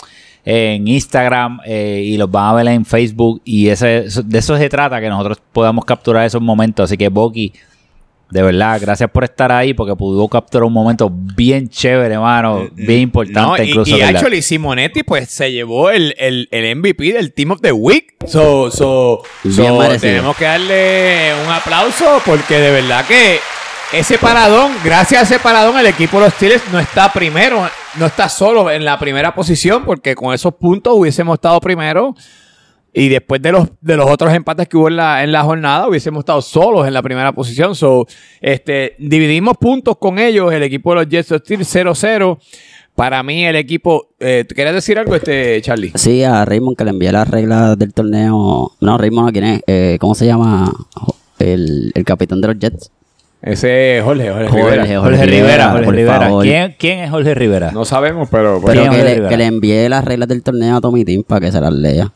en 0.43 0.87
Instagram 0.87 1.59
eh, 1.65 2.03
y 2.05 2.17
los 2.17 2.29
van 2.31 2.45
a 2.45 2.53
ver 2.53 2.67
en 2.67 2.85
Facebook. 2.85 3.41
Y 3.45 3.67
ese 3.67 4.05
de 4.23 4.39
eso 4.39 4.57
se 4.57 4.69
trata 4.69 4.99
que 4.99 5.09
nosotros 5.09 5.39
podamos 5.51 5.85
capturar 5.85 6.25
esos 6.25 6.41
momentos, 6.41 6.85
así 6.85 6.97
que 6.97 7.09
Boki 7.09 7.53
de 8.31 8.41
verdad, 8.41 8.79
gracias 8.81 9.09
por 9.11 9.25
estar 9.25 9.51
ahí 9.51 9.73
porque 9.73 9.95
pudo 9.95 10.27
capturar 10.27 10.63
un 10.63 10.73
momento 10.73 11.11
bien 11.11 11.67
chévere, 11.67 12.13
hermano, 12.15 12.67
bien 12.73 13.01
importante 13.01 13.41
No, 13.41 13.63
y, 13.63 13.69
incluso. 13.69 14.29
y 14.33 14.41
Simonetti 14.41 15.03
pues 15.03 15.29
se 15.29 15.51
llevó 15.51 15.89
el, 15.89 16.15
el, 16.17 16.47
el 16.51 16.75
MVP 16.77 17.11
del 17.11 17.33
Team 17.33 17.51
of 17.51 17.61
the 17.61 17.73
Week. 17.73 18.15
So, 18.25 18.71
so, 18.71 19.21
so, 19.43 19.79
tenemos 19.99 20.35
que 20.37 20.45
darle 20.45 21.33
un 21.45 21.51
aplauso 21.51 22.21
porque 22.25 22.57
de 22.57 22.71
verdad 22.71 23.05
que 23.05 23.39
ese 23.91 24.17
paradón, 24.17 24.71
gracias 24.85 25.19
a 25.19 25.35
ese 25.35 25.43
paradón, 25.43 25.77
el 25.77 25.87
equipo 25.87 26.17
de 26.17 26.25
los 26.25 26.33
Steelers 26.35 26.63
no 26.71 26.79
está 26.79 27.11
primero, 27.11 27.69
no 27.95 28.05
está 28.05 28.29
solo 28.29 28.71
en 28.71 28.85
la 28.85 28.97
primera 28.97 29.35
posición 29.35 29.83
porque 29.83 30.15
con 30.15 30.33
esos 30.33 30.55
puntos 30.55 30.93
hubiésemos 30.95 31.35
estado 31.35 31.59
primero. 31.59 32.15
Y 32.93 33.07
después 33.07 33.41
de 33.41 33.53
los, 33.53 33.69
de 33.79 33.95
los 33.95 34.09
otros 34.09 34.33
empates 34.33 34.67
que 34.67 34.75
hubo 34.75 34.89
en 34.89 34.97
la, 34.97 35.23
en 35.23 35.31
la 35.31 35.43
jornada, 35.43 35.87
hubiésemos 35.87 36.19
estado 36.19 36.41
solos 36.41 36.85
en 36.87 36.93
la 36.93 37.01
primera 37.01 37.31
posición. 37.31 37.73
So, 37.73 38.05
este, 38.41 38.95
dividimos 38.99 39.57
puntos 39.57 39.97
con 39.97 40.19
ellos, 40.19 40.51
el 40.51 40.63
equipo 40.63 40.91
de 40.91 40.95
los 40.97 41.09
Jets 41.09 41.31
of 41.31 41.41
Steel 41.41 41.61
0-0. 41.61 42.37
Para 42.93 43.23
mí, 43.23 43.45
el 43.45 43.55
equipo. 43.55 44.09
Eh, 44.19 44.43
¿tú 44.47 44.53
¿Querías 44.53 44.75
decir 44.75 44.99
algo, 44.99 45.15
este 45.15 45.61
Charlie? 45.61 45.93
Sí, 45.95 46.23
a 46.23 46.43
Raymond 46.43 46.77
que 46.77 46.83
le 46.83 46.89
envié 46.89 47.11
las 47.13 47.27
reglas 47.29 47.77
del 47.79 47.93
torneo. 47.93 48.73
No, 48.81 48.97
Raymond, 48.97 49.31
¿quién 49.31 49.45
es? 49.45 49.61
Eh, 49.65 49.97
¿Cómo 49.99 50.13
se 50.13 50.25
llama? 50.25 50.71
El, 51.39 51.93
el 51.95 52.03
capitán 52.03 52.41
de 52.41 52.47
los 52.49 52.59
Jets. 52.59 52.91
Ese 53.41 53.97
es 53.97 54.03
Jorge, 54.03 54.29
Jorge, 54.29 54.49
Jorge, 54.49 54.61
Rivera. 54.61 54.83
Jorge. 54.83 54.97
Jorge 54.97 55.25
Rivera, 55.25 55.71
Jorge 55.71 55.91
Rivera. 55.91 56.29
¿Quién, 56.41 56.75
quién 56.77 56.99
es 56.99 57.09
Jorge 57.09 57.33
Rivera? 57.33 57.71
No 57.71 57.85
sabemos, 57.85 58.27
pero. 58.29 58.61
Pero 58.63 58.81
¿Quién 58.81 58.93
que 58.93 59.03
le, 59.03 59.27
que 59.29 59.37
le 59.37 59.45
envié 59.45 59.89
las 59.89 60.05
reglas 60.05 60.29
del 60.29 60.43
torneo 60.43 60.77
a 60.77 60.81
Tommy 60.81 61.03
Team 61.03 61.23
para 61.23 61.41
que 61.47 61.51
se 61.51 61.59
las 61.59 61.73
lea. 61.73 62.11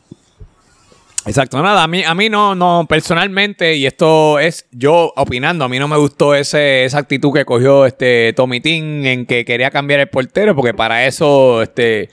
Exacto, 1.26 1.60
nada, 1.60 1.82
a 1.82 1.88
mí, 1.88 2.04
a 2.04 2.14
mí 2.14 2.28
no, 2.28 2.54
no, 2.54 2.86
personalmente, 2.88 3.74
y 3.76 3.84
esto 3.84 4.38
es 4.38 4.64
yo 4.70 5.12
opinando, 5.16 5.64
a 5.64 5.68
mí 5.68 5.78
no 5.78 5.88
me 5.88 5.96
gustó 5.96 6.34
ese, 6.36 6.84
esa 6.84 6.98
actitud 6.98 7.32
que 7.32 7.44
cogió 7.44 7.84
este 7.84 8.32
Tommy 8.34 8.60
Tin 8.60 9.04
en 9.04 9.26
que 9.26 9.44
quería 9.44 9.70
cambiar 9.72 9.98
el 10.00 10.06
portero, 10.08 10.54
porque 10.54 10.72
para 10.72 11.04
eso, 11.06 11.62
este, 11.62 12.10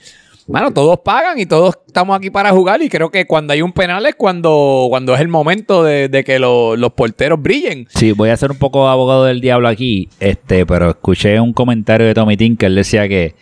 bueno, 0.48 0.72
todos 0.72 0.98
pagan 1.04 1.38
y 1.38 1.46
todos 1.46 1.76
estamos 1.86 2.16
aquí 2.16 2.30
para 2.30 2.50
jugar, 2.50 2.82
y 2.82 2.88
creo 2.88 3.10
que 3.10 3.24
cuando 3.24 3.52
hay 3.52 3.62
un 3.62 3.72
penal 3.72 4.04
es 4.04 4.16
cuando, 4.16 4.86
cuando 4.90 5.14
es 5.14 5.20
el 5.20 5.28
momento 5.28 5.84
de, 5.84 6.08
de 6.08 6.24
que 6.24 6.40
lo- 6.40 6.74
los 6.76 6.92
porteros 6.94 7.40
brillen. 7.40 7.86
Sí, 7.94 8.10
voy 8.10 8.30
a 8.30 8.36
ser 8.36 8.50
un 8.50 8.58
poco 8.58 8.88
abogado 8.88 9.26
del 9.26 9.40
diablo 9.40 9.68
aquí, 9.68 10.08
este, 10.18 10.66
pero 10.66 10.90
escuché 10.90 11.38
un 11.38 11.52
comentario 11.52 12.04
de 12.08 12.14
Tommy 12.14 12.36
Tin 12.36 12.56
que 12.56 12.66
él 12.66 12.74
decía 12.74 13.06
que, 13.08 13.36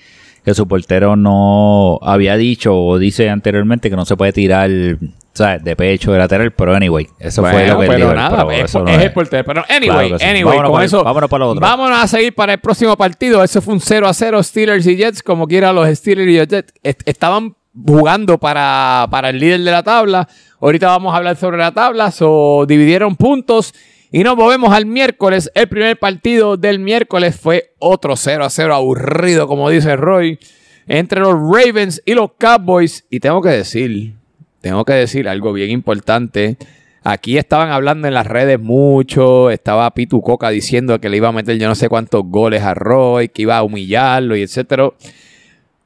que 0.44 0.52
su 0.52 0.68
portero 0.68 1.16
no 1.16 1.98
había 2.02 2.36
dicho 2.36 2.76
o 2.76 2.98
dice 2.98 3.30
anteriormente 3.30 3.88
que 3.88 3.96
no 3.96 4.04
se 4.04 4.16
puede 4.18 4.34
tirar, 4.34 4.68
¿sabes? 5.34 5.64
De 5.64 5.74
pecho, 5.76 6.12
de 6.12 6.18
lateral, 6.18 6.52
pero 6.52 6.74
anyway, 6.74 7.06
eso 7.18 7.42
fue 7.42 7.66
lo 7.68 7.78
que 7.78 7.84
él 7.84 7.90
pero 7.90 8.06
dijo, 8.06 8.14
nada, 8.14 8.46
pero 8.46 8.64
es, 8.64 8.74
no 8.74 8.86
es 8.88 8.98
el 9.02 9.12
portero. 9.12 9.44
Pero 9.44 9.64
anyway, 9.68 9.88
Claro 10.08 10.08
que 10.10 10.18
sí. 10.18 10.24
anyway, 10.24 10.44
Vámonos 10.44 10.62
con 10.70 10.72
para- 10.74 10.84
eso. 10.86 11.04
vámonos 11.04 11.30
para 11.30 11.44
lo 11.44 11.50
otro. 11.50 11.60
Vámonos 11.60 11.98
a 11.98 12.06
seguir 12.06 12.34
para 12.34 12.52
el 12.54 12.60
próximo 12.60 12.96
partido. 12.96 13.42
Eso 13.42 13.60
fue 13.62 13.74
un 13.74 13.80
0 13.80 14.06
a 14.08 14.14
0 14.14 14.42
Steelers 14.42 14.86
y 14.86 14.96
Jets. 14.96 15.22
Como 15.22 15.46
quiera, 15.46 15.72
los 15.72 15.88
Steelers 15.88 16.28
y 16.30 16.36
los 16.38 16.48
Jets 16.48 16.72
est- 16.82 17.02
estaban 17.08 17.54
jugando 17.86 18.38
para, 18.38 19.06
para 19.10 19.30
el 19.30 19.38
líder 19.38 19.60
de 19.62 19.70
la 19.70 19.82
tabla. 19.82 20.28
Ahorita 20.60 20.88
vamos 20.88 21.14
a 21.14 21.16
hablar 21.16 21.36
sobre 21.36 21.56
la 21.58 21.72
tabla. 21.72 22.10
So, 22.10 22.64
dividieron 22.68 23.16
puntos. 23.16 23.74
Y 24.14 24.22
nos 24.24 24.36
movemos 24.36 24.74
al 24.74 24.84
miércoles. 24.84 25.50
El 25.54 25.68
primer 25.70 25.98
partido 25.98 26.58
del 26.58 26.78
miércoles 26.80 27.34
fue 27.40 27.72
otro 27.78 28.14
0 28.14 28.44
a 28.44 28.50
0 28.50 28.74
aburrido, 28.74 29.46
como 29.48 29.70
dice 29.70 29.96
Roy, 29.96 30.38
entre 30.86 31.20
los 31.20 31.32
Ravens 31.32 32.02
y 32.04 32.12
los 32.12 32.32
Cowboys. 32.38 33.06
Y 33.08 33.20
tengo 33.20 33.40
que 33.40 33.48
decir, 33.48 34.12
tengo 34.62 34.84
que 34.84 34.94
decir 34.94 35.28
algo 35.28 35.52
bien 35.52 35.70
importante. 35.70 36.56
Aquí 37.02 37.36
estaban 37.36 37.70
hablando 37.70 38.06
en 38.06 38.14
las 38.14 38.28
redes 38.28 38.60
mucho. 38.60 39.50
Estaba 39.50 39.90
Pitu 39.92 40.22
Coca 40.22 40.50
diciendo 40.50 41.00
que 41.00 41.08
le 41.08 41.16
iba 41.16 41.28
a 41.28 41.32
meter 41.32 41.58
yo 41.58 41.66
no 41.66 41.74
sé 41.74 41.88
cuántos 41.88 42.22
goles 42.24 42.62
a 42.62 42.72
Roy, 42.72 43.28
que 43.28 43.42
iba 43.42 43.58
a 43.58 43.64
humillarlo 43.64 44.36
y 44.36 44.42
etcétera. 44.42 44.90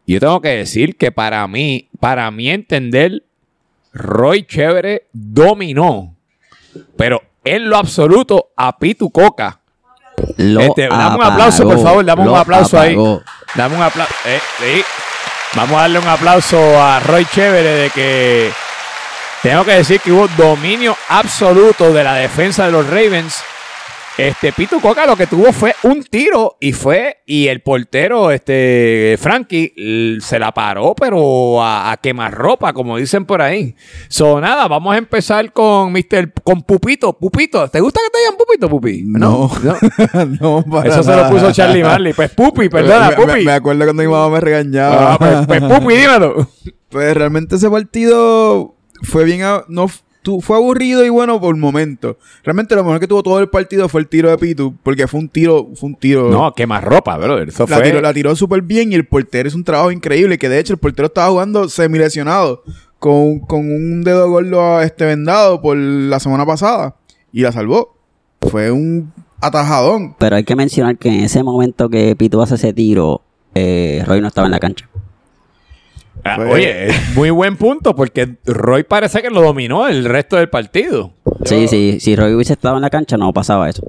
Yo 0.07 0.21
tengo 0.21 0.41
que 0.43 0.51
decir 0.51 0.97
que 0.97 1.11
para 1.11 1.49
mí, 1.49 1.89
para 1.99 2.31
mi 2.31 2.51
entender, 2.51 3.23
Roy 3.95 4.45
Chévere 4.45 5.07
dominó. 5.13 6.15
Pero 6.99 7.23
en 7.45 7.71
lo 7.71 7.79
absoluto 7.79 8.51
a 8.57 8.79
Pitu 8.79 9.11
Coca. 9.11 9.61
Este, 10.37 10.89
dame 10.89 11.17
un 11.17 11.23
aplauso, 11.23 11.65
por 11.65 11.83
favor, 11.83 12.05
dame 12.05 12.29
un 12.29 12.37
aplauso 12.37 12.79
ahí. 12.79 12.95
Dame 13.55 13.75
un 13.75 13.83
aplauso. 13.83 14.13
Eh. 14.27 14.83
Vamos 15.55 15.79
a 15.79 15.83
darle 15.83 15.99
un 15.99 16.09
aplauso 16.09 16.59
a 16.59 17.01
Roy 17.01 17.25
Chévere 17.25 17.71
de 17.71 17.91
que 17.91 18.51
tengo 19.43 19.65
que 19.65 19.73
decir 19.73 20.01
que 20.01 20.13
hubo 20.13 20.29
dominio 20.37 20.97
absoluto 21.09 21.93
de 21.93 22.05
la 22.05 22.15
defensa 22.15 22.67
de 22.67 22.73
los 22.73 22.87
Ravens. 22.89 23.37
Este 24.19 24.51
Pito 24.51 24.81
Coca 24.81 25.05
lo 25.05 25.15
que 25.15 25.27
tuvo 25.27 25.53
fue 25.53 25.75
un 25.83 26.03
tiro 26.03 26.57
y 26.59 26.73
fue 26.73 27.19
y 27.27 27.49
el 27.49 27.61
portero 27.61 28.31
este 28.31 29.19
Frankie 29.21 30.17
se 30.23 30.39
la 30.39 30.53
paró 30.53 30.95
pero 30.99 31.63
a, 31.63 31.93
a 31.93 31.99
quemarropa 31.99 32.73
como 32.73 32.97
dicen 32.97 33.27
por 33.27 33.43
ahí. 33.43 33.77
So 34.09 34.41
nada, 34.41 34.69
vamos 34.69 34.95
a 34.95 34.97
empezar 34.99 35.53
con 35.53 35.93
Mr. 35.93 36.33
con 36.43 36.63
Pupito, 36.63 37.13
Pupito. 37.13 37.69
¿Te 37.69 37.79
gusta 37.81 38.01
que 38.07 38.11
te 38.11 38.19
digan 38.21 38.37
Pupito, 38.39 38.71
Pupi? 38.71 39.03
No. 39.05 39.51
no, 40.41 40.65
para 40.71 40.89
Eso 40.89 41.03
se 41.03 41.15
lo 41.15 41.29
puso 41.29 41.53
Charlie 41.53 41.85
Marley. 41.85 42.15
Pues 42.15 42.31
Pupi, 42.31 42.71
perdona, 42.71 43.11
Me- 43.11 43.17
me, 43.19 43.33
Pupi. 43.35 43.45
me 43.45 43.53
acuerdo 43.53 43.85
cuando 43.85 44.03
mi 44.03 44.09
mamá 44.09 44.31
me 44.31 44.41
regañaba. 44.41 45.13
Ah, 45.13 45.19
pues, 45.19 45.47
pues, 45.47 45.61
Pupi, 45.61 45.95
dímelo. 45.95 46.49
Pues 46.89 47.15
realmente 47.17 47.57
ese 47.57 47.69
partido 47.69 48.76
fue 49.07 49.25
bien. 49.25 49.43
a- 49.43 49.65
no, 49.69 49.87
tu- 50.23 50.41
fue 50.41 50.57
aburrido 50.57 51.05
y 51.05 51.09
bueno 51.09 51.41
por 51.41 51.57
momento. 51.57 52.19
Realmente 52.45 52.75
lo 52.75 52.83
mejor 52.85 53.01
que 53.01 53.07
tuvo 53.07 53.23
todo 53.23 53.39
el 53.39 53.49
partido 53.49 53.89
fue 53.89 54.01
el 54.01 54.09
tiro 54.09 54.29
de 54.31 54.37
Pitu. 54.39 54.75
Porque 54.83 55.07
fue 55.07 55.21
un 55.21 55.29
tiro. 55.29 55.69
Fue 55.75 55.89
un 55.89 55.95
tiro. 55.95 56.29
No, 56.31 56.53
quema 56.53 56.81
ropa, 56.81 57.17
brother. 57.17 57.49
Eso 57.49 57.67
la 57.69 57.77
fue. 57.77 57.85
tiró, 57.87 58.01
la 58.01 58.13
tiró 58.13 58.35
súper 58.37 58.63
bien 58.63 58.93
y 58.93 58.97
el 58.97 59.07
portero 59.07 59.49
es 59.49 59.55
un 59.55 59.65
trabajo 59.65 59.91
increíble. 59.93 60.37
Que 60.39 60.49
de 60.49 60.59
hecho 60.59 60.73
el 60.73 60.79
portero 60.79 61.07
estaba 61.07 61.29
jugando 61.31 61.69
semi-lesionado. 61.69 62.63
Con, 62.99 63.41
con 63.41 63.61
un 63.71 64.03
dedo 64.03 64.29
gordo 64.31 64.81
este, 64.81 65.05
vendado 65.05 65.61
por 65.61 65.77
la 65.77 66.19
semana 66.19 66.45
pasada. 66.47 66.97
Y 67.33 67.43
la 67.43 67.53
salvó. 67.53 67.95
Fue 68.41 68.71
un 68.71 69.13
atajadón. 69.41 70.17
Pero 70.19 70.37
hay 70.37 70.45
que 70.45 70.57
mencionar 70.57 70.97
que 70.97 71.09
en 71.11 71.21
ese 71.21 71.43
momento 71.43 71.89
que 71.89 72.17
Pitu 72.17 72.41
hace 72.43 72.55
ese 72.57 72.73
tiro, 72.73 73.23
eh, 73.55 74.03
Roy 74.07 74.21
no 74.21 74.29
estaba 74.29 74.47
en 74.47 74.53
la 74.53 74.59
cancha. 74.59 74.89
Ah, 76.25 76.37
Fue- 76.37 76.47
Oye, 76.53 76.87
es 76.89 77.15
muy 77.17 77.31
buen 77.31 77.57
punto 77.57 77.95
porque 77.95 78.37
Roy 78.45 78.83
parece 78.85 79.23
que 79.23 79.31
lo 79.31 79.41
dominó 79.43 79.87
el 79.87 80.05
resto 80.05 80.37
del 80.37 80.49
partido. 80.49 81.13
Sí, 81.45 81.69
sí, 81.69 81.99
si 82.01 82.17
Roy 82.17 82.35
hubiese 82.35 82.55
estado 82.55 82.77
en 82.77 82.83
la 82.83 82.91
cancha 82.91 83.17
no 83.17 83.33
pasaba 83.33 83.69
eso. 83.69 83.83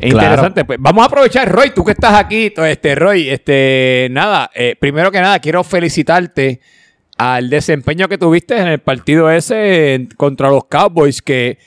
Interesante. 0.00 0.64
Pues 0.64 0.78
vamos 0.80 1.02
a 1.02 1.06
aprovechar, 1.06 1.50
Roy, 1.52 1.70
tú 1.70 1.84
que 1.84 1.92
estás 1.92 2.14
aquí, 2.14 2.52
este, 2.56 2.94
Roy, 2.94 3.28
este, 3.28 4.08
nada, 4.10 4.50
eh, 4.54 4.74
primero 4.78 5.10
que 5.12 5.20
nada, 5.20 5.38
quiero 5.38 5.62
felicitarte 5.64 6.60
al 7.18 7.50
desempeño 7.50 8.08
que 8.08 8.18
tuviste 8.18 8.56
en 8.58 8.68
el 8.68 8.78
partido 8.80 9.30
ese 9.30 10.08
contra 10.16 10.48
los 10.50 10.64
Cowboys, 10.64 11.20
que 11.22 11.58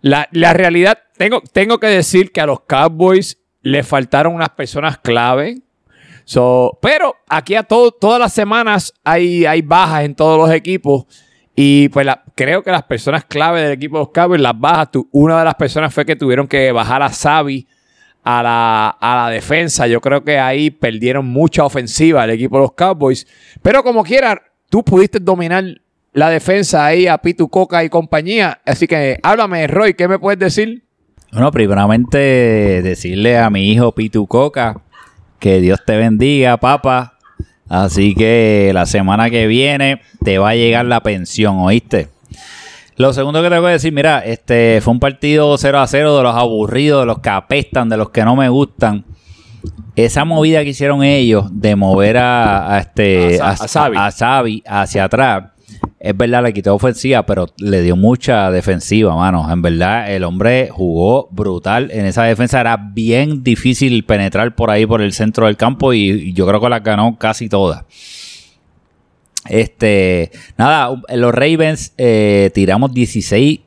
la, 0.00 0.28
la 0.32 0.52
realidad, 0.52 0.98
tengo, 1.18 1.42
tengo 1.52 1.78
que 1.78 1.88
decir 1.88 2.30
que 2.32 2.40
a 2.40 2.46
los 2.46 2.60
Cowboys 2.60 3.38
le 3.62 3.82
faltaron 3.82 4.34
unas 4.34 4.50
personas 4.50 4.98
clave. 4.98 5.58
Pero 6.80 7.14
aquí 7.28 7.54
a 7.54 7.62
todo, 7.62 7.90
todas 7.90 8.18
las 8.20 8.32
semanas 8.32 8.92
hay, 9.04 9.44
hay 9.46 9.62
bajas 9.62 10.04
en 10.04 10.14
todos 10.14 10.38
los 10.38 10.54
equipos. 10.54 11.04
Y 11.56 11.88
pues 11.90 12.06
creo 12.34 12.62
que 12.62 12.70
las 12.70 12.82
personas 12.82 13.24
clave 13.24 13.62
del 13.62 13.72
equipo 13.72 13.96
de 13.98 14.04
los 14.04 14.10
Cowboys, 14.12 14.40
las 14.40 14.58
bajas, 14.58 14.90
tu- 14.90 15.08
una 15.12 15.38
de 15.38 15.44
las 15.44 15.54
personas 15.54 15.94
fue 15.94 16.04
que 16.04 16.16
tuvieron 16.16 16.48
que 16.48 16.72
bajar 16.72 17.00
a 17.02 17.08
Xavi 17.10 17.66
a 18.24 18.42
la, 18.42 18.88
a 19.00 19.16
la 19.24 19.30
defensa. 19.30 19.86
Yo 19.86 20.00
creo 20.00 20.24
que 20.24 20.38
ahí 20.38 20.70
perdieron 20.70 21.26
mucha 21.26 21.64
ofensiva 21.64 22.24
el 22.24 22.30
equipo 22.30 22.56
de 22.56 22.62
los 22.62 22.72
Cowboys. 22.72 23.26
Pero 23.62 23.82
como 23.84 24.02
quiera, 24.02 24.42
tú 24.68 24.82
pudiste 24.82 25.20
dominar 25.20 25.64
la 26.12 26.30
defensa 26.30 26.84
ahí 26.86 27.06
a 27.06 27.18
Pitu 27.18 27.48
Coca 27.48 27.84
y 27.84 27.88
compañía. 27.88 28.60
Así 28.64 28.86
que 28.88 29.20
háblame, 29.22 29.66
Roy, 29.68 29.94
¿qué 29.94 30.08
me 30.08 30.18
puedes 30.18 30.38
decir? 30.40 30.82
Bueno, 31.30 31.50
primeramente 31.52 32.18
decirle 32.82 33.38
a 33.38 33.50
mi 33.50 33.70
hijo 33.70 33.92
Pitu 33.92 34.26
Coca 34.26 34.80
que 35.38 35.60
Dios 35.60 35.80
te 35.84 35.96
bendiga, 35.96 36.56
papá. 36.56 37.14
Así 37.68 38.14
que 38.14 38.70
la 38.74 38.86
semana 38.86 39.30
que 39.30 39.46
viene 39.46 40.00
te 40.22 40.38
va 40.38 40.50
a 40.50 40.54
llegar 40.54 40.84
la 40.84 41.02
pensión, 41.02 41.58
¿oíste? 41.58 42.08
Lo 42.96 43.12
segundo 43.12 43.42
que 43.42 43.50
tengo 43.50 43.64
que 43.64 43.72
decir, 43.72 43.92
mira, 43.92 44.20
este 44.20 44.80
fue 44.80 44.92
un 44.92 45.00
partido 45.00 45.56
0 45.58 45.80
a 45.80 45.86
0 45.86 46.16
de 46.16 46.22
los 46.22 46.36
aburridos, 46.36 47.02
de 47.02 47.06
los 47.06 47.18
que 47.18 47.30
apestan, 47.30 47.88
de 47.88 47.96
los 47.96 48.10
que 48.10 48.24
no 48.24 48.36
me 48.36 48.48
gustan. 48.48 49.04
Esa 49.96 50.24
movida 50.24 50.62
que 50.62 50.70
hicieron 50.70 51.02
ellos 51.02 51.46
de 51.50 51.74
mover 51.74 52.18
a, 52.18 52.74
a 52.74 52.78
este 52.80 53.40
A 53.40 53.50
a 53.50 53.56
Xavi. 53.56 53.96
a 53.96 54.10
Xavi 54.10 54.62
hacia 54.66 55.04
atrás, 55.04 55.44
es 56.04 56.14
verdad, 56.14 56.42
le 56.42 56.52
quitó 56.52 56.74
ofensiva, 56.74 57.24
pero 57.24 57.46
le 57.56 57.80
dio 57.80 57.96
mucha 57.96 58.50
defensiva, 58.50 59.16
mano. 59.16 59.50
En 59.50 59.62
verdad, 59.62 60.12
el 60.12 60.24
hombre 60.24 60.68
jugó 60.70 61.28
brutal 61.30 61.90
en 61.90 62.04
esa 62.04 62.24
defensa. 62.24 62.60
Era 62.60 62.76
bien 62.76 63.42
difícil 63.42 64.04
penetrar 64.04 64.54
por 64.54 64.70
ahí, 64.70 64.84
por 64.84 65.00
el 65.00 65.14
centro 65.14 65.46
del 65.46 65.56
campo, 65.56 65.94
y, 65.94 66.34
yo 66.34 66.46
creo 66.46 66.60
que 66.60 66.68
las 66.68 66.84
ganó 66.84 67.16
casi 67.16 67.48
todas. 67.48 67.84
Este, 69.48 70.30
nada, 70.58 70.94
los 71.14 71.34
Ravens 71.34 71.94
eh, 71.96 72.50
tiramos 72.52 72.92
16 72.92 73.60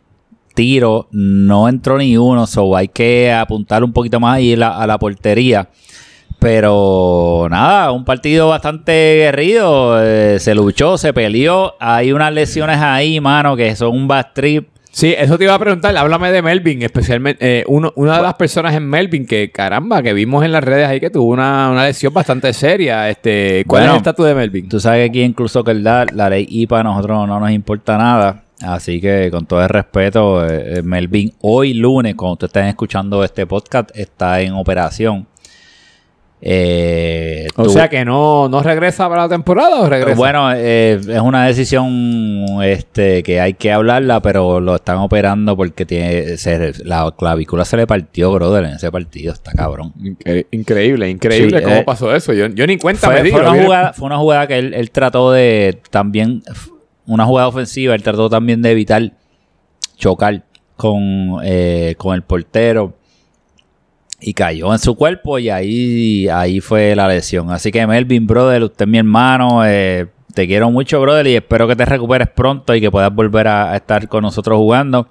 tiros, 0.53 1.07
no 1.09 1.67
entró 1.67 1.97
ni 1.97 2.17
uno, 2.17 2.45
so 2.45 2.77
hay 2.77 2.87
que 2.87 3.31
apuntar 3.33 3.83
un 3.83 3.93
poquito 3.93 4.19
más 4.19 4.35
ahí 4.35 4.55
la, 4.55 4.77
a 4.77 4.85
la 4.85 4.99
portería. 4.99 5.69
Pero 6.51 7.47
nada, 7.51 7.91
un 7.91 8.05
partido 8.05 8.47
bastante 8.47 8.91
guerrido, 9.17 10.01
eh, 10.01 10.39
se 10.39 10.55
luchó, 10.55 10.97
se 10.97 11.11
peleó, 11.13 11.75
hay 11.79 12.13
unas 12.13 12.33
lesiones 12.33 12.77
ahí, 12.81 13.19
mano, 13.19 13.57
que 13.57 13.75
son 13.75 13.89
un 13.95 14.07
bad 14.07 14.27
trip. 14.33 14.69
Sí, 14.89 15.13
eso 15.15 15.37
te 15.37 15.43
iba 15.43 15.53
a 15.53 15.59
preguntar. 15.59 15.95
Háblame 15.95 16.31
de 16.31 16.41
Melvin, 16.41 16.81
especialmente. 16.81 17.59
eh, 17.59 17.63
uno- 17.67 17.91
una 17.97 18.15
de 18.17 18.23
las 18.23 18.33
personas 18.35 18.73
en 18.73 18.89
Melvin 18.89 19.27
que, 19.27 19.51
caramba, 19.51 20.01
que 20.01 20.13
vimos 20.13 20.43
en 20.45 20.51
las 20.53 20.63
redes 20.63 20.87
ahí 20.87 20.99
que 20.99 21.09
tuvo 21.09 21.31
una, 21.31 21.69
una 21.69 21.83
lesión 21.85 22.13
bastante 22.13 22.51
seria. 22.53 23.07
Este, 23.09 23.63
¿Cuál 23.67 23.81
Bueno, 23.81 23.91
es 23.91 23.97
el 23.97 23.97
estatus 23.97 24.25
de 24.25 24.33
Melvin? 24.35 24.69
Tú 24.69 24.79
sabes 24.79 25.01
que 25.03 25.09
aquí 25.09 25.21
incluso 25.23 25.63
que 25.63 25.73
la, 25.73 26.05
la 26.13 26.29
ley 26.29 26.47
IPA 26.49 26.79
a 26.79 26.83
nosotros 26.83 27.27
no 27.27 27.39
nos 27.39 27.51
importa 27.51 27.97
nada. 27.97 28.43
Así 28.61 28.99
que 28.99 29.29
con 29.29 29.45
todo 29.45 29.61
el 29.61 29.69
respeto, 29.69 30.43
eh, 30.47 30.77
eh, 30.77 30.81
Melvin 30.81 31.31
hoy 31.41 31.73
lunes, 31.75 32.15
cuando 32.15 32.33
ustedes 32.33 32.49
estén 32.49 32.65
escuchando 32.67 33.23
este 33.23 33.45
podcast, 33.45 33.91
está 33.93 34.41
en 34.41 34.53
operación. 34.53 35.27
Eh, 36.39 37.47
O 37.55 37.67
sea 37.67 37.89
que 37.89 38.05
no, 38.05 38.47
no 38.47 38.61
regresa 38.61 39.09
para 39.09 39.23
la 39.23 39.29
temporada 39.29 39.81
o 39.81 39.89
regresa. 39.89 40.15
Bueno, 40.15 40.51
eh, 40.53 40.99
es 41.01 41.19
una 41.21 41.47
decisión 41.47 42.45
este, 42.63 43.23
que 43.23 43.41
hay 43.41 43.55
que 43.55 43.71
hablarla, 43.71 44.21
pero 44.21 44.59
lo 44.59 44.75
están 44.75 44.97
operando 44.97 45.57
porque 45.57 45.85
tiene 45.85 46.37
se- 46.37 46.73
la 46.85 47.11
clavícula 47.17 47.65
se 47.65 47.77
le 47.77 47.87
partió, 47.87 48.31
brother, 48.31 48.65
en 48.65 48.71
ese 48.75 48.91
partido. 48.91 49.33
Está 49.33 49.51
cabrón. 49.53 49.93
Incre- 49.99 50.45
increíble, 50.51 51.09
increíble 51.09 51.57
Sí, 51.57 51.63
cómo 51.63 51.75
eh, 51.77 51.83
pasó 51.83 52.15
eso. 52.15 52.33
Yo, 52.33 52.47
yo 52.47 52.67
ni 52.67 52.77
cuenta 52.77 53.07
me 53.09 53.15
Fue, 53.15 53.23
di. 53.23 53.31
fue 53.31 53.41
una 53.41 53.63
jugada, 53.63 53.93
fue 53.93 54.05
una 54.05 54.17
jugada 54.17 54.47
que 54.47 54.59
él, 54.59 54.73
él 54.75 54.91
trató 54.91 55.31
de 55.31 55.81
también, 55.89 56.43
una 57.07 57.25
jugada 57.25 57.47
ofensiva, 57.47 57.95
él 57.95 58.03
trató 58.03 58.29
también 58.29 58.61
de 58.61 58.71
evitar 58.71 59.11
chocar 59.95 60.43
con, 60.75 61.39
eh, 61.43 61.95
con 61.97 62.13
el 62.13 62.21
portero 62.21 62.93
y 64.19 64.33
cayó 64.33 64.73
en 64.73 64.79
su 64.79 64.95
cuerpo 64.95 65.39
y 65.39 65.49
ahí, 65.49 66.27
ahí 66.29 66.59
fue 66.59 66.95
la 66.95 67.07
lesión. 67.07 67.51
Así 67.51 67.71
que 67.71 67.85
Melvin, 67.85 68.25
brother, 68.25 68.63
usted 68.63 68.85
es 68.85 68.89
mi 68.89 68.97
hermano, 68.97 69.65
eh, 69.65 70.07
te 70.33 70.47
quiero 70.47 70.71
mucho, 70.71 70.99
brother, 71.01 71.27
y 71.27 71.35
espero 71.35 71.67
que 71.67 71.75
te 71.75 71.85
recuperes 71.85 72.27
pronto 72.29 72.75
y 72.75 72.81
que 72.81 72.91
puedas 72.91 73.13
volver 73.13 73.47
a, 73.47 73.71
a 73.71 73.75
estar 73.75 74.07
con 74.07 74.23
nosotros 74.23 74.57
jugando. 74.57 75.07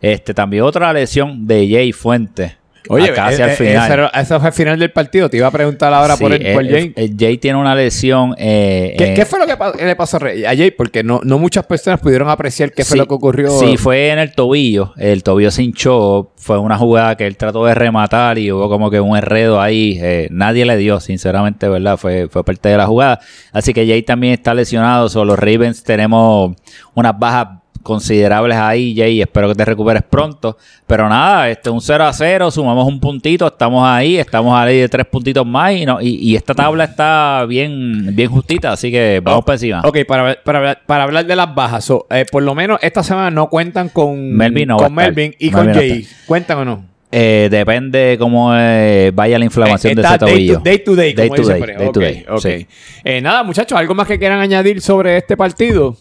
Este, 0.00 0.32
también 0.32 0.62
otra 0.62 0.92
lesión 0.92 1.46
de 1.46 1.68
Jay 1.70 1.92
Fuentes. 1.92 2.59
Oye, 2.88 3.12
casi 3.12 3.40
eh, 3.40 3.44
al 3.44 3.50
eh, 3.50 3.54
final. 3.56 4.10
Eso, 4.14 4.38
fue 4.40 4.48
al 4.48 4.52
final 4.54 4.78
del 4.78 4.90
partido. 4.90 5.28
Te 5.28 5.36
iba 5.36 5.46
a 5.46 5.50
preguntar 5.50 5.92
ahora 5.92 6.16
por, 6.16 6.32
Sí, 6.32 6.38
el, 6.42 6.54
por 6.54 6.64
eh, 6.64 6.70
Jay. 6.70 6.92
eh, 6.96 7.10
Jay 7.18 7.38
tiene 7.38 7.58
una 7.58 7.74
lesión. 7.74 8.34
eh, 8.38 8.94
¿Qué, 8.96 9.12
eh, 9.12 9.14
qué 9.14 9.24
fue 9.26 9.38
lo 9.38 9.46
que 9.46 9.84
le 9.84 9.96
pasó 9.96 10.16
a 10.16 10.20
Jay? 10.20 10.70
Porque 10.70 11.02
no, 11.04 11.20
no 11.22 11.38
muchas 11.38 11.66
personas 11.66 12.00
pudieron 12.00 12.28
apreciar 12.28 12.72
qué 12.72 12.84
fue 12.84 12.96
lo 12.96 13.06
que 13.06 13.14
ocurrió. 13.14 13.50
Sí, 13.50 13.76
fue 13.76 14.10
en 14.10 14.18
el 14.18 14.32
tobillo. 14.32 14.92
El 14.96 15.22
tobillo 15.22 15.50
se 15.50 15.62
hinchó. 15.62 16.32
Fue 16.36 16.58
una 16.58 16.78
jugada 16.78 17.16
que 17.16 17.26
él 17.26 17.36
trató 17.36 17.64
de 17.66 17.74
rematar 17.74 18.38
y 18.38 18.50
hubo 18.50 18.68
como 18.68 18.90
que 18.90 19.00
un 19.00 19.16
enredo 19.16 19.60
ahí. 19.60 19.98
eh, 20.02 20.28
nadie 20.30 20.64
le 20.64 20.76
dio, 20.76 21.00
sinceramente, 21.00 21.68
¿verdad? 21.68 21.96
Fue, 21.96 22.28
fue 22.28 22.44
parte 22.44 22.68
de 22.70 22.76
la 22.76 22.86
jugada. 22.86 23.20
Así 23.52 23.72
que 23.74 23.86
Jay 23.86 24.02
también 24.02 24.32
está 24.34 24.54
lesionado. 24.54 25.08
So, 25.08 25.24
los 25.24 25.38
Ravens 25.38 25.84
tenemos 25.84 26.56
unas 26.94 27.18
bajas 27.18 27.59
considerables 27.82 28.56
ahí, 28.56 28.94
Jay. 28.96 29.20
Espero 29.20 29.48
que 29.48 29.54
te 29.54 29.64
recuperes 29.64 30.02
pronto. 30.08 30.56
Pero 30.86 31.08
nada, 31.08 31.48
este 31.50 31.70
un 31.70 31.80
0 31.80 32.04
a 32.04 32.12
0, 32.12 32.50
sumamos 32.50 32.86
un 32.86 32.98
puntito, 33.00 33.46
estamos 33.46 33.86
ahí, 33.86 34.16
estamos 34.18 34.58
a 34.58 34.64
ley 34.66 34.78
de 34.80 34.88
tres 34.88 35.06
puntitos 35.06 35.46
más 35.46 35.72
y, 35.72 35.86
no, 35.86 36.00
y, 36.00 36.16
y 36.16 36.36
esta 36.36 36.54
tabla 36.54 36.84
está 36.84 37.44
bien, 37.48 38.14
bien 38.14 38.30
justita, 38.30 38.72
así 38.72 38.90
que 38.90 39.20
vamos 39.22 39.40
Oh, 39.40 39.44
para 39.44 39.54
encima. 39.54 39.80
Ok, 39.84 39.98
para, 40.06 40.36
para, 40.42 40.80
para 40.86 41.04
hablar 41.04 41.26
de 41.26 41.36
las 41.36 41.54
bajas, 41.54 41.84
so, 41.84 42.06
eh, 42.10 42.26
por 42.30 42.42
lo 42.42 42.54
menos 42.54 42.78
esta 42.82 43.02
semana 43.02 43.30
no 43.30 43.48
cuentan 43.48 43.88
con 43.88 44.32
Melvin 44.36 44.68
no 44.68 44.76
con. 44.76 44.92
Melvin 44.94 45.34
y 45.38 45.50
Melvin 45.50 45.52
con 45.52 45.66
no 45.68 45.74
Jay. 45.74 45.90
está. 46.02 46.16
¿Cuentan 46.26 46.58
o 46.58 46.64
no? 46.64 46.84
Eh, 47.12 47.48
depende 47.50 48.16
cómo 48.20 48.52
eh, 48.54 49.10
vaya 49.12 49.36
la 49.38 49.44
inflamación 49.44 49.94
de 49.94 50.02
ese 50.02 50.10
day 50.10 50.18
tobillo. 50.18 50.54
to 50.58 50.60
day, 50.62 50.78
to 50.84 50.94
day, 50.96 51.12
Day 51.12 51.28
como 51.28 51.42
to 51.42 51.48
day, 51.48 51.60
por 51.60 51.70
ahí. 51.70 51.76
day 51.76 51.92
to 51.92 52.00
day, 52.00 52.24
ok. 52.28 52.40
sí. 52.40 52.66
Eh, 53.04 53.20
nada, 53.20 53.42
muchachos, 53.42 53.76
¿algo 53.78 53.94
más 53.94 54.06
que 54.06 54.18
quieran 54.18 54.38
añadir 54.40 54.80
sobre 54.80 55.16
este 55.16 55.36
partido? 55.36 55.96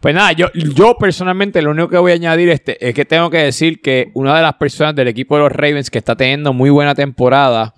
Pues 0.00 0.14
nada, 0.14 0.32
yo, 0.32 0.48
yo 0.54 0.96
personalmente 0.98 1.60
lo 1.62 1.70
único 1.70 1.88
que 1.88 1.98
voy 1.98 2.12
a 2.12 2.14
añadir 2.14 2.48
este, 2.50 2.86
es 2.86 2.94
que 2.94 3.04
tengo 3.04 3.30
que 3.30 3.38
decir 3.38 3.80
que 3.80 4.10
una 4.14 4.36
de 4.36 4.42
las 4.42 4.54
personas 4.54 4.94
del 4.94 5.08
equipo 5.08 5.36
de 5.36 5.42
los 5.44 5.52
Ravens 5.52 5.90
que 5.90 5.98
está 5.98 6.14
teniendo 6.16 6.52
muy 6.52 6.70
buena 6.70 6.94
temporada 6.94 7.74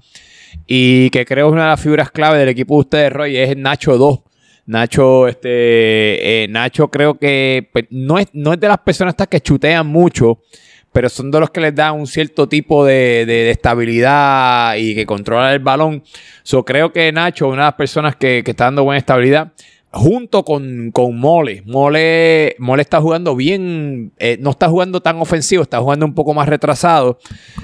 y 0.67 1.11
que 1.11 1.25
creo 1.25 1.47
es 1.49 1.53
una 1.53 1.63
de 1.65 1.69
las 1.71 1.81
figuras 1.81 2.11
clave 2.11 2.39
del 2.39 2.49
equipo 2.49 2.75
de 2.75 2.81
ustedes, 2.81 3.13
Roy, 3.13 3.37
es 3.37 3.57
Nacho 3.57 3.97
2. 3.97 4.21
Nacho, 4.67 5.29
este, 5.29 6.45
eh, 6.45 6.49
Nacho 6.49 6.89
creo 6.89 7.15
que 7.19 7.69
pues, 7.73 7.85
no, 7.91 8.19
es, 8.19 8.27
no 8.33 8.53
es 8.53 8.59
de 8.61 8.67
las 8.69 8.79
personas 8.79 9.13
estas 9.13 9.29
que 9.29 9.41
chutean 9.41 9.87
mucho, 9.87 10.41
pero 10.93 11.09
son 11.09 11.31
de 11.31 11.39
los 11.39 11.51
que 11.51 11.61
les 11.61 11.75
da 11.75 11.93
un 11.93 12.07
cierto 12.07 12.49
tipo 12.49 12.85
de, 12.85 13.25
de- 13.27 13.51
estabilidad 13.51 14.75
y 14.77 14.95
que 14.95 15.07
controlan 15.07 15.53
el 15.53 15.61
balón. 15.61 16.03
So, 16.43 16.65
creo 16.65 16.93
que 16.93 17.13
Nacho, 17.13 17.47
una 17.49 17.57
de 17.63 17.67
las 17.69 17.75
personas 17.75 18.17
que, 18.17 18.43
que 18.45 18.51
está 18.53 18.65
dando 18.65 18.83
buena 18.83 18.99
estabilidad, 18.99 19.53
junto 19.93 20.45
con, 20.45 20.91
con 20.93 21.19
Mole. 21.19 21.63
Mole. 21.65 22.55
Mole 22.59 22.83
está 22.83 23.01
jugando 23.01 23.35
bien, 23.35 24.13
eh, 24.19 24.37
no 24.41 24.51
está 24.51 24.69
jugando 24.69 25.01
tan 25.01 25.21
ofensivo, 25.21 25.63
está 25.63 25.81
jugando 25.81 26.05
un 26.05 26.15
poco 26.15 26.35
más 26.35 26.49
retrasado. 26.49 27.19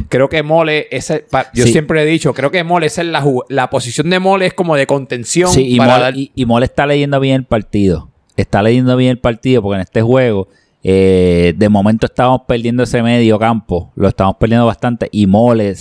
Creo 0.08 0.28
que 0.28 0.42
Mole, 0.42 0.86
ese, 0.90 1.26
yo 1.54 1.64
Sí. 1.66 1.72
siempre 1.72 2.02
he 2.02 2.06
dicho, 2.06 2.32
creo 2.32 2.50
que 2.50 2.64
Mole, 2.64 2.86
es 2.86 2.96
la, 2.98 3.24
la 3.48 3.68
posición 3.70 4.08
de 4.10 4.18
Mole 4.18 4.46
es 4.46 4.54
como 4.54 4.76
de 4.76 4.86
contención. 4.86 5.50
Sí, 5.50 5.74
y 5.74 5.76
para 5.76 5.92
Mole, 5.92 6.02
dar- 6.04 6.16
y- 6.16 6.32
y 6.34 6.46
Mole 6.46 6.64
está 6.66 6.86
leyendo 6.86 7.20
bien 7.20 7.34
el 7.36 7.44
partido. 7.44 8.08
Está 8.36 8.62
leyendo 8.62 8.96
bien 8.96 9.10
el 9.10 9.18
partido 9.18 9.60
porque 9.60 9.74
en 9.76 9.82
este 9.82 10.00
juego, 10.00 10.48
eh, 10.82 11.52
de 11.56 11.68
momento 11.68 12.06
estábamos 12.06 12.42
perdiendo 12.48 12.82
ese 12.82 13.02
medio 13.02 13.38
campo. 13.38 13.92
Lo 13.94 14.08
estamos 14.08 14.36
perdiendo 14.36 14.64
bastante. 14.64 15.08
Y 15.12 15.26
Mole, 15.26 15.74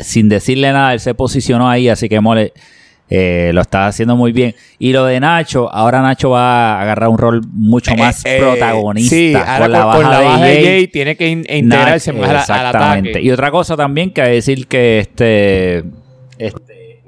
sin 0.00 0.28
decirle 0.28 0.72
nada, 0.72 0.92
él 0.92 0.98
se 1.00 1.14
posicionó 1.14 1.68
ahí. 1.70 1.88
Así 1.88 2.08
que 2.08 2.20
Mole 2.20 2.52
eh, 3.16 3.50
lo 3.52 3.60
está 3.60 3.86
haciendo 3.86 4.16
muy 4.16 4.32
bien. 4.32 4.54
Y 4.78 4.92
lo 4.92 5.04
de 5.04 5.20
Nacho, 5.20 5.72
ahora 5.72 6.02
Nacho 6.02 6.30
va 6.30 6.74
a 6.78 6.82
agarrar 6.82 7.08
un 7.08 7.18
rol 7.18 7.40
mucho 7.52 7.94
más 7.96 8.24
Eh, 8.24 8.36
eh, 8.36 8.40
protagonista. 8.40 9.14
Sí, 9.14 9.34
ahora 9.34 9.58
con 9.60 9.72
la 9.72 9.84
baja, 9.84 9.98
con 10.02 10.10
la 10.10 10.18
de, 10.20 10.24
baja 10.26 10.44
de 10.44 10.54
Jay. 10.54 10.64
Jay 10.64 10.88
tiene 10.88 11.16
que 11.16 11.28
in- 11.28 11.46
integrarse 11.48 12.12
más 12.12 12.22
al- 12.28 12.34
al, 12.36 12.40
exactamente. 12.40 13.10
ataque. 13.10 13.24
Y 13.26 13.30
otra 13.30 13.50
cosa 13.50 13.76
también 13.76 14.10
que 14.10 14.22
decir 14.22 14.66
que 14.66 14.98
este, 14.98 15.84
este 16.38 17.02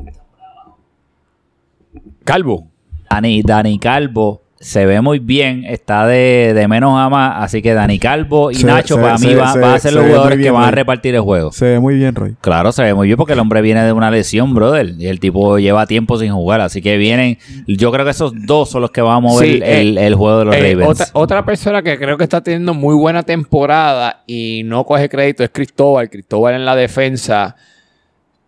Calvo. 2.25 2.69
Dani, 3.11 3.43
Dani 3.43 3.79
Calvo 3.79 4.43
se 4.59 4.87
ve 4.87 5.01
muy 5.03 5.19
bien, 5.19 5.65
está 5.67 6.07
de, 6.07 6.53
de 6.55 6.67
menos 6.67 6.99
a 6.99 7.09
más, 7.11 7.45
así 7.45 7.61
que 7.61 7.75
Dani 7.75 7.99
Calvo 7.99 8.51
y 8.51 8.55
Se- 8.55 8.67
Nacho 8.67 8.95
se- 8.97 9.01
para 9.03 9.19
mí 9.19 9.27
se- 9.29 9.37
va- 9.37 9.51
a 9.51 9.79
ser 9.79 9.93
se 9.93 9.93
los 9.93 10.07
jugadores 10.07 10.39
que 10.39 10.51
van 10.51 10.65
a 10.65 10.71
repartir 10.71 11.15
el 11.15 11.21
juego. 11.21 11.53
Se 11.53 11.67
ve 11.67 11.79
muy 11.81 11.97
bien, 11.97 12.15
Roy. 12.15 12.37
Claro, 12.41 12.73
se 12.73 12.83
ve 12.83 12.95
muy 12.95 13.07
bien 13.07 13.17
porque 13.19 13.35
el 13.35 13.39
hombre 13.39 13.61
viene 13.61 13.83
de 13.85 13.93
una 13.93 14.11
lesión, 14.11 14.55
brother, 14.55 14.95
y 14.99 15.09
el 15.09 15.21
tipo 15.21 15.59
lleva 15.59 15.87
tiempo 15.87 16.19
sin 16.19 16.33
jugar, 16.33 16.63
así 16.63 16.81
que 16.81 16.97
vienen, 16.97 17.39
yo 17.67 17.93
creo 17.93 18.05
que 18.07 18.13
esos 18.13 18.33
dos 18.47 18.71
son 18.71 18.81
los 18.81 18.91
que 18.91 19.03
van 19.03 19.17
a 19.17 19.21
mover 19.21 19.47
Sí, 19.49 19.61
el, 19.63 19.99
eh, 19.99 20.07
el 20.07 20.15
juego 20.15 20.39
de 20.39 20.45
los 20.47 20.55
Eh, 20.57 20.61
Ravens. 20.73 20.89
otra, 20.91 21.07
otra 21.13 21.45
persona 21.45 21.83
que 21.83 21.99
creo 21.99 22.17
que 22.17 22.25
está 22.25 22.41
teniendo 22.41 22.73
muy 22.73 22.95
buena 22.95 23.23
temporada 23.25 24.23
y 24.27 24.63
no 24.65 24.85
coge 24.85 25.09
crédito 25.09 25.45
es 25.45 25.51
Cristóbal. 25.53 26.09
Cristóbal 26.09 26.55
en 26.55 26.65
la 26.65 26.75
defensa 26.77 27.57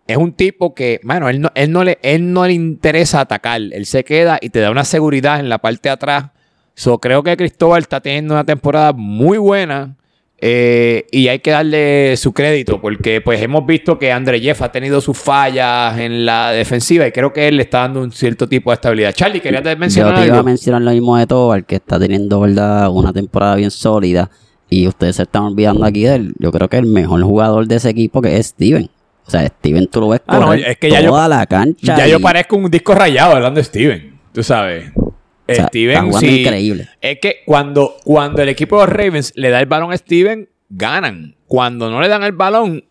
es 0.09 0.17
un 0.17 0.33
tipo 0.33 0.73
que, 0.73 0.99
bueno, 1.03 1.29
él 1.29 1.39
no, 1.39 1.51
él 1.53 1.71
no, 1.71 1.83
le, 1.83 1.99
él 2.01 2.33
no 2.33 2.45
le 2.47 2.53
interesa 2.53 3.21
atacar. 3.21 3.61
Él 3.61 3.85
se 3.85 4.03
queda 4.03 4.39
y 4.41 4.49
te 4.49 4.59
da 4.59 4.71
una 4.71 4.83
seguridad 4.83 5.39
en 5.39 5.49
la 5.49 5.59
parte 5.59 5.89
de 5.89 5.93
atrás. 5.93 6.25
So, 6.73 6.99
creo 6.99 7.21
que 7.23 7.37
Cristóbal 7.37 7.81
está 7.81 8.01
teniendo 8.01 8.33
una 8.33 8.43
temporada 8.43 8.91
muy 8.93 9.37
buena. 9.37 9.95
eh, 10.41 11.05
y 11.11 11.27
hay 11.27 11.39
que 11.39 11.51
darle 11.51 12.15
su 12.15 12.31
crédito 12.31 12.79
porque 12.79 13.19
pues 13.19 13.41
hemos 13.41 13.65
visto 13.65 13.99
que 13.99 14.11
André 14.11 14.39
Jeff 14.39 14.61
ha 14.61 14.71
tenido 14.71 15.01
sus 15.01 15.17
fallas 15.17 15.99
en 15.99 16.25
la 16.25 16.51
defensiva 16.51 17.05
y 17.05 17.11
creo 17.11 17.33
que 17.33 17.49
él 17.49 17.57
le 17.57 17.63
está 17.63 17.79
dando 17.79 18.01
un 18.01 18.11
cierto 18.13 18.47
tipo 18.47 18.69
de 18.71 18.75
estabilidad. 18.75 19.11
Charlie, 19.11 19.41
querías 19.41 19.63
Yo 19.63 19.75
mencionar 19.77 20.15
te 20.21 20.27
iba 20.27 20.39
a 20.39 20.43
mencionar 20.43 20.81
lo 20.81 20.91
mismo 20.91 21.17
de 21.17 21.27
Tobar, 21.27 21.65
que 21.65 21.75
está 21.75 21.99
teniendo, 21.99 22.39
¿verdad? 22.39 22.89
Una 22.89 23.11
temporada 23.11 23.55
bien 23.55 23.71
sólida. 23.71 24.29
Y 24.69 24.87
ustedes 24.87 25.17
se 25.17 25.23
están 25.23 25.43
olvidando 25.43 25.83
aquí 25.83 26.03
de 26.03 26.15
él. 26.15 26.33
Yo 26.37 26.51
creo 26.51 26.69
que 26.69 26.77
el 26.77 26.85
mejor 26.85 27.21
jugador 27.23 27.67
de 27.67 27.75
ese 27.75 27.89
equipo 27.89 28.21
que 28.21 28.37
es 28.37 28.47
Steven. 28.47 28.89
O 29.29 29.31
sea, 29.31 29.45
Steven 29.47 29.87
tú 29.87 30.01
lo 30.01 30.09
ves 30.09 30.21
Ah, 30.27 30.39
no, 30.39 30.47
correr 30.47 30.67
es 30.69 30.77
que 30.77 30.89
ya 30.89 31.01
yo- 31.01 31.11
toda 31.11 31.27
la 31.27 31.45
cancha. 31.45 31.95
Ya 31.97 32.07
yo 32.07 32.19
parezco 32.19 32.55
un 32.57 32.69
disco 32.71 32.95
rayado 32.95 33.35
hablando 33.35 33.59
de 33.59 33.63
Steven. 33.63 34.19
Tú 34.33 34.41
sabes. 34.43 34.91
o 34.95 35.13
sea, 35.47 35.67
Steven, 35.67 35.95
está 35.95 36.05
jugando 36.05 36.27
sí. 36.29 36.41
increíble. 36.41 36.89
Es 37.01 37.19
que 37.19 37.37
cuando, 37.45 37.95
cuando 38.03 38.41
el 38.41 38.49
equipo 38.49 38.79
de 38.79 38.85
los 38.87 38.95
Ravens 38.95 39.33
le 39.35 39.49
da 39.49 39.59
el 39.59 39.65
balón 39.67 39.91
a 39.91 39.97
Steven, 39.97 40.47
ganan. 40.69 41.35
Cuando 41.47 41.89
no 41.89 42.01
le 42.01 42.07
dan 42.07 42.23
el 42.23 42.31
balón, 42.33 42.83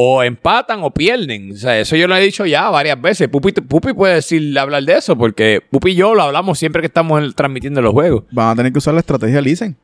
o 0.00 0.22
empatan 0.22 0.80
o 0.84 0.92
pierden. 0.92 1.50
O 1.52 1.56
sea, 1.56 1.76
eso 1.80 1.96
yo 1.96 2.06
lo 2.06 2.14
he 2.16 2.20
dicho 2.20 2.46
ya 2.46 2.70
varias 2.70 3.00
veces. 3.00 3.26
Pupi, 3.28 3.50
Pupi 3.52 3.92
puede 3.94 4.14
decir, 4.14 4.56
hablar 4.56 4.84
de 4.84 4.96
eso, 4.96 5.18
porque 5.18 5.60
Pupi 5.70 5.90
y 5.90 5.94
yo 5.96 6.14
lo 6.14 6.22
hablamos 6.22 6.56
siempre 6.58 6.80
que 6.82 6.86
estamos 6.86 7.20
en- 7.20 7.32
transmitiendo 7.32 7.82
los 7.82 7.92
juegos. 7.92 8.22
Van 8.30 8.50
a 8.50 8.54
tener 8.54 8.70
que 8.72 8.78
usar 8.78 8.94
la 8.94 9.00
estrategia 9.00 9.40
Listen. 9.40 9.76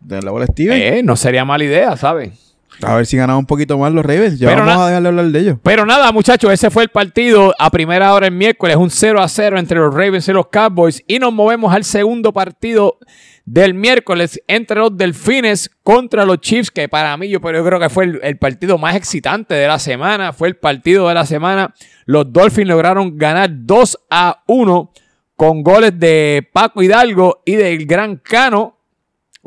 De 0.00 0.20
la 0.20 0.30
bola 0.30 0.44
a 0.44 0.48
Steven. 0.48 0.78
Eh, 0.78 1.02
no 1.02 1.16
sería 1.16 1.46
mala 1.46 1.64
idea, 1.64 1.96
¿sabes? 1.96 2.45
A 2.82 2.96
ver 2.96 3.06
si 3.06 3.16
ganamos 3.16 3.40
un 3.40 3.46
poquito 3.46 3.78
más 3.78 3.92
los 3.92 4.04
Ravens. 4.04 4.38
Ya 4.38 4.48
Pero 4.48 4.64
vamos 4.64 4.82
a 4.82 4.86
dejarle 4.88 5.08
hablar 5.08 5.26
de 5.26 5.40
ellos. 5.40 5.58
Pero 5.62 5.86
nada, 5.86 6.12
muchachos, 6.12 6.52
ese 6.52 6.70
fue 6.70 6.82
el 6.82 6.88
partido 6.88 7.54
a 7.58 7.70
primera 7.70 8.12
hora 8.12 8.26
el 8.26 8.32
miércoles, 8.32 8.76
un 8.76 8.90
0 8.90 9.20
a 9.20 9.28
0 9.28 9.58
entre 9.58 9.78
los 9.78 9.94
Ravens 9.94 10.28
y 10.28 10.32
los 10.32 10.48
Cowboys. 10.48 11.02
Y 11.06 11.18
nos 11.18 11.32
movemos 11.32 11.74
al 11.74 11.84
segundo 11.84 12.32
partido 12.32 12.98
del 13.44 13.74
miércoles 13.74 14.42
entre 14.48 14.80
los 14.80 14.96
Delfines 14.96 15.70
contra 15.82 16.24
los 16.24 16.40
Chiefs, 16.40 16.70
que 16.70 16.88
para 16.88 17.16
mí 17.16 17.28
yo, 17.28 17.40
pero 17.40 17.58
yo 17.58 17.64
creo 17.64 17.80
que 17.80 17.88
fue 17.88 18.04
el, 18.04 18.20
el 18.22 18.38
partido 18.38 18.76
más 18.76 18.96
excitante 18.96 19.54
de 19.54 19.66
la 19.66 19.78
semana. 19.78 20.32
Fue 20.32 20.48
el 20.48 20.56
partido 20.56 21.08
de 21.08 21.14
la 21.14 21.24
semana. 21.24 21.74
Los 22.04 22.32
Dolphins 22.32 22.68
lograron 22.68 23.16
ganar 23.16 23.50
2 23.52 23.98
a 24.10 24.42
1 24.46 24.92
con 25.36 25.62
goles 25.62 25.98
de 25.98 26.48
Paco 26.52 26.82
Hidalgo 26.82 27.42
y 27.44 27.54
del 27.56 27.86
Gran 27.86 28.16
Cano. 28.16 28.75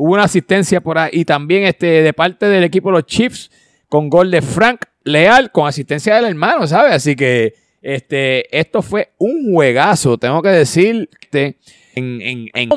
Hubo 0.02 0.14
una 0.14 0.24
asistencia 0.24 0.80
por 0.80 0.98
ahí. 0.98 1.10
Y 1.12 1.26
también 1.26 1.66
este, 1.66 1.86
de 2.02 2.14
parte 2.14 2.46
del 2.46 2.64
equipo 2.64 2.88
de 2.88 2.94
los 2.94 3.06
Chiefs, 3.06 3.52
con 3.90 4.10
gol 4.10 4.32
de 4.32 4.42
Frank 4.42 4.86
Leal, 5.04 5.52
con 5.52 5.68
asistencia 5.68 6.16
del 6.16 6.24
hermano, 6.24 6.66
¿sabes? 6.68 6.94
Así 6.94 7.18
que 7.18 7.54
este, 7.82 8.58
esto 8.58 8.82
fue 8.82 9.12
un 9.18 9.52
juegazo, 9.54 10.18
tengo 10.18 10.42
que 10.42 10.50
decirte. 10.50 11.58
En, 11.96 12.22
en, 12.22 12.50
en. 12.54 12.70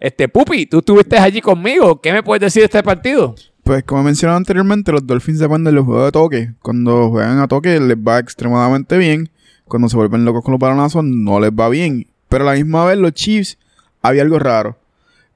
Este, 0.00 0.26
Pupi, 0.26 0.66
tú 0.66 0.78
estuviste 0.78 1.16
allí 1.16 1.40
conmigo. 1.40 2.00
¿Qué 2.00 2.12
me 2.12 2.24
puedes 2.24 2.40
decir 2.40 2.62
de 2.62 2.66
este 2.66 2.82
partido? 2.82 3.36
Pues 3.62 3.84
como 3.84 4.00
he 4.00 4.04
mencionado 4.04 4.36
anteriormente, 4.36 4.90
los 4.90 5.06
Dolphins 5.06 5.38
dependen 5.38 5.66
de 5.66 5.72
los 5.72 5.84
juegos 5.84 6.06
de 6.06 6.12
toque. 6.12 6.52
Cuando 6.60 7.08
juegan 7.10 7.38
a 7.38 7.46
toque 7.46 7.78
les 7.78 7.96
va 7.96 8.18
extremadamente 8.18 8.98
bien. 8.98 9.30
cuando 9.68 9.88
se 9.88 9.96
vuelven 9.96 10.24
locos 10.24 10.42
con 10.42 10.50
los 10.50 10.58
balonazos, 10.58 11.04
no 11.04 11.38
les 11.38 11.52
va 11.52 11.68
bien. 11.68 12.08
Pero 12.28 12.42
a 12.42 12.52
la 12.52 12.58
misma 12.58 12.84
vez, 12.84 12.98
los 12.98 13.12
Chiefs, 13.12 13.58
había 14.02 14.22
algo 14.22 14.40
raro. 14.40 14.76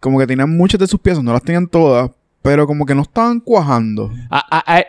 Como 0.03 0.19
que 0.19 0.27
tenían 0.27 0.51
muchas 0.51 0.81
de 0.81 0.89
sus 0.89 0.99
piezas, 0.99 1.23
no 1.23 1.33
las 1.33 1.45
tenían 1.45 1.69
todas, 1.69 2.11
pero 2.43 2.67
como 2.67 2.85
que 2.85 2.93
no 2.93 3.03
estaban 3.03 3.39
cuajando. 3.39 4.11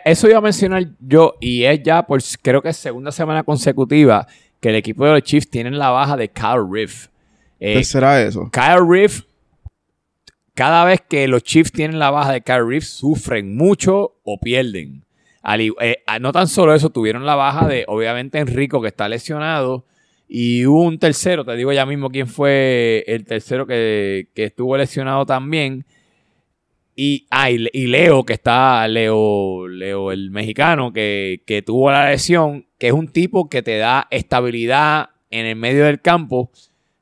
Eso 0.04 0.28
iba 0.28 0.38
a 0.38 0.40
mencionar 0.40 0.88
yo, 0.98 1.34
y 1.40 1.62
es 1.62 1.80
ya 1.84 2.04
por 2.04 2.20
creo 2.42 2.60
que 2.60 2.72
segunda 2.72 3.12
semana 3.12 3.44
consecutiva 3.44 4.26
que 4.58 4.70
el 4.70 4.74
equipo 4.74 5.04
de 5.06 5.12
los 5.12 5.22
Chiefs 5.22 5.48
tienen 5.48 5.78
la 5.78 5.90
baja 5.90 6.16
de 6.16 6.28
Kyle 6.30 6.66
Riff. 6.68 7.06
Eh, 7.60 7.74
¿Qué 7.74 7.84
será 7.84 8.20
eso? 8.20 8.50
Kyle 8.50 8.84
Riff, 8.84 9.22
cada 10.54 10.84
vez 10.84 11.00
que 11.08 11.28
los 11.28 11.44
Chiefs 11.44 11.70
tienen 11.70 12.00
la 12.00 12.10
baja 12.10 12.32
de 12.32 12.40
Kyle 12.40 12.66
Riff, 12.66 12.84
sufren 12.84 13.56
mucho 13.56 14.16
o 14.24 14.40
pierden. 14.40 15.04
Al 15.44 15.60
eh, 15.60 16.02
no 16.20 16.32
tan 16.32 16.48
solo 16.48 16.74
eso, 16.74 16.90
tuvieron 16.90 17.24
la 17.24 17.36
baja 17.36 17.68
de, 17.68 17.84
obviamente, 17.86 18.40
Enrico, 18.40 18.82
que 18.82 18.88
está 18.88 19.08
lesionado. 19.08 19.84
Y 20.36 20.66
hubo 20.66 20.82
un 20.82 20.98
tercero, 20.98 21.44
te 21.44 21.54
digo 21.54 21.72
ya 21.72 21.86
mismo 21.86 22.10
quién 22.10 22.26
fue 22.26 23.04
el 23.06 23.24
tercero 23.24 23.68
que, 23.68 24.26
que 24.34 24.42
estuvo 24.46 24.76
lesionado 24.76 25.24
también. 25.24 25.84
Y, 26.96 27.26
ah, 27.30 27.52
y, 27.52 27.58
Le- 27.58 27.70
y 27.72 27.86
Leo, 27.86 28.24
que 28.24 28.32
está, 28.32 28.88
Leo, 28.88 29.68
Leo 29.68 30.10
el 30.10 30.32
mexicano, 30.32 30.92
que, 30.92 31.42
que 31.46 31.62
tuvo 31.62 31.92
la 31.92 32.10
lesión, 32.10 32.66
que 32.78 32.88
es 32.88 32.92
un 32.92 33.06
tipo 33.06 33.48
que 33.48 33.62
te 33.62 33.78
da 33.78 34.08
estabilidad 34.10 35.10
en 35.30 35.46
el 35.46 35.54
medio 35.54 35.84
del 35.84 36.00
campo. 36.00 36.50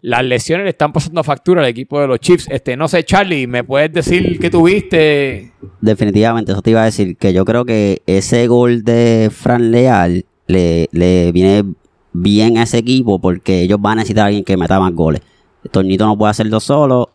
Las 0.03 0.25
lesiones 0.25 0.65
le 0.65 0.71
están 0.71 0.93
pasando 0.93 1.25
factura 1.25 1.63
al 1.63 1.69
equipo 1.69 1.99
de 2.03 2.09
los 2.09 2.21
Chiefs. 2.21 2.49
Este, 2.51 2.77
no 2.77 2.87
sé, 2.87 3.03
Charlie, 3.03 3.47
¿me 3.47 3.65
puedes 3.65 3.91
decir 3.95 4.39
qué 4.41 4.51
tuviste? 4.51 5.53
Definitivamente, 5.81 6.53
eso 6.53 6.61
te 6.61 6.73
iba 6.73 6.83
a 6.83 6.85
decir, 6.85 7.17
que 7.17 7.33
yo 7.33 7.47
creo 7.47 7.65
que 7.65 8.03
ese 8.07 8.47
gol 8.47 8.83
de 8.85 9.31
Fran 9.33 9.71
Leal 9.71 10.27
le, 10.49 10.91
le 10.93 11.33
viene 11.33 11.65
bien 12.13 12.59
a 12.59 12.65
ese 12.65 12.79
equipo 12.79 13.19
porque 13.19 13.63
ellos 13.63 13.81
van 13.81 13.93
a 13.93 14.03
necesitar 14.03 14.25
a 14.25 14.27
alguien 14.27 14.45
que 14.45 14.57
meta 14.57 14.79
más 14.81 14.93
goles. 14.95 15.23
Tornito 15.71 16.07
no 16.07 16.17
puede 16.17 16.31
hacerlo 16.31 16.61
solo. 16.61 17.11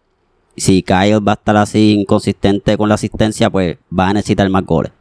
Si 0.56 0.82
Kyle 0.82 1.20
va 1.20 1.34
a 1.34 1.36
estar 1.36 1.58
así 1.58 1.94
inconsistente 1.94 2.78
con 2.78 2.90
la 2.90 2.96
asistencia, 2.96 3.50
pues 3.50 3.78
va 3.98 4.10
a 4.10 4.14
necesitar 4.14 4.50
más 4.50 4.66
goles. 4.66 4.92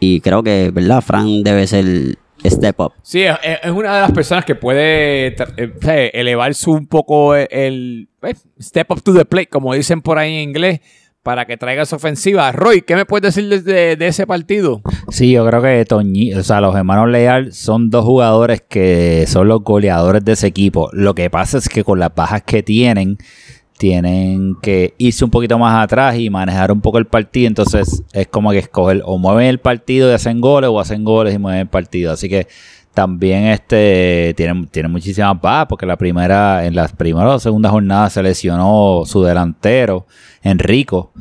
Y 0.00 0.20
creo 0.20 0.42
que, 0.42 0.70
¿verdad? 0.72 1.02
Fran 1.02 1.42
debe 1.42 1.66
ser 1.66 2.16
step 2.44 2.80
up. 2.80 2.92
Sí, 3.02 3.22
es, 3.22 3.70
una 3.70 3.94
de 3.96 4.00
las 4.00 4.12
personas 4.12 4.44
que 4.44 4.54
puede 4.54 5.28
eh, 5.28 5.72
o 5.76 5.82
sea, 5.82 6.06
elevar 6.06 6.54
su 6.54 6.72
un 6.72 6.86
poco 6.86 7.34
el, 7.34 8.08
eh, 8.22 8.34
step 8.58 8.90
up 8.90 9.02
to 9.02 9.12
the 9.12 9.24
plate, 9.24 9.48
como 9.48 9.74
dicen 9.74 10.00
por 10.00 10.18
ahí 10.18 10.34
en 10.36 10.48
inglés, 10.48 10.80
para 11.22 11.44
que 11.44 11.56
traiga 11.56 11.82
esa 11.82 11.96
ofensiva. 11.96 12.50
Roy, 12.52 12.82
¿qué 12.82 12.96
me 12.96 13.04
puedes 13.04 13.34
decir 13.34 13.62
de, 13.62 13.96
de- 13.96 14.06
ese 14.06 14.26
partido? 14.26 14.80
Sí, 15.10 15.30
yo 15.32 15.46
creo 15.46 15.60
que 15.60 15.84
Toñi, 15.84 16.32
o 16.34 16.42
sea, 16.42 16.60
los 16.60 16.74
hermanos 16.74 17.08
Leal 17.10 17.52
son 17.52 17.90
dos 17.90 18.04
jugadores 18.04 18.62
que 18.66 19.24
son 19.26 19.48
los 19.48 19.62
goleadores 19.62 20.24
de 20.24 20.32
ese 20.32 20.46
equipo. 20.46 20.88
Lo 20.92 21.14
que 21.14 21.28
pasa 21.28 21.58
es 21.58 21.68
que 21.68 21.84
con 21.84 21.98
las 21.98 22.14
bajas 22.14 22.42
que 22.42 22.62
tienen, 22.62 23.18
tienen 23.78 24.56
que 24.62 24.94
irse 24.98 25.24
un 25.24 25.30
poquito 25.30 25.58
más 25.58 25.82
atrás 25.82 26.16
y 26.18 26.28
manejar 26.30 26.72
un 26.72 26.80
poco 26.80 26.98
el 26.98 27.06
partido. 27.06 27.48
Entonces 27.48 28.02
es 28.12 28.26
como 28.28 28.50
que 28.50 28.58
escoger 28.58 29.02
o 29.04 29.18
mueven 29.18 29.46
el 29.46 29.58
partido 29.58 30.10
y 30.10 30.14
hacen 30.14 30.40
goles 30.40 30.70
o 30.70 30.80
hacen 30.80 31.04
goles 31.04 31.34
y 31.34 31.38
mueven 31.38 31.60
el 31.62 31.68
partido. 31.68 32.12
Así 32.12 32.28
que 32.28 32.46
también 32.94 33.46
este 33.46 34.34
tienen, 34.36 34.66
tienen 34.66 34.90
muchísimas 34.90 35.40
bajas 35.40 35.66
porque 35.68 35.86
la 35.86 35.96
primera, 35.96 36.66
en 36.66 36.74
las 36.74 36.92
primeras 36.92 37.34
o 37.34 37.38
segundas 37.38 37.72
jornadas 37.72 38.12
se 38.12 38.22
lesionó 38.22 39.02
su 39.06 39.22
delantero, 39.22 40.06
Enrico. 40.42 41.12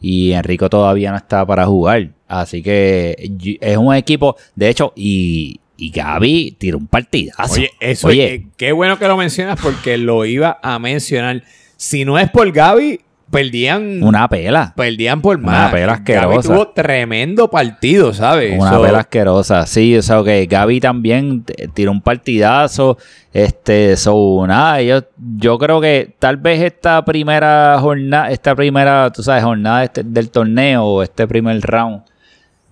Y 0.00 0.32
Enrico 0.32 0.70
todavía 0.70 1.10
no 1.10 1.16
está 1.16 1.44
para 1.44 1.66
jugar. 1.66 2.10
Así 2.28 2.62
que 2.62 3.30
es 3.60 3.76
un 3.76 3.94
equipo, 3.94 4.36
de 4.54 4.68
hecho, 4.68 4.92
y, 4.94 5.60
y 5.76 5.90
Gaby 5.90 6.56
tiró 6.58 6.78
un 6.78 6.86
partidazo. 6.86 7.54
Oye, 7.54 7.70
eso 7.80 8.08
Oye, 8.08 8.34
eh, 8.34 8.46
qué 8.56 8.72
bueno 8.72 8.98
que 8.98 9.08
lo 9.08 9.16
mencionas 9.16 9.58
porque 9.60 9.96
lo 9.96 10.24
iba 10.24 10.58
a 10.62 10.78
mencionar. 10.78 11.42
Si 11.76 12.04
no 12.04 12.18
es 12.18 12.30
por 12.30 12.50
Gaby, 12.52 13.00
perdían, 13.36 14.02
una 14.02 14.28
pela. 14.28 14.72
perdían 14.74 15.20
por 15.20 15.36
una 15.38 15.46
más. 15.46 15.72
pela 15.72 15.92
Gaby 16.04 16.36
asquerosa. 16.36 16.48
tuvo 16.48 16.68
tremendo 16.68 17.48
partido, 17.50 18.12
¿sabes? 18.14 18.58
Una 18.58 18.70
So, 18.72 18.82
pela 18.82 18.98
asquerosa, 19.00 19.66
sí, 19.66 19.96
o 19.96 20.02
sea, 20.02 20.22
que 20.24 20.46
Gaby 20.46 20.80
también 20.80 21.44
tiró 21.74 21.92
un 21.92 22.00
partidazo, 22.00 22.98
este, 23.32 23.96
so, 23.96 24.44
nada, 24.46 24.80
yo, 24.82 25.02
yo 25.38 25.58
creo 25.58 25.80
que 25.80 26.14
tal 26.18 26.38
vez 26.38 26.62
esta 26.62 27.04
primera 27.04 27.78
jornada, 27.80 28.30
esta 28.30 28.54
primera, 28.54 29.10
tú 29.12 29.22
sabes, 29.22 29.44
jornada 29.44 29.84
este- 29.84 30.02
del 30.02 30.30
torneo, 30.30 31.02
este 31.02 31.26
primer 31.28 31.60
round, 31.60 32.00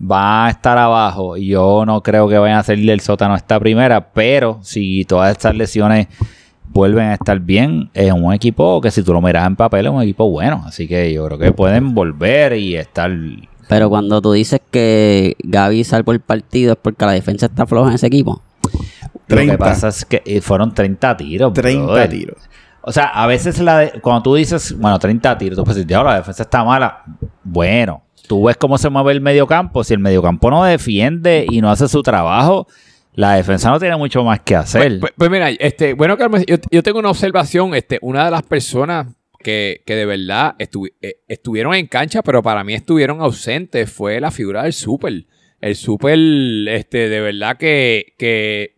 va 0.01 0.47
a 0.47 0.49
estar 0.49 0.77
abajo, 0.77 1.37
y 1.37 1.47
yo 1.47 1.83
no 1.85 2.01
creo 2.03 2.27
que 2.27 2.37
vayan 2.37 2.57
a 2.57 2.63
salir 2.63 2.85
del 2.85 2.99
sótano 2.99 3.35
esta 3.35 3.59
primera, 3.59 4.01
pero 4.13 4.59
si 4.61 5.05
todas 5.05 5.31
estas 5.31 5.55
lesiones 5.55 6.07
vuelven 6.69 7.05
a 7.09 7.13
estar 7.13 7.39
bien, 7.39 7.89
es 7.93 8.11
un 8.11 8.33
equipo 8.33 8.81
que 8.81 8.91
si 8.91 9.01
tú 9.03 9.13
lo 9.13 9.21
miras 9.21 9.47
en 9.47 9.55
papel 9.55 9.85
es 9.85 9.91
un 9.91 10.01
equipo 10.01 10.29
bueno, 10.29 10.63
así 10.65 10.87
que 10.87 11.11
yo 11.13 11.25
creo 11.25 11.37
que 11.39 11.51
pueden 11.51 11.93
volver 11.93 12.53
y 12.57 12.75
estar 12.75 13.11
Pero 13.69 13.89
cuando 13.89 14.21
tú 14.21 14.33
dices 14.33 14.59
que 14.71 15.35
Gaby 15.43 15.83
salvó 15.83 16.11
el 16.11 16.19
partido 16.19 16.73
es 16.73 16.79
porque 16.81 17.05
la 17.05 17.13
defensa 17.13 17.45
está 17.47 17.65
floja 17.65 17.89
en 17.89 17.95
ese 17.95 18.07
equipo. 18.07 18.41
Lo 19.13 19.21
30. 19.27 19.53
que 19.53 19.57
pasa 19.57 19.87
es 19.87 20.05
que 20.05 20.41
fueron 20.41 20.73
30 20.73 21.17
tiros. 21.17 21.53
30 21.53 21.85
brother. 21.85 22.09
tiros. 22.09 22.37
O 22.81 22.91
sea, 22.91 23.05
a 23.05 23.25
veces 23.25 23.59
la 23.59 23.79
de- 23.79 23.99
cuando 24.01 24.21
tú 24.21 24.35
dices, 24.35 24.77
bueno, 24.77 24.99
30 24.99 25.35
tiros, 25.37 25.57
tú 25.57 25.63
puedes 25.63 25.77
decir, 25.77 25.89
"Ya, 25.89 26.03
la 26.03 26.17
defensa 26.17 26.43
está 26.43 26.63
mala. 26.63 27.03
Bueno, 27.43 28.03
tú 28.27 28.43
ves 28.43 28.57
cómo 28.57 28.77
se 28.77 28.89
mueve 28.89 29.13
el 29.13 29.21
mediocampo. 29.21 29.83
Si 29.83 29.93
el 29.93 29.99
mediocampo 29.99 30.51
no 30.51 30.63
defiende 30.63 31.47
y 31.49 31.61
no 31.61 31.71
hace 31.71 31.87
su 31.87 32.03
trabajo, 32.03 32.67
la 33.15 33.35
defensa 33.35 33.69
no 33.71 33.79
tiene 33.79 33.95
mucho 33.97 34.23
más 34.23 34.41
que 34.41 34.55
hacer. 34.55 34.99
Pues, 34.99 35.13
pues 35.17 35.29
mira, 35.29 35.49
este, 35.49 35.93
bueno, 35.93 36.17
Carmen, 36.17 36.43
yo, 36.47 36.83
tengo 36.83 36.99
una 36.99 37.09
observación. 37.09 37.73
Este, 37.75 37.97
una 38.01 38.25
de 38.25 38.31
las 38.31 38.43
personas 38.43 39.07
que, 39.39 39.81
que 39.85 39.95
de 39.95 40.05
verdad 40.05 40.55
eh, 40.59 41.17
estuvieron 41.27 41.73
en 41.75 41.87
cancha, 41.87 42.21
pero 42.23 42.41
para 42.43 42.63
mí 42.63 42.73
estuvieron 42.73 43.21
ausentes, 43.21 43.91
fue 43.91 44.19
la 44.19 44.31
figura 44.31 44.63
del 44.63 44.73
Super. 44.73 45.25
El 45.61 45.75
Super, 45.75 46.17
este, 46.69 47.09
de 47.09 47.21
verdad 47.21 47.57
que, 47.57 48.13
que 48.17 48.75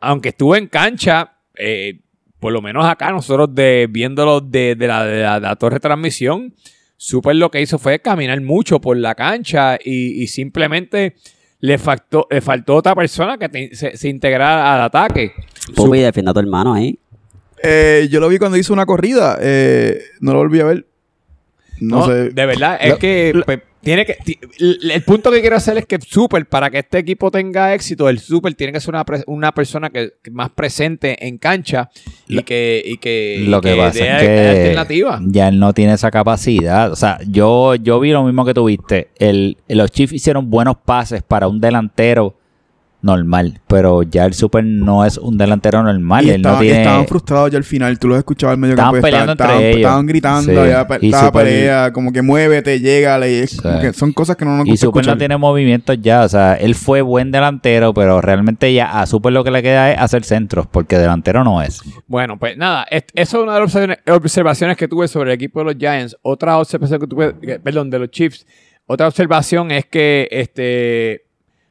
aunque 0.00 0.30
estuvo 0.30 0.56
en 0.56 0.66
cancha, 0.66 1.34
eh, 1.56 2.00
por 2.38 2.52
lo 2.52 2.62
menos 2.62 2.86
acá 2.86 3.10
nosotros 3.10 3.54
de, 3.54 3.86
viéndolo 3.90 4.40
de, 4.40 4.74
de 4.74 4.86
la, 4.86 5.04
de 5.04 5.22
la- 5.22 5.40
de 5.40 5.56
torre 5.56 5.74
de 5.76 5.80
transmisión, 5.80 6.54
Super 6.96 7.36
lo 7.36 7.50
que 7.50 7.60
hizo 7.60 7.78
fue 7.78 7.98
caminar 8.00 8.40
mucho 8.40 8.80
por 8.80 8.96
la 8.96 9.14
cancha 9.14 9.78
y 9.82 10.26
simplemente 10.26 11.16
le 11.60 11.78
faltó, 11.78 12.26
le 12.30 12.40
faltó 12.40 12.76
otra 12.76 12.94
persona 12.94 13.36
que 13.38 13.48
te- 13.48 13.74
se, 13.74 13.96
se 13.96 14.08
integrara 14.08 14.74
al 14.74 14.82
ataque. 14.82 15.32
Pupi, 15.74 15.98
defienda 16.00 16.30
a 16.30 16.34
tu 16.34 16.40
hermano 16.40 16.72
ahí. 16.74 16.98
Eh, 17.62 18.08
yo 18.10 18.20
lo 18.20 18.28
vi 18.28 18.38
cuando 18.38 18.56
hizo 18.56 18.72
una 18.72 18.86
corrida. 18.86 19.38
eh, 19.40 20.00
no 20.20 20.32
lo 20.32 20.38
volví 20.38 20.60
a 20.60 20.64
ver. 20.64 20.86
No, 21.80 22.00
No, 22.00 22.06
sé. 22.06 22.30
De 22.30 22.46
verdad, 22.46 22.78
es 22.80 22.94
que 22.96 23.32
pues, 23.44 23.60
tiene 23.82 24.04
que. 24.04 24.18
El, 24.58 25.02
punto 25.04 25.30
que 25.30 25.40
quiero 25.40 25.56
hacer 25.56 25.78
es 25.78 25.86
que 25.86 25.98
Super, 26.00 26.46
para 26.46 26.70
que 26.70 26.78
este 26.78 26.98
equipo 26.98 27.30
tenga 27.30 27.74
éxito, 27.74 28.08
el 28.08 28.18
Super 28.18 28.54
tiene 28.54 28.72
que 28.72 28.80
ser 28.80 28.94
una, 28.94 29.04
una 29.26 29.52
persona 29.52 29.90
que, 29.90 30.14
que 30.22 30.30
más 30.30 30.50
presente 30.50 31.26
en 31.26 31.38
cancha 31.38 31.90
y 32.28 32.42
que, 32.42 32.82
y 32.84 32.98
que, 32.98 33.44
Lo 33.46 33.60
que, 33.60 33.70
que 33.70 33.76
pasa 33.76 34.04
dé 34.04 34.10
es 34.10 34.22
que 34.22 34.48
alternativa. 34.48 35.20
ya 35.24 35.48
él 35.48 35.58
no 35.58 35.72
tiene 35.72 35.94
esa 35.94 36.10
capacidad. 36.10 36.92
O 36.92 36.96
sea, 36.96 37.18
yo, 37.26 37.74
yo 37.74 38.00
vi 38.00 38.10
lo 38.10 38.24
mismo 38.24 38.44
que 38.44 38.54
tuviste. 38.54 39.08
El, 39.16 39.56
los 39.68 39.90
Chiefs 39.90 40.12
hicieron 40.12 40.50
buenos 40.50 40.76
pases 40.84 41.22
para 41.22 41.48
un 41.48 41.60
delantero 41.60 42.39
normal, 43.02 43.60
pero 43.66 44.02
ya 44.02 44.26
el 44.26 44.34
Super 44.34 44.64
no 44.64 45.04
es 45.04 45.16
un 45.18 45.38
delantero 45.38 45.82
normal. 45.82 46.24
y 46.24 46.30
él 46.30 46.36
estaban, 46.36 46.58
no 46.58 46.62
tiene... 46.62 46.78
estaban 46.82 47.06
frustrados 47.06 47.50
ya 47.50 47.58
al 47.58 47.64
final. 47.64 47.98
Tú 47.98 48.08
los 48.08 48.18
escuchabas 48.18 48.54
al 48.54 48.58
medio 48.60 48.74
Estaban 48.74 48.92
campo. 48.94 49.06
peleando 49.06 49.32
estaban, 49.32 49.54
entre 49.56 49.70
estaban- 49.70 49.78
ellos. 49.78 49.86
estaban 49.88 50.06
gritando. 50.06 50.64
Sí. 50.64 50.68
Ya, 50.70 50.86
Y 51.00 51.06
estaba 51.06 51.26
Super- 51.26 51.44
pelea. 51.44 51.92
Como 51.92 52.12
que 52.12 52.22
muévete, 52.22 52.80
llégale. 52.80 53.32
y 53.32 53.34
es 53.36 53.60
como 53.60 53.74
Sí. 53.76 53.80
que 53.80 53.92
son 53.92 54.12
cosas 54.12 54.36
que 54.36 54.44
no 54.44 54.56
nos 54.58 54.66
Y 54.68 54.76
Super 54.76 55.06
no 55.06 55.16
tiene 55.16 55.36
movimientos 55.36 55.96
ya, 56.00 56.22
o 56.24 56.28
sea, 56.28 56.54
él 56.54 56.74
fue 56.74 57.00
buen 57.02 57.30
delantero, 57.30 57.94
pero 57.94 58.20
realmente 58.20 58.72
ya 58.74 59.00
a 59.00 59.06
Super 59.06 59.32
lo 59.32 59.44
que 59.44 59.50
le 59.50 59.62
queda 59.62 59.92
es 59.92 59.98
hacer 59.98 60.24
centros, 60.24 60.66
porque 60.66 60.98
delantero 60.98 61.42
no 61.44 61.62
es. 61.62 61.80
Bueno, 62.06 62.38
pues 62.38 62.56
nada, 62.56 62.86
es- 62.90 63.04
eso 63.14 63.38
es 63.38 63.42
una 63.44 63.54
de 63.54 63.60
las 63.60 63.96
observaciones, 64.16 64.76
que 64.76 64.88
tuve 64.88 65.08
sobre 65.08 65.30
el 65.30 65.34
equipo 65.36 65.60
de 65.60 65.64
los 65.66 65.74
Giants. 65.76 66.16
Otra 66.22 66.58
observación 66.58 67.00
que 67.00 67.06
tuve, 67.06 67.32
perdón, 67.62 67.90
de 67.90 67.98
los 67.98 68.10
Chiefs. 68.10 68.46
Otra 68.86 69.06
observación 69.06 69.70
es 69.70 69.86
que, 69.86 70.26
este, 70.30 71.22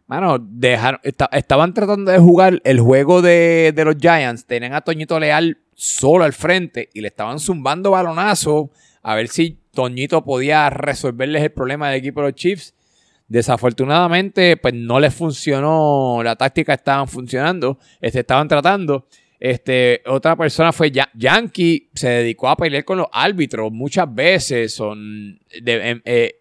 mano, 0.09 0.37
dejaron, 0.39 0.99
esta- 1.03 1.29
estaban 1.31 1.73
tratando 1.73 2.11
de 2.11 2.17
jugar 2.19 2.59
el 2.65 2.79
juego 2.81 3.21
de, 3.21 3.71
de 3.73 3.85
los 3.85 3.95
Giants. 3.97 4.45
Tenían 4.45 4.73
a 4.73 4.81
Toñito 4.81 5.17
Leal 5.19 5.59
solo 5.75 6.25
al 6.25 6.33
frente 6.33 6.89
y 6.93 6.99
le 6.99 7.07
estaban 7.07 7.39
zumbando 7.39 7.91
balonazos 7.91 8.69
a 9.03 9.15
ver 9.15 9.29
si 9.29 9.57
Toñito 9.71 10.25
podía 10.25 10.69
resolverles 10.69 11.43
el 11.43 11.51
problema 11.51 11.89
del 11.89 11.99
equipo 11.99 12.19
de 12.21 12.27
los 12.27 12.35
Chiefs. 12.35 12.73
Desafortunadamente, 13.27 14.57
pues 14.57 14.73
no 14.73 14.99
les 14.99 15.13
funcionó 15.13 16.21
la 16.23 16.35
táctica, 16.35 16.73
estaban 16.73 17.07
funcionando, 17.07 17.77
este, 18.01 18.19
estaban 18.21 18.47
tratando. 18.47 19.07
Este, 19.39 20.01
otra 20.07 20.35
persona 20.35 20.73
fue 20.73 20.91
Ya- 20.91 21.09
Yankee, 21.13 21.89
se 21.93 22.09
dedicó 22.09 22.49
a 22.49 22.57
pelear 22.57 22.83
con 22.83 22.97
los 22.97 23.07
árbitros 23.13 23.71
muchas 23.71 24.13
veces. 24.13 24.73
Son 24.73 25.39
em, 25.51 26.01
eh, 26.03 26.38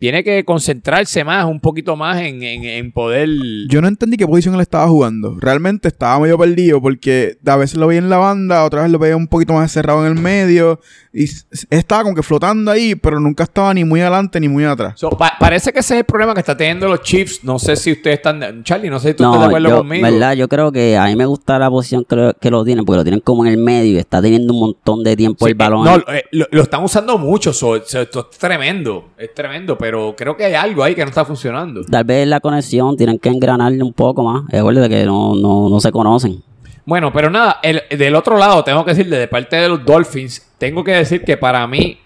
tiene 0.00 0.24
que 0.24 0.44
concentrarse 0.46 1.22
más, 1.24 1.44
un 1.44 1.60
poquito 1.60 1.94
más 1.94 2.16
en, 2.22 2.42
en- 2.42 2.64
en 2.64 2.90
poder... 2.90 3.28
Yo 3.68 3.82
no 3.82 3.86
entendí 3.86 4.16
qué 4.16 4.26
posición 4.26 4.54
él 4.54 4.62
estaba 4.62 4.88
jugando. 4.88 5.36
Realmente 5.38 5.88
estaba 5.88 6.18
medio 6.18 6.38
perdido 6.38 6.80
porque 6.80 7.36
a 7.46 7.56
veces 7.56 7.76
lo 7.78 7.86
veía 7.86 7.98
en 7.98 8.08
la 8.08 8.16
banda, 8.16 8.64
otra 8.64 8.80
vez 8.82 8.90
lo 8.90 8.98
veía 8.98 9.14
un 9.14 9.28
poquito 9.28 9.52
más 9.52 9.70
cerrado 9.70 10.06
en 10.06 10.16
el 10.16 10.18
medio. 10.22 10.80
Y 11.12 11.24
estaba 11.68 12.04
como 12.04 12.14
que 12.14 12.22
flotando 12.22 12.70
ahí, 12.70 12.94
pero 12.94 13.20
nunca 13.20 13.42
estaba 13.44 13.74
ni 13.74 13.84
muy 13.84 14.00
adelante 14.00 14.40
ni 14.40 14.48
muy 14.48 14.64
atrás. 14.64 14.94
So, 14.98 15.10
pa- 15.10 15.34
parece 15.38 15.70
que 15.70 15.80
ese 15.80 15.94
es 15.94 15.98
el 16.00 16.04
problema 16.06 16.32
que 16.32 16.40
está 16.40 16.56
teniendo 16.56 16.88
los 16.88 17.02
Chiefs. 17.02 17.44
No 17.44 17.58
sé 17.58 17.76
si 17.76 17.92
ustedes 17.92 18.16
están... 18.16 18.64
Charlie, 18.64 18.88
no 18.88 18.98
sé 19.00 19.08
si 19.08 19.14
tú 19.14 19.24
estás 19.24 19.34
de 19.34 19.38
No, 19.40 19.46
acuerdo 19.48 19.68
yo, 19.68 19.76
conmigo. 19.78 20.02
verdad, 20.10 20.32
yo 20.34 20.48
creo 20.48 20.72
que 20.72 20.96
a 20.96 21.04
mí 21.04 21.14
me 21.16 21.26
gusta 21.26 21.58
la 21.58 21.68
posición 21.68 22.06
que 22.08 22.16
lo, 22.16 22.32
que 22.32 22.50
lo 22.50 22.64
tienen, 22.64 22.86
porque 22.86 22.96
lo 22.98 23.04
tienen 23.04 23.20
como 23.20 23.44
en 23.44 23.52
el 23.52 23.58
medio 23.58 23.92
y 23.92 23.98
está 23.98 24.22
teniendo 24.22 24.54
un 24.54 24.60
montón 24.60 25.04
de 25.04 25.14
tiempo 25.14 25.44
Sí, 25.44 25.50
el 25.50 25.56
balón. 25.58 25.86
eh, 25.86 25.90
no, 26.06 26.12
eh, 26.14 26.24
lo, 26.32 26.46
lo 26.50 26.62
están 26.62 26.82
usando 26.82 27.18
mucho. 27.18 27.52
so- 27.52 27.82
so- 27.84 28.00
esto 28.00 28.28
es 28.32 28.38
tremendo. 28.38 29.10
Es 29.18 29.34
tremendo, 29.34 29.76
pero 29.76 29.89
creo 30.16 30.36
que 30.36 30.44
hay 30.44 30.54
algo 30.54 30.82
ahí 30.82 30.94
que 30.94 31.02
no 31.02 31.08
está 31.08 31.24
funcionando. 31.24 31.84
Tal 31.84 32.04
vez 32.04 32.26
la 32.26 32.40
conexión 32.40 32.96
tienen 32.96 33.18
que 33.18 33.28
engranarle 33.28 33.82
un 33.82 33.92
poco 33.92 34.22
más. 34.24 34.42
Recuerda 34.48 34.88
que 34.88 35.04
no, 35.04 35.34
no, 35.34 35.68
no 35.68 35.80
se 35.80 35.90
conocen. 35.92 36.42
Bueno, 36.86 37.12
pero 37.12 37.30
nada, 37.30 37.58
el- 37.62 37.82
del 37.96 38.14
otro 38.16 38.36
lado, 38.38 38.64
tengo 38.64 38.84
que 38.84 38.92
decir, 38.94 39.08
de 39.08 39.28
parte 39.28 39.56
de 39.56 39.68
los 39.68 39.84
Dolphins, 39.84 40.50
tengo 40.58 40.82
que 40.82 40.92
decir 40.92 41.22
que 41.24 41.36
para 41.36 41.66
mí, 41.66 41.98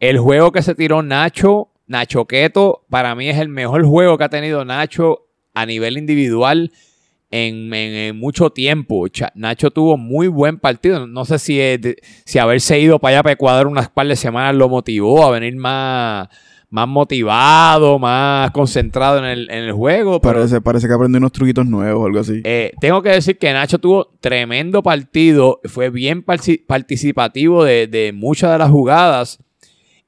el 0.00 0.18
juego 0.18 0.50
que 0.52 0.62
se 0.62 0.74
tiró 0.74 1.02
Nacho, 1.02 1.68
Nacho 1.86 2.24
Queto, 2.24 2.84
para 2.90 3.14
mí 3.14 3.28
es 3.28 3.38
el 3.38 3.48
mejor 3.48 3.84
juego 3.86 4.16
que 4.18 4.24
ha 4.24 4.28
tenido 4.28 4.64
Nacho 4.64 5.26
a 5.54 5.66
nivel 5.66 5.98
individual 5.98 6.72
en, 7.30 7.72
en- 7.72 7.94
en 7.94 8.18
mucho 8.18 8.50
tiempo. 8.50 9.06
Nacho 9.34 9.70
tuvo 9.70 9.96
muy 9.96 10.28
buen 10.28 10.58
partido. 10.58 11.06
No 11.06 11.24
sé 11.24 11.38
si, 11.38 11.60
es 11.60 11.80
de- 11.80 11.96
si 12.24 12.38
haberse 12.38 12.80
ido 12.80 12.98
para 12.98 13.16
allá 13.16 13.22
para 13.22 13.32
Ecuador 13.34 13.66
unas 13.66 13.88
par 13.90 14.06
de 14.06 14.16
semanas 14.16 14.54
lo 14.54 14.68
motivó 14.68 15.24
a 15.24 15.30
venir 15.30 15.54
más, 15.56 16.28
más 16.72 16.88
motivado, 16.88 17.98
más 17.98 18.50
concentrado 18.50 19.18
en 19.18 19.24
el, 19.26 19.50
en 19.50 19.64
el 19.64 19.72
juego. 19.72 20.20
Pero 20.20 20.34
Parece, 20.34 20.60
parece 20.60 20.88
que 20.88 20.94
aprendió 20.94 21.18
unos 21.18 21.30
truquitos 21.32 21.66
nuevos 21.66 22.02
o 22.02 22.06
algo 22.06 22.18
así. 22.18 22.40
eh, 22.44 22.72
tengo 22.80 23.02
que 23.02 23.10
decir 23.10 23.38
que 23.38 23.52
Nacho 23.52 23.78
tuvo 23.78 24.06
tremendo 24.20 24.82
partido, 24.82 25.60
fue 25.64 25.90
bien 25.90 26.22
participativo 26.24 27.62
de, 27.62 27.86
de 27.86 28.12
muchas 28.12 28.50
de 28.52 28.58
las 28.58 28.70
jugadas. 28.70 29.38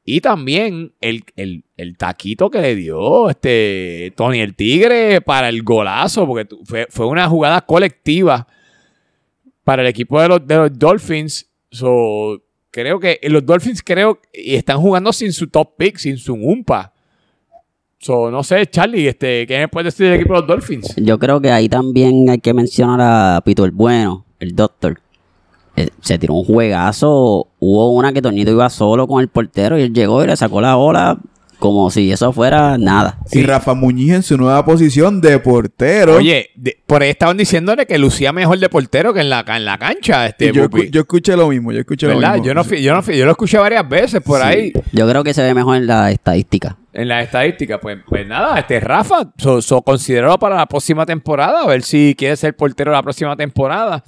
Y 0.06 0.20
también 0.20 0.92
el, 1.00 1.24
el- 1.36 1.64
el 1.76 1.96
taquito 1.96 2.50
que 2.50 2.60
le 2.60 2.74
dio 2.74 3.28
este 3.30 4.12
Tony 4.16 4.40
el 4.40 4.54
Tigre 4.54 5.20
para 5.22 5.48
el 5.48 5.62
golazo, 5.62 6.26
porque 6.26 6.46
fue, 6.64 6.86
fue 6.90 7.06
una 7.06 7.28
jugada 7.28 7.62
colectiva 7.62 8.46
para 9.64 9.82
el 9.82 9.88
equipo 9.88 10.20
de 10.20 10.28
los, 10.28 10.46
de 10.46 10.56
los 10.56 10.78
Dolphins. 10.78 11.50
So, 11.70 12.42
creo 12.74 12.98
que 12.98 13.20
los 13.22 13.46
Dolphins 13.46 13.82
creo 13.84 14.18
y 14.32 14.56
están 14.56 14.80
jugando 14.80 15.12
sin 15.12 15.32
su 15.32 15.46
top 15.46 15.76
pick, 15.76 15.96
sin 15.96 16.18
su 16.18 16.34
umpa. 16.34 16.92
So, 17.98 18.32
no 18.32 18.42
sé, 18.42 18.66
Charlie, 18.66 19.06
este, 19.06 19.46
¿qué 19.46 19.58
me 19.60 19.68
puedes 19.68 19.94
decir 19.94 20.10
del 20.10 20.16
equipo 20.16 20.34
de 20.34 20.40
los 20.40 20.48
Dolphins? 20.48 20.94
Yo 20.96 21.16
creo 21.20 21.40
que 21.40 21.52
ahí 21.52 21.68
también 21.68 22.28
hay 22.28 22.38
que 22.38 22.52
mencionar 22.52 23.00
a 23.00 23.40
Pito 23.44 23.64
el 23.64 23.70
Bueno, 23.70 24.26
el 24.40 24.56
Doctor. 24.56 25.00
Eh, 25.76 25.88
se 26.00 26.18
tiró 26.18 26.34
un 26.34 26.44
juegazo. 26.44 27.46
Hubo 27.60 27.94
una 27.94 28.12
que 28.12 28.20
Tornito 28.20 28.50
iba 28.50 28.68
solo 28.68 29.06
con 29.06 29.20
el 29.20 29.28
portero 29.28 29.78
y 29.78 29.82
él 29.82 29.94
llegó 29.94 30.24
y 30.24 30.26
le 30.26 30.36
sacó 30.36 30.60
la 30.60 30.74
bola 30.74 31.18
como 31.64 31.90
si 31.90 32.12
eso 32.12 32.30
fuera 32.30 32.76
nada. 32.76 33.16
Y 33.32 33.42
Rafa 33.42 33.72
Muñiz 33.72 34.12
en 34.12 34.22
su 34.22 34.36
nueva 34.36 34.62
posición 34.66 35.22
de 35.22 35.38
portero. 35.38 36.16
Oye, 36.16 36.50
de- 36.56 36.76
por 36.86 37.00
ahí 37.02 37.08
estaban 37.08 37.38
diciéndole 37.38 37.86
que 37.86 37.96
lucía 37.96 38.34
mejor 38.34 38.58
de 38.58 38.68
portero 38.68 39.14
que 39.14 39.20
en 39.22 39.30
la, 39.30 39.42
en 39.48 39.64
la 39.64 39.78
cancha, 39.78 40.26
este 40.26 40.52
yo, 40.52 40.68
Pupi. 40.68 40.82
escu- 40.82 40.90
yo 40.90 41.00
escuché 41.00 41.34
lo 41.38 41.48
mismo, 41.48 41.72
yo 41.72 41.80
escuché 41.80 42.06
lo 42.06 42.18
mismo. 42.18 42.44
Yo 42.44 42.52
no, 42.52 42.64
fui- 42.64 42.82
yo 42.82 42.92
no 42.92 43.00
fui- 43.02 43.16
yo 43.16 43.24
lo 43.24 43.30
escuché 43.30 43.56
varias 43.56 43.88
veces 43.88 44.20
por 44.20 44.40
Sí. 44.42 44.46
ahí 44.46 44.72
Yo 44.92 45.08
creo 45.08 45.24
que 45.24 45.32
se 45.32 45.42
ve 45.42 45.54
mejor 45.54 45.76
en 45.78 45.86
la 45.86 46.10
estadística. 46.10 46.76
en 46.92 47.08
las 47.08 47.24
estadísticas. 47.24 47.78
Pues, 47.80 47.96
pues 48.06 48.26
nada, 48.26 48.58
este 48.60 48.78
Rafa, 48.80 49.32
so, 49.38 49.62
so, 49.62 49.80
considéralo 49.80 50.38
para 50.38 50.56
la 50.56 50.66
próxima 50.66 51.06
temporada, 51.06 51.62
a 51.62 51.66
ver 51.66 51.82
si 51.82 52.14
quiere 52.18 52.36
ser 52.36 52.54
portero 52.54 52.92
la 52.92 53.02
próxima 53.02 53.34
temporada. 53.36 54.04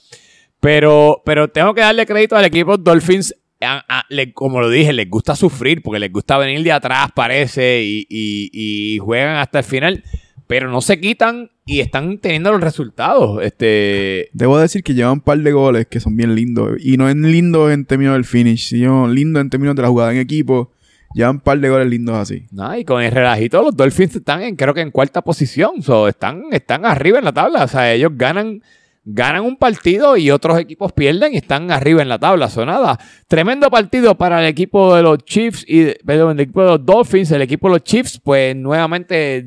Pero, 0.60 1.22
pero 1.24 1.48
tengo 1.48 1.74
que 1.74 1.80
darle 1.80 2.04
crédito 2.04 2.36
al 2.36 2.44
equipo 2.44 2.76
Dolphins. 2.76 3.34
A- 3.60 3.84
a- 3.88 4.04
le- 4.08 4.32
como 4.32 4.60
lo 4.60 4.68
dije, 4.70 4.92
les 4.92 5.08
gusta 5.08 5.34
sufrir 5.36 5.82
porque 5.82 5.98
les 6.00 6.12
gusta 6.12 6.38
venir 6.38 6.62
de 6.62 6.72
atrás, 6.72 7.08
parece, 7.14 7.82
y, 7.82 8.06
y- 8.08 8.50
y 8.52 8.98
juegan 8.98 9.36
hasta 9.36 9.58
el 9.60 9.64
final. 9.64 10.02
Pero 10.46 10.70
no 10.70 10.80
se 10.80 11.00
quitan 11.00 11.50
y 11.64 11.80
están 11.80 12.18
teniendo 12.18 12.52
los 12.52 12.60
resultados. 12.60 13.42
Este, 13.42 14.28
Debo 14.32 14.58
decir 14.58 14.84
que 14.84 14.94
llevan 14.94 15.14
un 15.14 15.20
par 15.20 15.38
de 15.38 15.50
goles 15.50 15.86
que 15.88 15.98
son 15.98 16.16
bien 16.16 16.36
lindos. 16.36 16.72
Y 16.78 16.96
no 16.96 17.08
es 17.08 17.16
lindos 17.16 17.72
en 17.72 17.84
términos 17.84 18.14
del 18.14 18.24
finish, 18.24 18.68
sino 18.68 19.08
lindos 19.08 19.40
en 19.40 19.50
términos 19.50 19.74
de 19.74 19.82
la 19.82 19.88
jugada 19.88 20.12
en 20.12 20.18
equipo. 20.18 20.70
Llevan 21.14 21.36
un 21.36 21.40
par 21.40 21.58
de 21.58 21.68
goles 21.68 21.88
lindos 21.88 22.14
así. 22.16 22.46
No, 22.52 22.76
y 22.78 22.84
con 22.84 23.02
el 23.02 23.10
relajito 23.10 23.60
los 23.62 23.76
Dolphins 23.76 24.14
están 24.16 24.42
en, 24.42 24.54
creo 24.54 24.72
que 24.72 24.82
en 24.82 24.92
cuarta 24.92 25.20
posición. 25.22 25.82
So, 25.82 26.06
están, 26.06 26.44
están 26.52 26.84
arriba 26.84 27.18
en 27.18 27.24
la 27.24 27.32
tabla. 27.32 27.64
O 27.64 27.68
sea, 27.68 27.92
ellos 27.92 28.12
ganan, 28.14 28.62
ganan 29.08 29.44
un 29.44 29.56
partido 29.56 30.16
y 30.16 30.32
otros 30.32 30.58
equipos 30.58 30.92
pierden 30.92 31.32
y 31.32 31.36
están 31.36 31.70
arriba 31.70 32.02
en 32.02 32.08
la 32.08 32.18
tabla. 32.18 32.50
So, 32.50 32.66
nada. 32.66 32.98
Tremendo 33.28 33.70
partido 33.70 34.16
para 34.16 34.40
el 34.40 34.48
equipo 34.48 34.96
de 34.96 35.02
los 35.02 35.18
Chiefs 35.18 35.64
y 35.66 35.94
perdón, 36.04 36.32
el 36.32 36.40
equipo 36.40 36.62
de 36.62 36.70
los 36.70 36.84
Dolphins. 36.84 37.30
El 37.30 37.42
equipo 37.42 37.68
de 37.68 37.74
los 37.74 37.84
Chiefs, 37.84 38.20
pues 38.22 38.54
nuevamente 38.56 39.46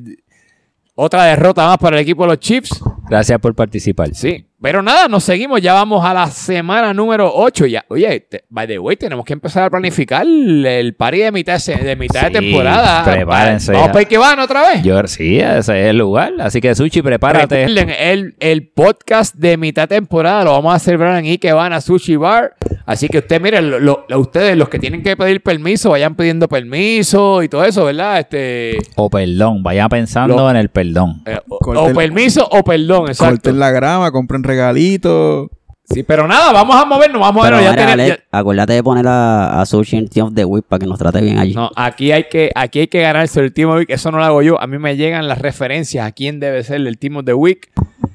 otra 0.95 1.25
derrota 1.25 1.67
más 1.67 1.77
para 1.77 1.97
el 1.97 2.03
equipo 2.03 2.23
de 2.23 2.29
los 2.29 2.39
Chiefs. 2.39 2.81
Gracias 3.09 3.39
por 3.39 3.55
participar. 3.55 4.13
Sí. 4.13 4.45
Pero 4.61 4.81
nada, 4.81 5.07
nos 5.07 5.23
seguimos. 5.23 5.61
Ya 5.61 5.73
vamos 5.73 6.03
a 6.03 6.13
la 6.13 6.27
semana 6.27 6.93
número 6.93 7.31
8. 7.33 7.65
Ya, 7.67 7.85
oye, 7.87 8.19
te- 8.19 8.43
by 8.49 8.67
the 8.67 8.77
way, 8.77 8.97
tenemos 8.97 9.23
que 9.23 9.31
empezar 9.31 9.63
a 9.63 9.69
planificar 9.69 10.23
el, 10.25 10.65
el 10.65 10.95
party 10.95 11.19
de 11.19 11.31
mitad, 11.31 11.53
de, 11.53 11.59
se- 11.61 11.75
de 11.77 11.95
mitad 11.95 12.27
Sí, 12.27 12.33
de 12.33 12.39
temporada. 12.41 13.05
prepárense 13.05 13.71
Vamos 13.71 13.89
para 13.91 14.03
que 14.03 14.17
van 14.17 14.37
otra 14.39 14.67
vez. 14.69 14.83
Yo, 14.83 15.01
sí, 15.07 15.39
ese 15.39 15.81
es 15.83 15.87
el 15.89 15.97
lugar. 15.97 16.33
Así 16.41 16.59
que, 16.59 16.75
Sushi, 16.75 17.01
prepárate. 17.01 17.67
Recuerden, 17.67 17.95
el, 17.97 18.35
el 18.41 18.67
podcast 18.67 19.33
de 19.35 19.55
mitad 19.55 19.87
de 19.87 19.95
temporada 19.95 20.43
lo 20.43 20.51
vamos 20.51 20.75
a 20.75 20.79
celebrar 20.79 21.17
en 21.19 21.25
Ikebana 21.31 21.79
Sushi 21.79 22.17
Bar. 22.17 22.55
Así 22.85 23.07
que 23.07 23.19
ustedes, 23.19 23.41
miren, 23.41 23.69
lo- 23.71 23.79
lo- 23.79 24.05
lo- 24.09 24.19
ustedes, 24.19 24.57
los 24.57 24.67
que 24.67 24.77
tienen 24.77 25.01
que 25.03 25.15
pedir 25.15 25.41
permiso, 25.41 25.91
vayan 25.91 26.15
pidiendo 26.15 26.49
permiso 26.49 27.41
y 27.43 27.47
todo 27.47 27.63
eso, 27.63 27.85
¿verdad? 27.85 28.19
Este, 28.19 28.77
O 28.97 29.09
perdón, 29.09 29.63
vaya 29.63 29.87
pensando 29.87 30.35
Lo- 30.35 30.49
en 30.51 30.57
el 30.57 30.67
perdón. 30.67 31.21
eh, 31.25 31.39
o 31.47 31.93
permiso 31.93 32.45
o 32.51 32.61
perdón, 32.61 32.98
exacto. 33.07 33.33
Corten 33.35 33.59
la 33.59 33.71
grama, 33.71 34.11
compren 34.11 34.43
regalitos. 34.43 35.49
Sí, 35.91 36.03
pero 36.03 36.27
nada, 36.27 36.51
vamos 36.51 36.75
a 36.75 36.85
movernos, 36.85 37.19
vamos 37.19 37.43
a 37.43 37.49
Pero 37.49 37.57
vernos. 37.57 37.75
Ya 37.75 37.91
Alex, 37.93 38.19
acuérdate 38.31 38.73
de 38.73 38.83
poner 38.83 39.07
a, 39.07 39.59
a 39.59 39.65
Sushi 39.65 40.05
Team 40.05 40.27
of 40.27 40.33
the 40.35 40.45
Week 40.45 40.63
para 40.67 40.79
que 40.79 40.85
nos 40.85 40.99
trate 40.99 41.19
bien 41.19 41.39
allí. 41.39 41.55
No, 41.55 41.71
aquí 41.75 42.11
hay 42.11 42.25
que, 42.25 42.51
aquí 42.53 42.81
hay 42.81 42.87
que 42.87 43.01
ganarse 43.01 43.39
el 43.39 43.51
Team 43.53 43.69
of 43.69 43.75
the 43.75 43.79
Week. 43.79 43.89
Eso 43.89 44.11
no 44.11 44.19
lo 44.19 44.23
hago 44.23 44.41
yo. 44.43 44.61
A 44.61 44.67
mí 44.67 44.77
me 44.77 44.95
llegan 44.97 45.27
las 45.27 45.39
referencias 45.39 46.05
a 46.05 46.11
quién 46.11 46.39
debe 46.39 46.63
ser 46.63 46.75
el 46.85 46.97
Team 46.99 47.17
of 47.17 47.25
the 47.25 47.33
Week. 47.33 47.71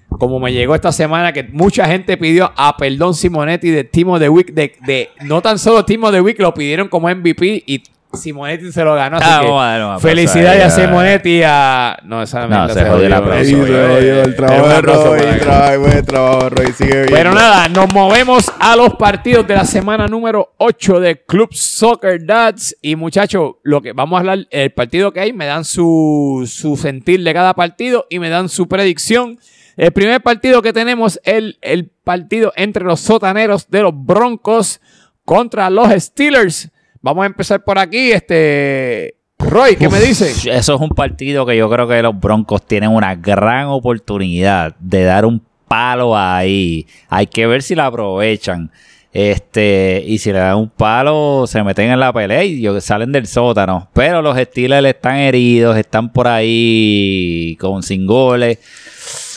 Como 0.08 0.38
me 0.38 0.52
llegó 0.52 0.76
esta 0.76 0.92
semana 0.92 1.32
que 1.32 1.42
mucha 1.42 1.86
gente 1.86 2.16
pidió 2.16 2.52
a 2.56 2.76
Perdón 2.76 3.14
Simonetti 3.14 3.70
de 3.70 3.82
Team 3.82 4.08
of 4.10 4.20
the 4.20 4.28
Week. 4.28 4.54
De, 4.54 4.76
de- 4.86 5.08
no 5.24 5.42
tan 5.42 5.58
solo 5.58 5.84
Team 5.84 6.04
of 6.04 6.12
the 6.12 6.20
Week, 6.20 6.38
lo 6.38 6.54
pidieron 6.54 6.86
como 6.86 7.08
MVP 7.12 7.64
y 7.66 7.82
Simonetti 8.16 8.72
se 8.72 8.82
lo 8.84 8.94
ganó. 8.94 9.16
Así 9.16 9.26
Ah, 9.28 9.40
que 9.42 9.48
a 9.48 9.78
dar 9.78 10.00
felicidades 10.00 10.64
a. 10.64 10.70
Simonetti 10.70 11.42
a... 11.44 11.98
No, 12.04 12.22
esa 12.22 12.46
No, 12.46 12.48
mierda 12.66 12.74
se 12.74 12.84
jodió 12.90 13.06
el 13.06 13.12
aplauso. 13.12 13.44
Se 13.44 13.54
jodió 13.56 14.22
el 14.22 14.36
trabajo 14.36 14.62
un 14.62 14.68
de 14.68 14.74
aplauso 14.76 15.04
Roy. 15.10 15.18
para 15.20 15.32
él. 15.34 15.40
trabajo, 15.40 15.78
buen 15.80 16.04
trabajo, 16.04 16.48
Roy. 16.50 16.72
Sigue 16.72 16.94
bien. 17.02 17.06
Pero 17.10 17.34
nada, 17.34 17.68
nos 17.68 17.92
movemos 17.92 18.52
a 18.60 18.76
los 18.76 18.94
partidos 18.94 19.46
de 19.46 19.54
la 19.54 19.64
semana 19.64 20.06
número 20.06 20.54
8 20.58 21.00
de 21.00 21.22
Club 21.24 21.48
Soccer 21.52 22.24
Dads. 22.24 22.76
Y 22.82 22.96
muchachos, 22.96 23.52
lo 23.62 23.80
que 23.82 23.92
vamos 23.92 24.16
a 24.16 24.20
hablar, 24.20 24.38
el 24.50 24.70
partido 24.72 25.12
que 25.12 25.20
hay, 25.20 25.32
me 25.32 25.46
dan 25.46 25.64
su, 25.64 26.48
su 26.50 26.76
sentir 26.76 27.22
de 27.22 27.32
cada 27.34 27.54
partido 27.54 28.06
y 28.10 28.18
me 28.18 28.28
dan 28.30 28.48
su 28.48 28.68
predicción. 28.68 29.38
El 29.76 29.90
primer 29.92 30.20
partido 30.22 30.62
que 30.62 30.72
tenemos 30.72 31.18
es 31.24 31.34
el, 31.34 31.58
el 31.60 31.90
partido 32.04 32.52
entre 32.54 32.84
los 32.84 33.00
sotaneros 33.00 33.68
de 33.70 33.82
los 33.82 33.92
Broncos 33.94 34.80
contra 35.24 35.68
los 35.70 35.88
Steelers. 36.00 36.70
Vamos 37.04 37.24
a 37.24 37.26
empezar 37.26 37.62
por 37.62 37.78
aquí. 37.78 38.12
Este 38.12 39.16
Roy, 39.38 39.76
¿qué 39.76 39.90
me 39.90 40.00
dice? 40.00 40.30
Eso 40.30 40.74
es 40.74 40.80
un 40.80 40.88
partido 40.88 41.44
que 41.44 41.54
yo 41.54 41.68
creo 41.68 41.86
que 41.86 42.00
los 42.00 42.18
Broncos 42.18 42.66
tienen 42.66 42.92
una 42.92 43.14
gran 43.14 43.66
oportunidad 43.66 44.74
de 44.78 45.04
dar 45.04 45.26
un 45.26 45.44
palo 45.68 46.16
ahí. 46.16 46.86
Hay 47.10 47.26
que 47.26 47.46
ver 47.46 47.62
si 47.62 47.74
la 47.74 47.84
aprovechan. 47.86 48.70
Este, 49.12 50.02
y 50.06 50.16
si 50.16 50.32
le 50.32 50.38
dan 50.38 50.56
un 50.56 50.70
palo, 50.70 51.46
se 51.46 51.62
meten 51.62 51.90
en 51.90 52.00
la 52.00 52.10
pelea 52.10 52.42
y 52.42 52.66
salen 52.80 53.12
del 53.12 53.26
sótano. 53.26 53.90
Pero 53.92 54.22
los 54.22 54.38
Steelers 54.38 54.86
están 54.86 55.16
heridos, 55.16 55.76
están 55.76 56.10
por 56.10 56.26
ahí 56.26 57.54
con 57.60 57.82
sin 57.82 58.06
goles. 58.06 58.60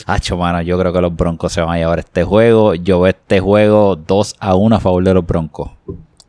Hacho, 0.05 0.38
mano, 0.38 0.61
yo 0.61 0.80
creo 0.80 0.93
que 0.93 1.01
los 1.01 1.13
Broncos 1.13 1.51
se 1.51 1.59
van 1.59 1.76
a 1.76 1.78
llevar 1.80 1.99
este 1.99 2.24
juego. 2.24 2.76
Yo 2.76 3.01
veo 3.01 3.09
este 3.09 3.41
juego 3.41 3.97
2 3.97 4.36
a 4.39 4.55
1 4.55 4.74
a 4.74 4.80
favor 4.80 5.03
de 5.03 5.13
los 5.13 5.26
Broncos. 5.28 5.72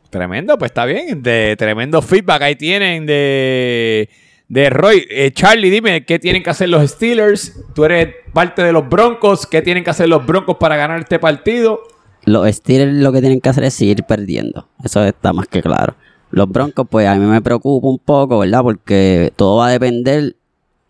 Tremendo, 0.09 0.57
pues 0.57 0.69
está 0.69 0.85
bien. 0.85 1.21
De 1.21 1.55
tremendo 1.57 2.01
feedback 2.01 2.41
ahí 2.41 2.55
tienen 2.55 3.05
de, 3.05 4.09
de 4.47 4.69
Roy. 4.69 5.05
Eh, 5.09 5.31
Charlie, 5.31 5.69
dime, 5.69 6.03
¿qué 6.05 6.17
tienen 6.19 6.41
que 6.41 6.49
hacer 6.49 6.69
los 6.69 6.89
Steelers? 6.89 7.53
Tú 7.75 7.85
eres 7.85 8.15
parte 8.33 8.63
de 8.63 8.71
los 8.71 8.89
Broncos. 8.89 9.45
¿Qué 9.45 9.61
tienen 9.61 9.83
que 9.83 9.91
hacer 9.91 10.09
los 10.09 10.25
Broncos 10.25 10.57
para 10.57 10.75
ganar 10.77 10.99
este 10.99 11.19
partido? 11.19 11.81
Los 12.25 12.49
Steelers 12.53 12.93
lo 12.93 13.11
que 13.11 13.21
tienen 13.21 13.39
que 13.39 13.49
hacer 13.49 13.63
es 13.63 13.73
seguir 13.73 14.03
perdiendo. 14.03 14.67
Eso 14.83 15.03
está 15.03 15.31
más 15.31 15.47
que 15.47 15.61
claro. 15.61 15.95
Los 16.31 16.49
Broncos, 16.49 16.87
pues 16.89 17.07
a 17.07 17.15
mí 17.15 17.25
me 17.25 17.41
preocupa 17.41 17.87
un 17.87 17.99
poco, 17.99 18.39
¿verdad? 18.39 18.61
Porque 18.61 19.31
todo 19.35 19.57
va 19.57 19.67
a 19.67 19.71
depender 19.71 20.35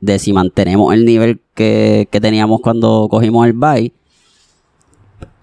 de 0.02 0.20
si 0.20 0.32
mantenemos 0.34 0.94
el 0.94 1.06
nivel 1.06 1.42
que, 1.56 2.08
que 2.10 2.22
teníamos 2.22 2.62
cuando 2.62 3.08
cogimos 3.10 3.46
el 3.46 3.54
bye. 3.54 3.94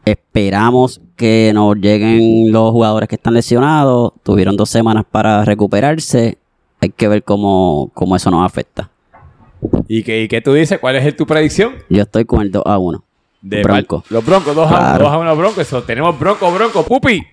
Esperamos 0.07 1.00
que 1.16 1.50
nos 1.52 1.74
lleguen 1.78 2.52
los 2.52 2.70
jugadores 2.70 3.09
que 3.09 3.16
están 3.16 3.34
lesionados. 3.34 4.12
Tuvieron 4.22 4.57
dos 4.57 4.70
semanas 4.70 5.04
para 5.11 5.44
recuperarse. 5.44 6.38
Hay 6.80 6.90
que 6.90 7.09
ver 7.09 7.24
cómo, 7.24 7.90
cómo 7.92 8.14
eso 8.14 8.30
nos 8.30 8.46
afecta. 8.46 8.88
¿Y 9.88 10.04
qué, 10.04 10.22
y 10.22 10.28
qué 10.28 10.40
tú 10.40 10.52
dices? 10.52 10.78
¿Cuál 10.78 10.94
es 10.94 11.16
tu 11.16 11.26
predicción? 11.26 11.74
Yo 11.90 12.02
estoy 12.02 12.24
con 12.24 12.40
el 12.42 12.52
2 12.52 12.62
a 12.64 12.78
1. 12.78 13.04
De 13.42 13.62
Bronco. 13.64 14.04
Los 14.11 14.24
Broncos, 14.24 14.54
2 14.54 14.64
a 14.64 14.68
1, 14.68 14.78
Claro. 14.78 15.04
2 15.07 15.12
a 15.12 15.18
1 15.18 15.36
Broncos. 15.36 15.59
Eso, 15.59 15.82
tenemos 15.82 16.16
Bronco, 16.16 16.52
Bronco, 16.52 16.84
Pupi. 16.84 17.26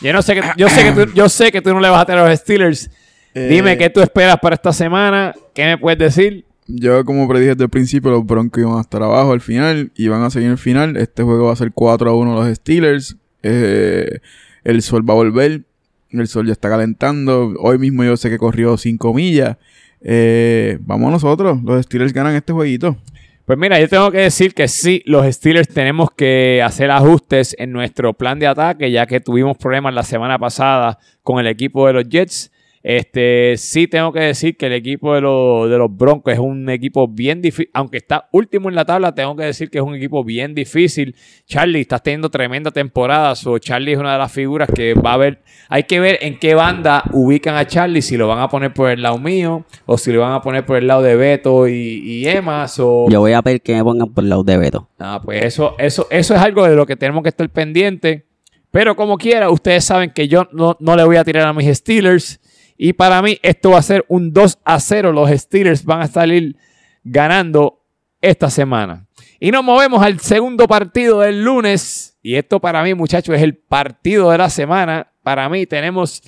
Yo 0.00 0.12
no 0.14 0.22
sé 0.22 0.34
que, 0.34 0.42
yo 0.56 0.68
sé 0.70 0.82
que 0.82 0.92
tú, 0.92 1.12
yo 1.12 1.28
sé 1.28 1.52
que 1.52 1.60
tú 1.60 1.74
no 1.74 1.80
le 1.80 1.90
vas 1.90 2.00
a 2.00 2.06
tener 2.06 2.22
a 2.24 2.28
los 2.30 2.38
Steelers. 2.38 2.90
Eh, 3.34 3.48
Dime 3.50 3.76
qué 3.76 3.90
tú 3.90 4.00
esperas 4.00 4.38
para 4.40 4.54
esta 4.54 4.72
semana. 4.72 5.34
¿Qué 5.52 5.64
me 5.66 5.76
puedes 5.78 5.98
decir? 5.98 6.46
Yo, 6.66 7.04
como 7.04 7.28
predije 7.28 7.50
desde 7.50 7.64
el 7.64 7.70
principio, 7.70 8.10
los 8.10 8.24
Broncos 8.24 8.62
iban 8.62 8.78
a 8.78 8.80
estar 8.80 9.02
abajo 9.02 9.32
al 9.32 9.40
final 9.40 9.92
y 9.94 10.08
van 10.08 10.22
a 10.22 10.30
seguir 10.30 10.50
el 10.50 10.58
final. 10.58 10.96
Este 10.96 11.22
juego 11.22 11.46
va 11.46 11.52
a 11.52 11.56
ser 11.56 11.72
4 11.72 12.10
a 12.10 12.14
1 12.14 12.34
los 12.34 12.56
Steelers. 12.56 13.16
Eh, 13.42 14.20
el 14.64 14.82
sol 14.82 15.08
va 15.08 15.12
a 15.12 15.16
volver. 15.16 15.62
El 16.10 16.26
sol 16.26 16.46
ya 16.46 16.52
está 16.52 16.70
calentando. 16.70 17.52
Hoy 17.58 17.78
mismo 17.78 18.02
yo 18.04 18.16
sé 18.16 18.30
que 18.30 18.38
corrió 18.38 18.76
5 18.76 19.12
millas. 19.12 19.58
Eh, 20.00 20.78
vamos 20.80 21.10
nosotros. 21.10 21.62
Los 21.62 21.84
Steelers 21.84 22.12
ganan 22.12 22.34
este 22.34 22.52
jueguito. 22.52 22.96
Pues 23.44 23.58
mira, 23.58 23.78
yo 23.78 23.86
tengo 23.90 24.10
que 24.10 24.20
decir 24.20 24.54
que 24.54 24.68
sí, 24.68 25.02
los 25.04 25.26
Steelers 25.26 25.68
tenemos 25.68 26.10
que 26.10 26.62
hacer 26.64 26.90
ajustes 26.90 27.54
en 27.58 27.72
nuestro 27.72 28.14
plan 28.14 28.38
de 28.38 28.46
ataque, 28.46 28.90
ya 28.90 29.04
que 29.04 29.20
tuvimos 29.20 29.58
problemas 29.58 29.92
la 29.92 30.02
semana 30.02 30.38
pasada 30.38 30.98
con 31.22 31.38
el 31.40 31.46
equipo 31.46 31.86
de 31.86 31.92
los 31.92 32.08
Jets. 32.08 32.50
Este, 32.86 33.54
sí 33.56 33.88
tengo 33.88 34.12
que 34.12 34.20
decir 34.20 34.58
que 34.58 34.66
el 34.66 34.74
equipo 34.74 35.14
de, 35.14 35.22
los- 35.22 35.70
de 35.70 35.78
los 35.78 35.88
Broncos 35.96 36.34
es 36.34 36.38
un 36.38 36.68
equipo 36.68 37.08
bien 37.08 37.40
difícil, 37.40 37.70
aunque 37.72 37.96
está 37.96 38.28
último 38.30 38.68
en 38.68 38.74
la 38.74 38.84
tabla, 38.84 39.14
tengo 39.14 39.34
que 39.34 39.44
decir 39.44 39.70
que 39.70 39.78
es 39.78 39.84
un 39.84 39.94
equipo 39.94 40.22
bien 40.22 40.54
difícil. 40.54 41.16
Charlie, 41.46 41.80
estás 41.80 42.02
teniendo 42.02 42.28
tremenda 42.28 42.70
temporada, 42.70 43.34
so 43.36 43.58
Charlie 43.58 43.92
es 43.92 43.98
una 43.98 44.12
de 44.12 44.18
las 44.18 44.30
figuras 44.30 44.68
que 44.70 44.92
va 44.92 45.14
a 45.14 45.16
ver, 45.16 45.40
hay 45.70 45.84
que 45.84 45.98
ver 45.98 46.18
en 46.20 46.38
qué 46.38 46.54
banda 46.54 47.04
ubican 47.12 47.56
a 47.56 47.66
Charlie, 47.66 48.02
si 48.02 48.18
lo 48.18 48.28
van 48.28 48.40
a 48.40 48.48
poner 48.48 48.74
por 48.74 48.90
el 48.90 49.00
lado 49.00 49.16
mío, 49.16 49.64
o 49.86 49.96
si 49.96 50.12
lo 50.12 50.20
van 50.20 50.34
a 50.34 50.42
poner 50.42 50.66
por 50.66 50.76
el 50.76 50.86
lado 50.86 51.00
de 51.00 51.16
Beto 51.16 51.66
y, 51.66 51.72
y 51.72 52.28
Emma. 52.28 52.66
Yo 53.08 53.20
voy 53.20 53.32
a 53.32 53.40
pedir 53.40 53.62
que 53.62 53.74
me 53.74 53.82
pongan 53.82 54.12
por 54.12 54.24
el 54.24 54.28
lado 54.28 54.44
de 54.44 54.58
Beto. 54.58 54.90
Ah, 54.98 55.22
pues 55.24 55.42
eso, 55.42 55.74
eso, 55.78 56.06
eso 56.10 56.34
es 56.34 56.40
algo 56.40 56.68
de 56.68 56.76
lo 56.76 56.84
que 56.84 56.96
tenemos 56.96 57.22
que 57.22 57.30
estar 57.30 57.48
pendiente. 57.48 58.26
Pero 58.70 58.94
como 58.94 59.16
quiera, 59.16 59.48
ustedes 59.48 59.84
saben 59.84 60.10
que 60.10 60.28
yo 60.28 60.48
no, 60.52 60.76
no 60.80 60.96
le 60.96 61.04
voy 61.04 61.16
a 61.16 61.24
tirar 61.24 61.46
a 61.46 61.52
mis 61.54 61.74
Steelers. 61.78 62.40
Y 62.76 62.92
para 62.92 63.22
mí 63.22 63.38
esto 63.42 63.70
va 63.70 63.78
a 63.78 63.82
ser 63.82 64.04
un 64.08 64.32
2 64.32 64.58
a 64.64 64.80
0. 64.80 65.12
Los 65.12 65.30
Steelers 65.30 65.84
van 65.84 66.02
a 66.02 66.06
salir 66.06 66.56
ganando 67.02 67.82
esta 68.20 68.50
semana. 68.50 69.06
Y 69.38 69.50
nos 69.50 69.62
movemos 69.62 70.02
al 70.02 70.20
segundo 70.20 70.66
partido 70.66 71.20
del 71.20 71.44
lunes. 71.44 72.18
Y 72.22 72.36
esto 72.36 72.60
para 72.60 72.82
mí, 72.82 72.94
muchachos, 72.94 73.36
es 73.36 73.42
el 73.42 73.56
partido 73.56 74.30
de 74.30 74.38
la 74.38 74.50
semana. 74.50 75.08
Para 75.22 75.48
mí 75.48 75.66
tenemos 75.66 76.22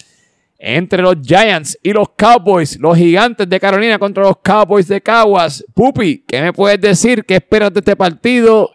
entre 0.58 1.02
los 1.02 1.16
Giants 1.22 1.78
y 1.82 1.92
los 1.92 2.08
Cowboys, 2.16 2.78
los 2.78 2.96
gigantes 2.96 3.48
de 3.48 3.60
Carolina 3.60 3.98
contra 3.98 4.22
los 4.22 4.38
Cowboys 4.38 4.88
de 4.88 5.00
Caguas. 5.00 5.64
Pupi, 5.74 6.24
¿qué 6.26 6.40
me 6.40 6.52
puedes 6.52 6.80
decir? 6.80 7.24
¿Qué 7.24 7.36
esperas 7.36 7.72
de 7.72 7.80
este 7.80 7.96
partido? 7.96 8.70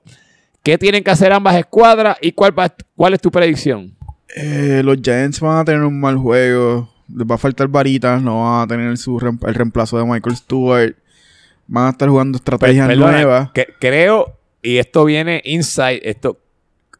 ¿Qué 0.63 0.77
tienen 0.77 1.03
que 1.03 1.11
hacer 1.11 1.33
ambas 1.33 1.55
escuadras? 1.55 2.17
¿Y 2.21 2.33
cuál, 2.33 2.53
es 3.13 3.21
tu 3.21 3.31
predicción? 3.31 3.95
Eh, 4.35 4.81
los 4.83 4.97
Giants 5.01 5.39
van 5.39 5.57
a 5.57 5.65
tener 5.65 5.81
un 5.81 5.99
mal 5.99 6.17
juego. 6.17 6.90
Les 7.15 7.27
va 7.27 7.35
a 7.35 7.37
faltar 7.37 7.67
varitas. 7.67 8.21
No 8.21 8.43
van 8.43 8.63
a 8.63 8.67
tener 8.67 8.97
su 8.97 9.19
reem- 9.19 9.39
el 9.47 9.53
reemplazo 9.55 9.97
de 9.97 10.05
Michael 10.05 10.35
Stewart. 10.35 10.95
Van 11.67 11.87
a 11.87 11.89
estar 11.91 12.09
jugando 12.09 12.37
estrategias 12.37 12.87
Perdona, 12.87 13.11
nuevas. 13.11 13.51
que- 13.53 13.67
creo, 13.79 14.37
y 14.61 14.77
esto 14.77 15.05
viene 15.05 15.41
inside, 15.45 16.01
esto 16.09 16.37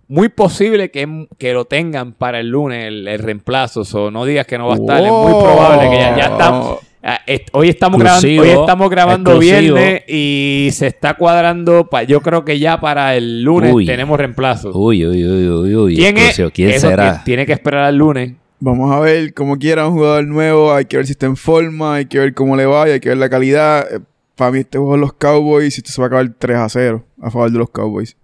muy 0.07 0.29
posible 0.29 0.91
que, 0.91 1.27
que 1.37 1.53
lo 1.53 1.65
tengan 1.65 2.13
para 2.13 2.39
el 2.39 2.49
lunes, 2.49 2.85
el, 2.85 3.07
el 3.07 3.19
reemplazo. 3.19 3.83
So, 3.85 4.11
no 4.11 4.25
digas 4.25 4.45
que 4.47 4.57
no 4.57 4.67
va 4.67 4.73
a 4.73 4.77
estar, 4.77 5.01
es 5.03 5.11
muy 5.11 5.31
probable 5.31 5.89
que 5.89 5.95
ya, 5.97 6.17
ya 6.17 6.23
estamos. 6.25 6.79
ah, 7.03 7.19
est- 7.27 7.49
Hoy 7.53 7.69
estamos, 7.69 7.99
grabando, 7.99 8.27
hoy 8.27 8.49
estamos 8.49 8.89
grabando 8.89 9.31
exclusivo. 9.31 9.75
viernes 9.75 10.03
y 10.07 10.69
se 10.73 10.87
está 10.87 11.13
cuadrando. 11.15 11.87
pa- 11.89 12.03
yo 12.03 12.21
creo 12.21 12.43
que 12.45 12.57
ya 12.59 12.79
para 12.79 13.15
el 13.15 13.41
lunes 13.43 13.73
Uy. 13.73 13.85
tenemos 13.85 14.17
reemplazo. 14.17 14.71
Uy, 14.73 15.05
uy, 15.05 15.25
uy, 15.25 15.47
uy, 15.49 15.75
uy. 15.75 15.95
¿Quién 15.95 16.17
es? 16.17 16.41
¿Quién 16.53 16.69
Eso 16.71 16.89
será? 16.89 17.17
ti- 17.19 17.21
Tiene 17.25 17.45
que 17.45 17.53
esperar 17.53 17.83
al 17.85 17.95
lunes. 17.97 18.33
Vamos 18.63 18.91
a 18.91 18.99
ver 18.99 19.33
como 19.33 19.57
quiera 19.57 19.87
un 19.87 19.95
jugador 19.95 20.25
nuevo. 20.27 20.71
Hay 20.71 20.85
que 20.85 20.97
ver 20.97 21.05
si 21.07 21.13
está 21.13 21.25
en 21.25 21.35
forma. 21.35 21.95
Hay 21.95 22.05
que 22.05 22.19
ver 22.19 22.33
cómo 22.33 22.55
le 22.55 22.65
va. 22.65 22.87
Y 22.87 22.91
hay 22.91 22.99
que 22.99 23.09
ver 23.09 23.17
la 23.17 23.27
calidad. 23.29 23.91
Eh, 23.91 23.99
para 24.35 24.51
mí 24.51 24.59
este 24.59 24.77
juego 24.77 24.93
de 24.93 24.99
los 24.99 25.13
Cowboys. 25.13 25.77
Esto 25.77 25.91
se 25.91 25.99
va 26.01 26.05
a 26.05 26.07
acabar 26.07 26.29
3 26.37 26.57
a 26.57 26.69
0 26.69 27.03
a 27.21 27.31
favor 27.31 27.51
de 27.51 27.57
los 27.57 27.69
Cowboys. 27.71 28.15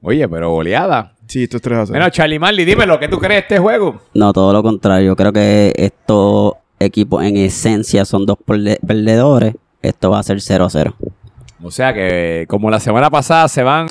Oye, 0.00 0.26
pero 0.28 0.50
goleada. 0.50 1.14
Sí, 1.26 1.44
esto 1.44 1.58
es 1.58 1.62
3 1.62 1.78
a 1.78 1.86
0. 1.86 1.92
Bueno, 1.98 2.10
Charlie 2.10 2.38
Marley, 2.38 2.64
dímelo, 2.64 2.98
¿qué 2.98 3.08
tú 3.08 3.18
crees 3.18 3.34
de 3.34 3.38
este 3.40 3.58
juego? 3.58 4.00
No, 4.14 4.32
todo 4.32 4.52
lo 4.52 4.62
contrario. 4.62 5.06
Yo 5.08 5.16
creo 5.16 5.32
que 5.32 5.72
estos 5.76 6.54
equipos 6.78 7.22
en 7.24 7.36
esencia 7.36 8.04
son 8.04 8.26
dos 8.26 8.38
perde- 8.44 8.78
perdedores. 8.86 9.54
Esto 9.82 10.10
va 10.10 10.18
a 10.18 10.22
ser 10.22 10.38
0-0. 10.40 10.94
O 11.62 11.70
sea 11.70 11.92
que, 11.94 12.44
como 12.48 12.70
la 12.70 12.80
semana 12.80 13.10
pasada, 13.10 13.48
se 13.48 13.62
van 13.62 13.86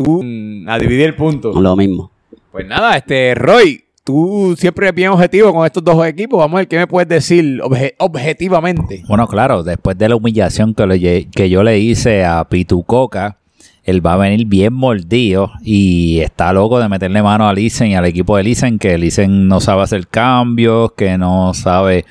a 0.68 0.80
dividir 0.80 1.06
el 1.06 1.16
punto. 1.16 1.54
Lo 1.60 1.76
mismo. 1.76 2.12
Pues 2.52 2.68
nada, 2.68 2.98
este 2.98 3.34
Roy, 3.34 3.83
tú 4.04 4.56
siempre 4.58 4.88
eres 4.88 4.96
bien 4.96 5.10
objetivo 5.12 5.54
con 5.54 5.66
estos 5.66 5.84
dos 5.84 6.06
equipos. 6.06 6.40
Vamos 6.40 6.56
a 6.56 6.60
ver 6.60 6.68
qué 6.68 6.78
me 6.78 6.88
puedes 6.88 7.08
decir 7.08 7.60
obje- 7.62 7.94
objetivamente. 8.00 9.04
Bueno, 9.08 9.28
claro, 9.28 9.64
después 9.64 9.98
de 9.98 10.10
la 10.10 10.16
humillación 10.16 10.74
que, 10.74 10.86
le- 10.88 11.26
que 11.30 11.50
yo 11.50 11.64
le 11.64 11.80
hice 11.80 12.26
a 12.26 12.44
Pitucoca, 12.50 13.38
él 13.84 14.06
va 14.06 14.14
a 14.14 14.18
venir 14.18 14.46
bien 14.48 14.74
mordido 14.74 15.52
y 15.62 16.20
está 16.22 16.54
loco 16.54 16.80
de 16.80 16.88
meterle 16.90 17.22
mano 17.22 17.48
a 17.48 17.54
Lisen 17.54 17.88
y 17.92 17.96
al 17.96 18.06
equipo 18.06 18.38
de 18.38 18.44
Lisen, 18.44 18.80
que 18.80 18.98
Lisen 18.98 19.48
no 19.48 19.60
sabe 19.60 19.82
hacer 19.84 20.08
cambios, 20.08 20.94
que 20.94 21.18
no 21.18 21.54
sabe 21.54 22.06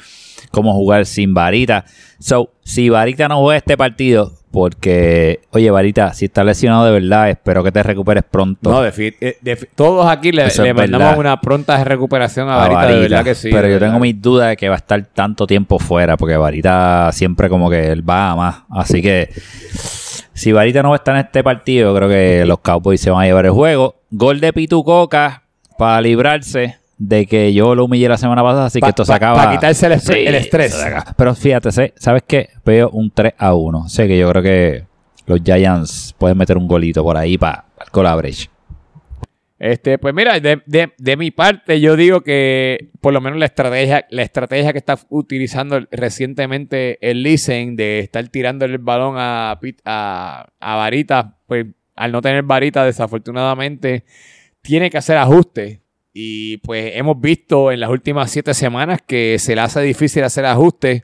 cómo 0.50 0.74
jugar 0.74 1.06
sin 1.06 1.32
Varita. 1.32 1.86
So, 2.18 2.50
si 2.62 2.90
Varita 2.90 3.26
no 3.28 3.40
juega 3.40 3.56
este 3.56 3.76
partido, 3.76 4.32
porque, 4.52 5.40
oye, 5.50 5.70
Varita, 5.70 6.12
si 6.12 6.26
estás 6.26 6.44
lesionado 6.44 6.84
de 6.84 6.92
verdad, 6.92 7.30
espero 7.30 7.64
que 7.64 7.72
te 7.72 7.82
recuperes 7.82 8.22
pronto. 8.30 8.70
No, 8.70 8.84
defi- 8.86 9.16
eh, 9.20 9.38
todos 9.74 10.06
aquí 10.06 10.30
le, 10.30 10.46
le 10.46 10.74
mandamos 10.74 11.16
una 11.16 11.40
pronta 11.40 11.82
recuperación 11.82 12.48
a 12.48 12.54
a 12.54 12.68
Varita, 12.68 12.86
de 12.86 13.00
verdad 13.00 13.24
que 13.24 13.34
sí. 13.34 13.48
Pero 13.50 13.62
de 13.62 13.68
yo 13.68 13.74
verdad. 13.74 13.88
tengo 13.88 14.00
mis 14.00 14.20
dudas 14.22 14.50
de 14.50 14.56
que 14.56 14.68
va 14.68 14.74
a 14.74 14.78
estar 14.78 15.02
tanto 15.06 15.46
tiempo 15.46 15.78
fuera, 15.78 16.16
porque 16.16 16.36
Varita 16.36 17.10
siempre 17.12 17.48
como 17.48 17.68
que 17.70 17.90
él 17.90 18.08
va 18.08 18.30
a 18.30 18.36
más. 18.36 18.56
Así 18.70 19.00
que 19.02 19.30
si 20.34 20.52
Varita 20.52 20.82
no 20.82 20.90
va 20.90 20.96
a 20.96 20.98
estar 20.98 21.14
en 21.16 21.22
este 21.24 21.42
partido, 21.42 21.94
creo 21.96 22.08
que 22.08 22.44
los 22.46 22.58
Cowboys 22.60 23.00
se 23.00 23.10
van 23.10 23.22
a 23.22 23.26
llevar 23.26 23.46
el 23.46 23.52
juego. 23.52 23.96
Gol 24.10 24.40
de 24.40 24.52
Pitu 24.52 24.84
Coca 24.84 25.42
para 25.78 26.00
librarse 26.02 26.76
de 27.04 27.26
que 27.26 27.52
yo 27.52 27.74
lo 27.74 27.86
humillé 27.86 28.08
la 28.08 28.16
semana 28.16 28.42
pasada, 28.42 28.66
así 28.66 28.78
Pa- 28.78 28.86
que 28.86 28.90
esto 28.90 29.04
se 29.04 29.12
acaba. 29.12 29.34
pa 29.44 29.50
quitarse 29.52 29.86
el 29.86 29.92
estrés. 29.92 30.24
Pero 31.16 31.34
fíjate, 31.34 31.70
¿sabes 31.96 32.22
qué? 32.26 32.50
Veo 32.64 32.90
un 32.90 33.10
3 33.10 33.34
a 33.38 33.54
1. 33.54 33.88
Sé 33.88 34.06
que 34.06 34.16
yo 34.18 34.30
creo 34.30 34.42
que 34.42 34.84
los 35.26 35.40
Giants 35.42 36.14
pueden 36.18 36.38
meter 36.38 36.56
un 36.56 36.68
golito 36.68 37.02
por 37.02 37.16
ahí 37.16 37.36
para 37.38 37.64
el 37.94 38.06
average. 38.06 38.48
Este, 39.58 39.96
pues 39.98 40.12
mira, 40.12 40.40
de, 40.40 40.60
de- 40.66 40.92
de 40.98 41.16
mi 41.16 41.30
parte, 41.30 41.80
yo 41.80 41.94
digo 41.96 42.22
que 42.22 42.88
por 43.00 43.12
lo 43.12 43.20
menos 43.20 43.38
la 43.38 43.46
estrategia, 43.46 44.06
la 44.10 44.22
estrategia 44.22 44.72
que 44.72 44.78
está 44.78 44.98
utilizando 45.08 45.80
recientemente 45.92 46.98
el 47.08 47.22
Lisen 47.22 47.76
de 47.76 48.00
estar 48.00 48.26
tirando 48.28 48.64
el 48.64 48.78
balón 48.78 49.14
a, 49.18 49.56
Pit- 49.60 49.80
a, 49.84 50.46
a 50.58 50.76
Varita, 50.76 51.36
pues 51.46 51.66
al 51.94 52.10
no 52.10 52.20
tener 52.22 52.42
Varita, 52.42 52.84
desafortunadamente, 52.84 54.04
tiene 54.62 54.90
que 54.90 54.98
hacer 54.98 55.16
ajustes. 55.16 55.78
Y 56.14 56.58
pues 56.58 56.92
hemos 56.96 57.20
visto 57.20 57.72
en 57.72 57.80
las 57.80 57.90
últimas 57.90 58.30
siete 58.30 58.52
semanas 58.54 59.00
que 59.06 59.38
se 59.38 59.54
le 59.54 59.62
hace 59.62 59.80
difícil 59.82 60.22
hacer 60.24 60.44
ajustes. 60.44 61.02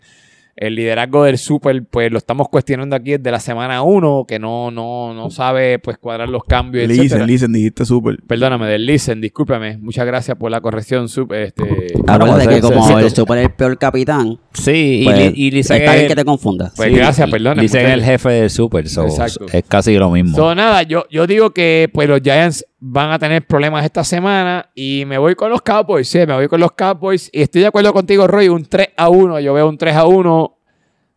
El 0.60 0.74
liderazgo 0.74 1.22
del 1.22 1.38
Super, 1.38 1.84
pues 1.88 2.10
lo 2.10 2.18
estamos 2.18 2.48
cuestionando 2.48 2.96
aquí 2.96 3.12
desde 3.12 3.30
la 3.30 3.38
semana 3.38 3.82
1, 3.82 4.24
que 4.26 4.40
no, 4.40 4.72
no, 4.72 5.14
no 5.14 5.30
sabe 5.30 5.78
pues 5.78 5.98
cuadrar 5.98 6.28
los 6.28 6.42
cambios. 6.42 6.88
Listen, 6.88 7.24
listen, 7.28 7.52
dijiste 7.52 7.84
súper. 7.84 8.18
Perdóname, 8.26 8.66
del 8.66 8.84
Listen, 8.84 9.20
discúlpame. 9.20 9.78
Muchas 9.78 10.04
gracias 10.04 10.36
por 10.36 10.50
la 10.50 10.60
corrección. 10.60 11.08
sub- 11.08 11.32
este, 11.32 11.62
Acuérdate 12.08 12.44
pues, 12.44 12.48
que 12.48 12.54
se- 12.56 12.60
como 12.74 12.98
el 12.98 13.10
super 13.10 13.38
es 13.38 13.44
el 13.44 13.52
peor 13.52 13.78
capitán, 13.78 14.40
Sí, 14.52 15.02
y 15.02 15.04
pues, 15.04 15.32
y, 15.36 15.50
Lisen 15.52 15.76
está 15.76 15.92
es- 15.92 15.98
bien 16.00 16.08
que 16.08 16.16
te 16.16 16.24
confundas. 16.24 16.72
Pues 16.76 16.92
gracias, 16.92 17.30
perdona, 17.30 17.62
Dicen 17.62 17.82
muchachos. 17.82 18.02
el 18.02 18.04
jefe 18.10 18.28
del 18.30 18.50
Super, 18.50 18.88
so, 18.88 19.04
Exacto. 19.04 19.46
es 19.52 19.62
casi 19.68 19.94
lo 19.96 20.10
mismo. 20.10 20.34
So, 20.34 20.56
nada, 20.56 20.82
yo, 20.82 21.04
yo 21.08 21.28
digo 21.28 21.50
que 21.50 21.88
pues 21.94 22.08
los 22.08 22.20
Giants 22.20 22.66
van 22.80 23.10
a 23.10 23.18
tener 23.18 23.46
problemas 23.46 23.84
esta 23.84 24.04
semana 24.04 24.70
y 24.74 25.04
me 25.06 25.18
voy 25.18 25.34
con 25.34 25.50
los 25.50 25.62
Cowboys, 25.62 26.08
sí, 26.08 26.18
me 26.18 26.34
voy 26.34 26.48
con 26.48 26.60
los 26.60 26.72
Cowboys 26.72 27.28
y 27.32 27.42
estoy 27.42 27.62
de 27.62 27.68
acuerdo 27.68 27.92
contigo, 27.92 28.26
Roy, 28.26 28.48
un 28.48 28.64
3 28.64 28.90
a 28.96 29.08
1, 29.08 29.40
yo 29.40 29.54
veo 29.54 29.68
un 29.68 29.78
3 29.78 29.96
a 29.96 30.06
1, 30.06 30.58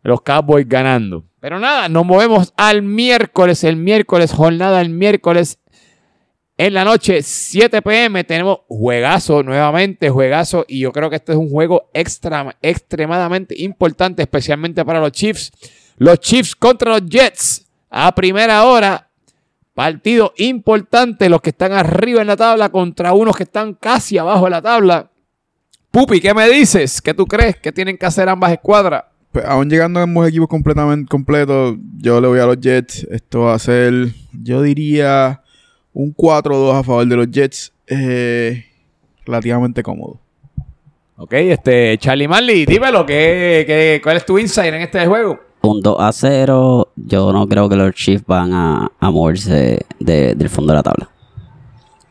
los 0.02 0.22
Cowboys 0.22 0.68
ganando. 0.68 1.24
Pero 1.40 1.58
nada, 1.58 1.88
nos 1.88 2.04
movemos 2.06 2.52
al 2.56 2.82
miércoles, 2.82 3.64
el 3.64 3.76
miércoles, 3.76 4.32
jornada 4.32 4.80
el 4.80 4.90
miércoles. 4.90 5.58
En 6.56 6.74
la 6.74 6.84
noche, 6.84 7.22
7 7.22 7.82
pm, 7.82 8.22
tenemos 8.22 8.60
juegazo 8.68 9.42
nuevamente, 9.42 10.10
juegazo. 10.10 10.64
Y 10.68 10.78
yo 10.78 10.92
creo 10.92 11.10
que 11.10 11.16
este 11.16 11.32
es 11.32 11.38
un 11.38 11.50
juego 11.50 11.90
extremadamente 11.92 13.60
importante, 13.60 14.22
especialmente 14.22 14.84
para 14.84 15.00
los 15.00 15.10
Chiefs. 15.10 15.50
Los 15.96 16.20
Chiefs 16.20 16.54
contra 16.54 16.92
los 16.92 17.08
Jets 17.08 17.68
a 17.90 18.14
primera 18.14 18.64
hora. 18.64 19.10
Partido 19.74 20.34
importante, 20.36 21.28
los 21.28 21.40
que 21.40 21.50
están 21.50 21.72
arriba 21.72 22.20
en 22.20 22.26
la 22.26 22.36
tabla 22.36 22.68
contra 22.68 23.14
unos 23.14 23.36
que 23.36 23.44
están 23.44 23.74
casi 23.74 24.18
abajo 24.18 24.44
de 24.44 24.50
la 24.50 24.62
tabla. 24.62 25.10
Pupi, 25.90 26.20
¿qué 26.20 26.34
me 26.34 26.48
dices? 26.48 27.00
¿Qué 27.00 27.14
tú 27.14 27.26
crees 27.26 27.56
que 27.56 27.72
tienen 27.72 27.96
que 27.96 28.06
hacer 28.06 28.28
ambas 28.28 28.52
escuadras? 28.52 29.04
Pues 29.30 29.44
aún 29.46 29.70
llegando 29.70 29.98
a 30.00 30.02
ambos 30.02 30.28
equipos 30.28 30.48
completamente 30.48 31.08
completos, 31.08 31.76
yo 31.98 32.20
le 32.20 32.28
voy 32.28 32.38
a 32.38 32.46
los 32.46 32.60
Jets. 32.60 33.06
Esto 33.10 33.42
va 33.42 33.54
a 33.54 33.58
ser, 33.58 33.92
yo 34.32 34.60
diría, 34.60 35.42
un 35.94 36.14
4-2 36.14 36.78
a 36.78 36.82
favor 36.82 37.06
de 37.06 37.16
los 37.16 37.30
Jets. 37.30 37.72
eh, 37.86 38.66
relativamente 39.24 39.82
cómodo. 39.82 40.18
Ok, 41.16 41.34
este, 41.34 41.96
Charlie 41.98 42.26
Marley, 42.26 42.66
dímelo, 42.66 43.06
¿qué, 43.06 43.64
qué, 43.66 44.00
cuál 44.02 44.16
es 44.16 44.26
tu 44.26 44.38
insight 44.38 44.74
en 44.74 44.82
este 44.82 45.06
juego? 45.06 45.38
Un 45.62 45.80
2 45.80 45.96
a 46.00 46.12
0. 46.12 46.88
Yo 46.96 47.32
no 47.32 47.46
creo 47.48 47.68
que 47.68 47.76
los 47.76 47.94
Chiefs 47.94 48.24
van 48.26 48.52
a, 48.52 48.90
a 48.98 49.10
moverse 49.10 49.80
de- 50.00 50.34
del 50.34 50.48
fondo 50.48 50.72
de 50.72 50.76
la 50.78 50.82
tabla. 50.82 51.08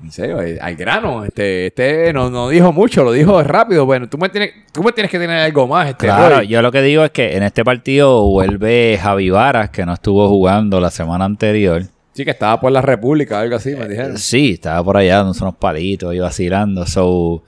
En 0.03 0.11
serio, 0.11 0.41
eh, 0.41 0.57
al 0.59 0.75
grano, 0.75 1.23
este, 1.25 1.67
este 1.67 2.11
no, 2.11 2.29
no 2.31 2.49
dijo 2.49 2.71
mucho, 2.73 3.03
lo 3.03 3.11
dijo 3.11 3.43
rápido. 3.43 3.85
Bueno, 3.85 4.09
tú 4.09 4.17
me 4.17 4.29
tienes, 4.29 4.51
tú 4.71 4.81
me 4.81 4.91
tienes 4.93 5.11
que 5.11 5.19
tener 5.19 5.37
algo 5.37 5.67
más, 5.67 5.89
este 5.89 6.07
Claro, 6.07 6.37
Roy. 6.37 6.47
yo 6.47 6.61
lo 6.63 6.71
que 6.71 6.81
digo 6.81 7.03
es 7.03 7.11
que 7.11 7.37
en 7.37 7.43
este 7.43 7.63
partido 7.63 8.25
vuelve 8.27 8.97
Javi 8.99 9.29
Varas, 9.29 9.69
que 9.69 9.85
no 9.85 9.93
estuvo 9.93 10.27
jugando 10.27 10.79
la 10.79 10.89
semana 10.89 11.25
anterior. 11.25 11.83
Sí, 12.13 12.25
que 12.25 12.31
estaba 12.31 12.59
por 12.59 12.71
la 12.71 12.81
República, 12.81 13.39
algo 13.39 13.55
así, 13.57 13.75
me 13.75 13.87
dijeron. 13.87 14.17
Sí, 14.17 14.53
estaba 14.53 14.83
por 14.83 14.97
allá 14.97 15.17
dándose 15.17 15.43
unos 15.43 15.55
palitos 15.57 16.15
y 16.15 16.19
vacilando. 16.19 16.85
So, 16.87 17.43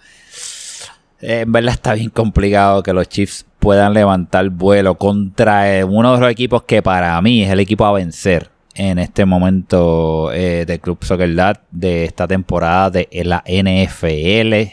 eh, 1.21 1.39
en 1.41 1.51
verdad 1.51 1.73
está 1.73 1.95
bien 1.95 2.11
complicado 2.11 2.83
que 2.83 2.93
los 2.93 3.09
Chiefs 3.09 3.45
puedan 3.63 3.93
levantar 3.93 4.49
vuelo 4.49 4.95
contra 4.95 5.77
eh, 5.77 5.85
uno 5.85 6.15
de 6.15 6.19
los 6.19 6.29
equipos 6.29 6.63
que 6.63 6.81
para 6.81 7.19
mí 7.21 7.43
es 7.43 7.49
el 7.49 7.61
equipo 7.61 7.85
a 7.85 7.93
vencer 7.93 8.49
en 8.75 8.99
este 8.99 9.23
momento 9.25 10.33
eh, 10.33 10.65
del 10.67 10.81
Club 10.81 10.97
Soccer 11.01 11.33
de 11.71 12.03
esta 12.03 12.27
temporada 12.27 12.89
de 12.89 13.07
la 13.23 13.41
NFL. 13.47 14.69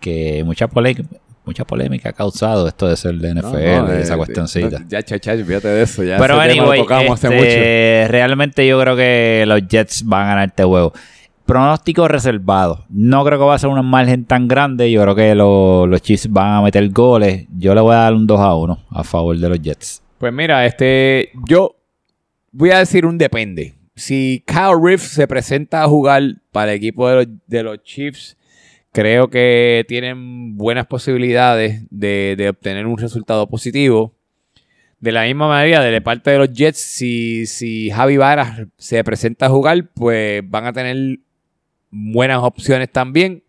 Que 0.00 0.42
mucha 0.44 0.66
polémica, 0.66 1.04
mucha 1.44 1.64
polémica 1.64 2.08
ha 2.08 2.12
causado 2.12 2.66
esto 2.66 2.88
de 2.88 2.96
ser 2.96 3.14
de 3.14 3.34
NFL 3.34 3.86
no, 3.86 3.94
y 3.96 4.00
esa 4.00 4.14
eh, 4.14 4.16
cuestioncita. 4.16 4.80
Ya, 4.88 5.02
chacha, 5.04 5.36
fíjate 5.36 5.68
de 5.68 5.82
eso. 5.82 6.02
Ya 6.02 6.18
Pero 6.18 6.40
anyway, 6.40 6.80
este, 6.80 8.06
realmente 8.08 8.66
yo 8.66 8.80
creo 8.80 8.96
que 8.96 9.44
los 9.46 9.62
Jets 9.68 10.04
van 10.04 10.22
a 10.22 10.26
ganar 10.30 10.48
este 10.48 10.64
juego. 10.64 10.92
Pronóstico 11.46 12.08
reservado. 12.08 12.86
No 12.88 13.24
creo 13.24 13.38
que 13.38 13.44
va 13.44 13.54
a 13.54 13.58
ser 13.58 13.68
un 13.68 13.84
margen 13.84 14.24
tan 14.24 14.48
grande. 14.48 14.90
Yo 14.90 15.02
creo 15.02 15.14
que 15.14 15.34
lo- 15.34 15.86
los 15.86 16.00
Chiefs 16.00 16.30
van 16.32 16.54
a 16.54 16.62
meter 16.62 16.88
goles. 16.90 17.46
Yo 17.58 17.74
le 17.74 17.80
voy 17.82 17.94
a 17.94 17.98
dar 17.98 18.14
un 18.14 18.26
2 18.26 18.40
a 18.40 18.54
1 18.54 18.78
a 18.90 19.04
favor 19.04 19.36
de 19.36 19.48
los 19.48 19.60
Jets. 19.60 20.02
Pues 20.18 20.32
mira, 20.32 20.64
este, 20.64 21.30
yo 21.46 21.76
voy 22.52 22.70
a 22.70 22.78
decir 22.78 23.04
un 23.04 23.18
depende. 23.18 23.74
Si 23.94 24.42
Kyle 24.46 24.78
Reeves 24.82 25.02
se 25.02 25.26
presenta 25.28 25.82
a 25.84 25.88
jugar 25.88 26.22
para 26.50 26.72
el 26.72 26.78
equipo 26.78 27.08
de 27.08 27.14
los, 27.16 27.26
de 27.46 27.62
los 27.62 27.82
Chiefs, 27.82 28.36
creo 28.92 29.28
que 29.28 29.84
tienen 29.86 30.56
buenas 30.56 30.86
posibilidades 30.86 31.82
de, 31.90 32.34
de 32.38 32.48
obtener 32.48 32.86
un 32.86 32.96
resultado 32.96 33.46
positivo. 33.48 34.14
De 34.98 35.12
la 35.12 35.24
misma 35.24 35.46
manera, 35.48 35.82
de 35.82 36.00
parte 36.00 36.30
de 36.30 36.38
los 36.38 36.50
Jets, 36.52 36.78
si, 36.80 37.44
si 37.44 37.90
Javi 37.90 38.16
Varas 38.16 38.62
se 38.78 39.04
presenta 39.04 39.46
a 39.46 39.50
jugar, 39.50 39.90
pues 39.92 40.42
van 40.48 40.64
a 40.64 40.72
tener 40.72 41.18
buenas 41.94 42.38
opciones 42.42 42.90
también. 42.90 43.42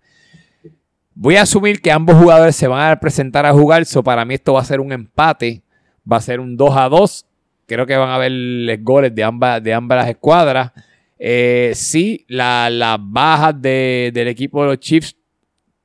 Voy 1.16 1.36
a 1.38 1.44
asumir 1.44 1.82
que 1.82 1.92
ambos 1.92 2.16
jugadores 2.18 2.56
se 2.56 2.68
van 2.68 2.92
a 2.92 3.00
presentar 3.00 3.46
a 3.46 3.54
jugar, 3.54 3.86
so 3.86 4.04
para 4.04 4.26
mí 4.26 4.34
esto 4.34 4.54
va 4.54 4.62
a 4.62 4.66
ser 4.66 4.80
un 4.82 4.92
empate, 4.92 5.64
va 6.12 6.18
a 6.18 6.22
ser 6.22 6.40
un 6.40 6.56
2 6.58 6.76
a 6.76 6.90
2. 6.90 7.26
Creo 7.68 7.86
que 7.86 7.96
van 7.96 8.10
a 8.10 8.16
haber 8.16 8.82
goles 8.84 9.16
de 9.16 9.24
ambas, 9.24 9.64
de 9.64 9.74
ambas 9.74 9.98
las 9.98 10.10
escuadras. 10.10 10.72
Eh, 11.18 11.72
sí, 11.74 12.26
la- 12.28 12.70
las 12.70 12.98
bajas 13.02 13.60
de- 13.62 14.12
del 14.14 14.28
equipo 14.28 14.62
de 14.62 14.68
los 14.70 14.80
Chiefs, 14.80 15.16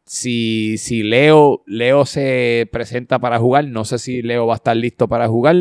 si, 0.04 0.76
si 0.78 1.04
Leo, 1.04 1.62
Leo 1.66 2.04
se 2.04 2.68
presenta 2.72 3.20
para 3.20 3.38
jugar, 3.38 3.64
no 3.66 3.84
sé 3.84 3.98
si 3.98 4.22
Leo 4.22 4.46
va 4.48 4.54
a 4.54 4.56
estar 4.56 4.76
listo 4.76 5.06
para 5.08 5.28
jugar. 5.28 5.56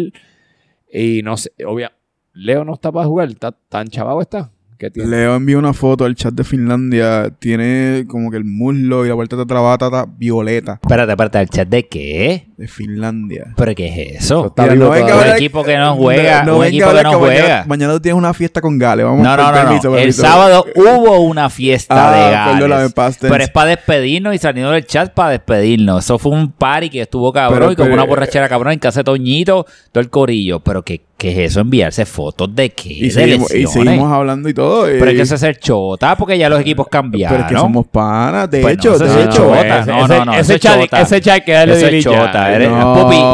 Y 0.91 1.21
no 1.23 1.37
sé, 1.37 1.51
obvia, 1.65 1.93
Leo 2.33 2.65
no 2.65 2.73
está 2.73 2.91
para 2.91 3.05
jugar, 3.05 3.29
¿Está, 3.29 3.51
tan 3.51 3.87
chavado 3.89 4.19
está. 4.21 4.51
¿Qué 4.79 4.89
tiene? 4.89 5.09
Leo 5.09 5.35
envió 5.35 5.59
una 5.59 5.73
foto 5.73 6.05
al 6.05 6.15
chat 6.15 6.33
de 6.33 6.43
Finlandia. 6.45 7.29
Tiene 7.37 8.05
como 8.07 8.31
que 8.31 8.37
el 8.37 8.45
muslo 8.45 9.05
y 9.05 9.09
la 9.09 9.13
vuelta 9.13 9.35
de 9.35 9.45
trabata 9.45 10.05
violeta 10.17 10.79
Espérate, 10.81 11.11
espérate, 11.11 11.39
¿el 11.41 11.49
chat 11.49 11.67
de 11.67 11.87
qué? 11.87 12.47
de 12.55 12.67
Finlandia. 12.67 13.53
¿Pero 13.55 13.73
qué 13.75 13.87
es 14.15 14.23
eso? 14.23 14.47
Está 14.47 14.63
Mira, 14.63 14.73
vivo 14.75 14.85
no 14.85 14.91
venga 14.91 15.13
hablar- 15.13 15.29
Un 15.29 15.35
equipo 15.35 15.63
que 15.63 15.77
no 15.77 15.95
juega, 15.95 16.43
No 16.43 16.55
un 16.55 16.61
venga 16.61 16.65
a 16.65 16.67
equipo 16.69 16.83
que 16.83 16.89
hablar 16.89 17.03
no 17.05 17.11
que 17.11 17.17
mañana- 17.25 17.41
juega. 17.41 17.65
Mañana, 17.67 17.93
tú 17.93 17.99
tienes 17.99 18.17
una 18.17 18.33
fiesta 18.33 18.61
con 18.61 18.77
Gale. 18.77 19.03
Vamos 19.03 19.21
No, 19.23 19.37
no, 19.37 19.43
no, 19.43 19.51
no. 19.51 19.53
permiso, 19.67 19.97
El 19.97 20.13
sábado 20.13 20.65
hubo 20.75 21.19
una 21.21 21.49
fiesta 21.49 21.95
Ah, 22.09 22.15
de 22.15 22.31
Gales. 22.31 22.53
perdóname, 22.61 22.89
past 22.91 23.19
tense. 23.21 23.31
Pero 23.31 23.43
es 23.43 23.49
para 23.49 23.69
despedirnos 23.69 24.35
y 24.35 24.37
saliendo 24.37 24.71
del 24.71 24.85
chat 24.85 25.13
para 25.13 25.31
despedirnos. 25.31 26.03
Eso 26.05 26.17
fue 26.19 26.31
un 26.33 26.51
party 26.51 26.89
que 26.89 27.01
estuvo 27.01 27.31
cabrón 27.31 27.59
Pero 27.59 27.71
y 27.71 27.75
como 27.75 27.87
que- 27.89 27.93
una 27.93 28.03
borrachera 28.05 28.47
cabrón 28.49 28.73
en 28.73 28.79
casa 28.79 29.01
de 29.01 29.03
Toñito, 29.05 29.65
todo 29.91 30.01
el 30.01 30.09
corillo. 30.09 30.59
Pero 30.61 30.83
¿qué, 30.83 31.01
qué 31.19 31.31
es 31.31 31.51
eso? 31.51 31.59
Enviarse 31.59 32.05
fotos 32.07 32.55
de 32.55 32.69
qué? 32.71 32.89
Y 32.91 33.01
de 33.03 33.11
seguimos, 33.11 33.51
y 33.53 33.59
lesiones. 33.61 33.89
seguimos 33.91 34.11
hablando 34.11 34.49
y 34.49 34.53
todo. 34.55 34.85
Pero 34.85 35.05
es 35.05 35.13
y- 35.13 35.15
que 35.17 35.21
ese 35.21 35.35
es 35.35 35.43
el 35.43 35.59
chota 35.59 36.15
porque 36.15 36.37
ya 36.37 36.49
los 36.49 36.59
equipos 36.61 36.87
cambiaron. 36.87 37.37
Pero 37.37 37.47
es 37.47 37.53
que 37.53 37.59
somos 37.59 37.85
panas. 37.87 38.49
De 38.49 38.61
Pues 38.61 38.73
hecho, 38.75 38.89
no, 38.89 38.95
ese 38.95 39.03
de 39.05 39.11
es 39.21 39.25
hecho. 39.27 39.35
chota. 39.35 39.79
ese- 39.81 39.91
No, 39.91 40.05
ese- 40.05 40.17
no, 40.17 40.25
no. 40.25 40.31
ese 40.31 40.41
ese 40.41 40.53
es 40.55 40.61
chat- 40.61 40.79
chota. 40.81 41.01
ese 41.01 41.21
chat 41.21 41.43
que 41.43 41.51
darle 41.51 41.73
Ese 41.75 41.97
es 41.97 42.03
chota. 42.03 42.55
Eres- 42.55 42.69
No, 42.71 42.93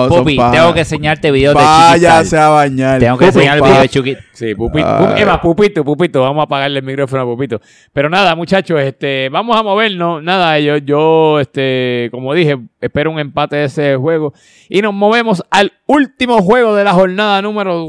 Pupi, 0.09 0.17
Pupi, 0.17 0.37
tengo 0.51 0.73
que 0.73 0.79
enseñarte 0.81 1.31
videos 1.31 1.55
de 1.55 1.61
Váyase 1.63 2.23
Chiquital. 2.23 2.39
a 2.43 2.49
bañar. 2.49 2.99
Tengo 2.99 3.17
que 3.17 3.25
Pupi, 3.27 3.37
enseñar 3.37 3.57
el 3.57 3.63
video 3.63 3.81
de 3.81 3.89
Chiquit. 3.89 4.17
Sí, 4.35 4.53
Pupito. 4.53 4.85
Pup- 4.87 5.17
Emma, 5.17 5.41
Pupito, 5.41 5.83
Pupito. 5.83 6.21
Vamos 6.21 6.41
a 6.41 6.43
apagarle 6.43 6.79
el 6.79 6.85
micrófono 6.85 7.23
a 7.23 7.25
Pupito. 7.25 7.59
Pero 7.93 8.09
nada, 8.09 8.35
muchachos, 8.35 8.79
este, 8.81 9.29
vamos 9.29 9.55
a 9.57 9.63
movernos. 9.63 10.21
Nada, 10.21 10.59
yo, 10.59 10.77
yo, 10.77 11.39
este, 11.39 12.09
como 12.11 12.33
dije, 12.33 12.57
espero 12.81 13.11
un 13.11 13.19
empate 13.19 13.55
de 13.55 13.63
ese 13.65 13.95
juego. 13.95 14.33
Y 14.69 14.81
nos 14.81 14.93
movemos 14.93 15.43
al 15.49 15.71
último 15.87 16.41
juego 16.41 16.75
de 16.75 16.83
la 16.83 16.93
jornada 16.93 17.41
número 17.41 17.87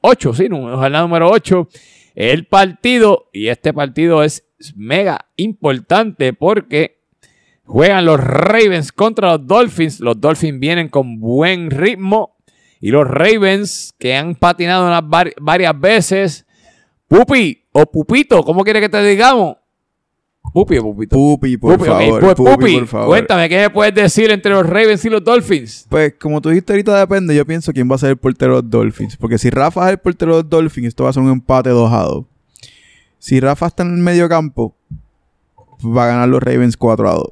8, 0.00 0.34
sí, 0.34 0.48
jornada 0.50 1.02
número 1.02 1.30
8. 1.30 1.68
El 2.14 2.46
partido, 2.46 3.28
y 3.32 3.48
este 3.48 3.72
partido 3.72 4.22
es 4.22 4.44
mega 4.76 5.26
importante 5.36 6.32
porque 6.32 6.98
juegan 7.64 8.04
los 8.04 8.20
Ravens 8.20 8.92
contra 8.92 9.30
los 9.32 9.46
Dolphins. 9.46 10.00
Los 10.00 10.20
Dolphins 10.20 10.58
vienen 10.60 10.88
con 10.88 11.18
buen 11.20 11.70
ritmo. 11.70 12.33
Y 12.84 12.90
los 12.90 13.08
Ravens, 13.08 13.94
que 13.98 14.14
han 14.14 14.34
patinado 14.34 14.86
unas 14.86 15.02
varias 15.40 15.80
veces. 15.80 16.44
Pupi 17.08 17.64
o 17.72 17.86
Pupito, 17.86 18.42
¿cómo 18.42 18.62
quiere 18.62 18.78
que 18.78 18.90
te 18.90 19.02
digamos? 19.02 19.56
Pupi 20.52 20.76
o 20.76 20.82
Pupito. 20.82 21.16
Pupi, 21.16 21.56
por 21.56 21.78
Pupi, 21.78 21.88
favor. 21.88 22.20
Pues, 22.20 22.34
Pupi, 22.34 22.50
Pupi, 22.50 22.78
por 22.80 22.86
favor. 22.86 23.06
cuéntame, 23.08 23.48
¿qué 23.48 23.56
me 23.56 23.70
puedes 23.70 23.94
decir 23.94 24.30
entre 24.30 24.52
los 24.52 24.68
Ravens 24.68 25.02
y 25.02 25.08
los 25.08 25.24
Dolphins? 25.24 25.86
Pues 25.88 26.12
como 26.20 26.42
tú 26.42 26.50
dijiste 26.50 26.74
ahorita 26.74 26.98
depende, 26.98 27.34
yo 27.34 27.46
pienso 27.46 27.72
quién 27.72 27.90
va 27.90 27.94
a 27.94 27.98
ser 27.98 28.10
el 28.10 28.16
portero 28.18 28.56
de 28.56 28.62
los 28.64 28.70
Dolphins. 28.70 29.16
Porque 29.16 29.38
si 29.38 29.48
Rafa 29.48 29.86
es 29.86 29.92
el 29.92 29.98
portero 29.98 30.32
de 30.32 30.42
los 30.42 30.50
Dolphins, 30.50 30.88
esto 30.88 31.04
va 31.04 31.08
a 31.08 31.14
ser 31.14 31.22
un 31.22 31.30
empate 31.30 31.70
2 31.70 31.90
a 31.90 32.02
2. 32.02 32.26
Si 33.18 33.40
Rafa 33.40 33.68
está 33.68 33.82
en 33.82 33.94
el 33.94 34.00
medio 34.00 34.28
campo, 34.28 34.76
va 35.82 36.04
a 36.04 36.08
ganar 36.08 36.28
los 36.28 36.42
Ravens 36.42 36.76
4 36.76 37.08
a 37.08 37.14
2. 37.14 37.28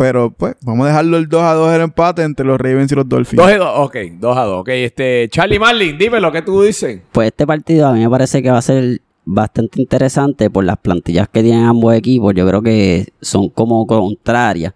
Pero 0.00 0.30
pues, 0.30 0.56
vamos 0.62 0.86
a 0.86 0.88
dejarlo 0.88 1.18
el 1.18 1.28
2 1.28 1.42
a 1.42 1.52
2 1.52 1.74
el 1.74 1.82
empate 1.82 2.22
entre 2.22 2.46
los 2.46 2.58
Ravens 2.58 2.90
y 2.90 2.94
los 2.94 3.06
Dolphins. 3.06 3.36
2 3.36 3.52
a 3.52 3.56
2, 3.58 3.68
ok, 3.80 3.96
2 4.18 4.36
a 4.38 4.44
2. 4.44 4.60
Ok, 4.62 4.68
este, 4.70 5.28
Charlie 5.28 5.58
Marlin, 5.58 5.98
dime 5.98 6.22
lo 6.22 6.32
que 6.32 6.40
tú 6.40 6.62
dices. 6.62 7.02
Pues 7.12 7.26
este 7.26 7.46
partido 7.46 7.86
a 7.86 7.92
mí 7.92 8.00
me 8.00 8.08
parece 8.08 8.42
que 8.42 8.50
va 8.50 8.56
a 8.56 8.62
ser 8.62 9.02
bastante 9.26 9.78
interesante 9.78 10.48
por 10.48 10.64
las 10.64 10.78
plantillas 10.78 11.28
que 11.28 11.42
tienen 11.42 11.66
ambos 11.66 11.94
equipos. 11.94 12.32
Yo 12.34 12.48
creo 12.48 12.62
que 12.62 13.12
son 13.20 13.50
como 13.50 13.86
contrarias. 13.86 14.72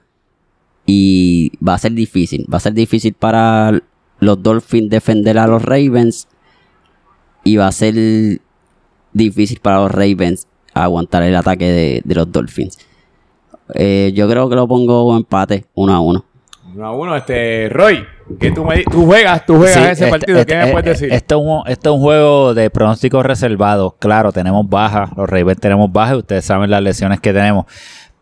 Y 0.84 1.52
va 1.66 1.72
a 1.72 1.78
ser 1.78 1.92
difícil. 1.92 2.46
Va 2.52 2.58
a 2.58 2.60
ser 2.60 2.74
difícil 2.74 3.14
para 3.14 3.80
los 4.18 4.42
Dolphins 4.42 4.90
defender 4.90 5.38
a 5.38 5.46
los 5.46 5.62
Ravens. 5.62 6.28
Y 7.44 7.56
va 7.56 7.68
a 7.68 7.72
ser 7.72 7.94
difícil 9.14 9.58
para 9.60 9.78
los 9.78 9.90
Ravens 9.90 10.46
aguantar 10.74 11.22
el 11.22 11.34
ataque 11.34 11.64
de, 11.64 12.02
de 12.04 12.14
los 12.14 12.30
Dolphins. 12.30 12.76
Eh, 13.74 14.12
yo 14.14 14.28
creo 14.28 14.48
que 14.48 14.56
lo 14.56 14.68
pongo 14.68 15.16
empate, 15.16 15.64
uno 15.74 15.94
a 15.94 16.00
uno. 16.00 16.24
1 16.74 16.84
a 16.86 16.92
1, 16.92 17.16
este, 17.16 17.68
Roy, 17.70 18.04
que 18.40 18.50
tú, 18.50 18.64
me, 18.64 18.82
tú 18.82 19.06
juegas, 19.06 19.46
tú 19.46 19.56
juegas 19.56 19.74
Sí, 19.74 19.80
ese 19.80 19.92
este- 19.92 20.10
partido, 20.10 20.38
este- 20.40 20.52
¿qué 20.52 20.58
me 20.58 20.68
eh, 20.68 20.72
puedes 20.72 21.00
decir? 21.00 21.12
Esto 21.12 21.36
es, 21.38 21.42
un, 21.46 21.62
esto 21.70 21.90
es 21.90 21.96
un 21.96 22.02
juego 22.02 22.52
de 22.54 22.68
pronósticos 22.68 23.24
reservados. 23.24 23.94
Claro, 24.00 24.32
tenemos 24.32 24.68
bajas. 24.68 25.10
Los 25.16 25.28
Ravens 25.28 25.60
tenemos 25.60 25.92
bajas. 25.92 26.16
Ustedes 26.16 26.44
saben 26.44 26.70
las 26.70 26.82
lesiones 26.82 27.20
que 27.20 27.32
tenemos. 27.32 27.66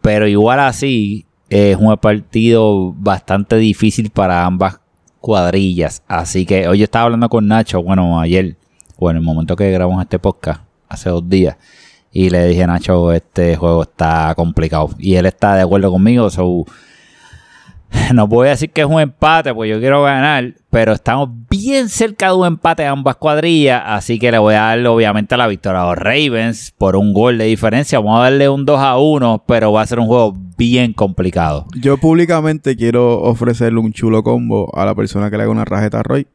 Pero 0.02 0.26
igual 0.26 0.60
así, 0.60 1.24
eh, 1.48 1.70
es 1.72 1.76
un 1.78 1.96
partido 1.96 2.92
bastante 2.98 3.56
difícil 3.56 4.10
para 4.10 4.44
ambas 4.44 4.80
cuadrillas. 5.20 6.02
Así 6.06 6.44
que 6.44 6.68
hoy 6.68 6.78
yo 6.78 6.84
estaba 6.84 7.06
hablando 7.06 7.28
con 7.30 7.46
Nacho, 7.46 7.82
bueno, 7.82 8.20
ayer, 8.20 8.56
o 8.98 9.10
en 9.10 9.16
el 9.16 9.22
momento 9.22 9.56
que 9.56 9.70
grabamos 9.70 10.02
este 10.02 10.18
podcast, 10.18 10.60
hace 10.88 11.08
dos 11.08 11.26
días. 11.26 11.56
Y 12.12 12.30
le 12.30 12.48
dije, 12.48 12.66
Nacho, 12.66 13.12
este 13.12 13.56
juego 13.56 13.82
está 13.82 14.34
complicado. 14.36 14.90
Y 14.98 15.14
él 15.14 15.26
está 15.26 15.54
de 15.54 15.62
acuerdo 15.62 15.90
conmigo. 15.90 16.28
No 18.14 18.26
voy 18.26 18.48
a 18.48 18.50
decir 18.50 18.70
que 18.70 18.80
es 18.80 18.86
un 18.86 19.00
empate, 19.00 19.54
pues 19.54 19.70
yo 19.70 19.78
quiero 19.78 20.02
ganar, 20.02 20.54
pero 20.70 20.92
estamos 20.92 21.28
bien 21.50 21.88
cerca 21.88 22.28
de 22.28 22.34
un 22.34 22.46
empate 22.46 22.82
de 22.82 22.88
ambas 22.88 23.16
cuadrillas, 23.16 23.82
así 23.84 24.18
que 24.18 24.30
le 24.30 24.38
voy 24.38 24.54
a 24.54 24.60
dar 24.60 24.86
obviamente 24.86 25.36
la 25.36 25.46
victoria 25.46 25.82
a 25.82 25.86
los 25.86 25.98
Ravens 25.98 26.72
por 26.76 26.96
un 26.96 27.12
gol 27.12 27.38
de 27.38 27.44
diferencia. 27.44 27.98
Vamos 27.98 28.20
a 28.20 28.22
darle 28.24 28.48
un 28.48 28.64
2 28.64 28.80
a 28.80 28.98
1, 28.98 29.44
pero 29.46 29.72
va 29.72 29.82
a 29.82 29.86
ser 29.86 29.98
un 29.98 30.06
juego 30.06 30.34
bien 30.56 30.92
complicado. 30.92 31.66
Yo 31.74 31.98
públicamente 31.98 32.76
quiero 32.76 33.20
ofrecerle 33.22 33.80
un 33.80 33.92
chulo 33.92 34.22
combo 34.22 34.70
a 34.74 34.84
la 34.84 34.94
persona 34.94 35.30
que 35.30 35.36
le 35.36 35.44
haga 35.44 35.52
una 35.52 35.64
rajeta 35.64 36.00
a 36.00 36.02
Roy. 36.02 36.26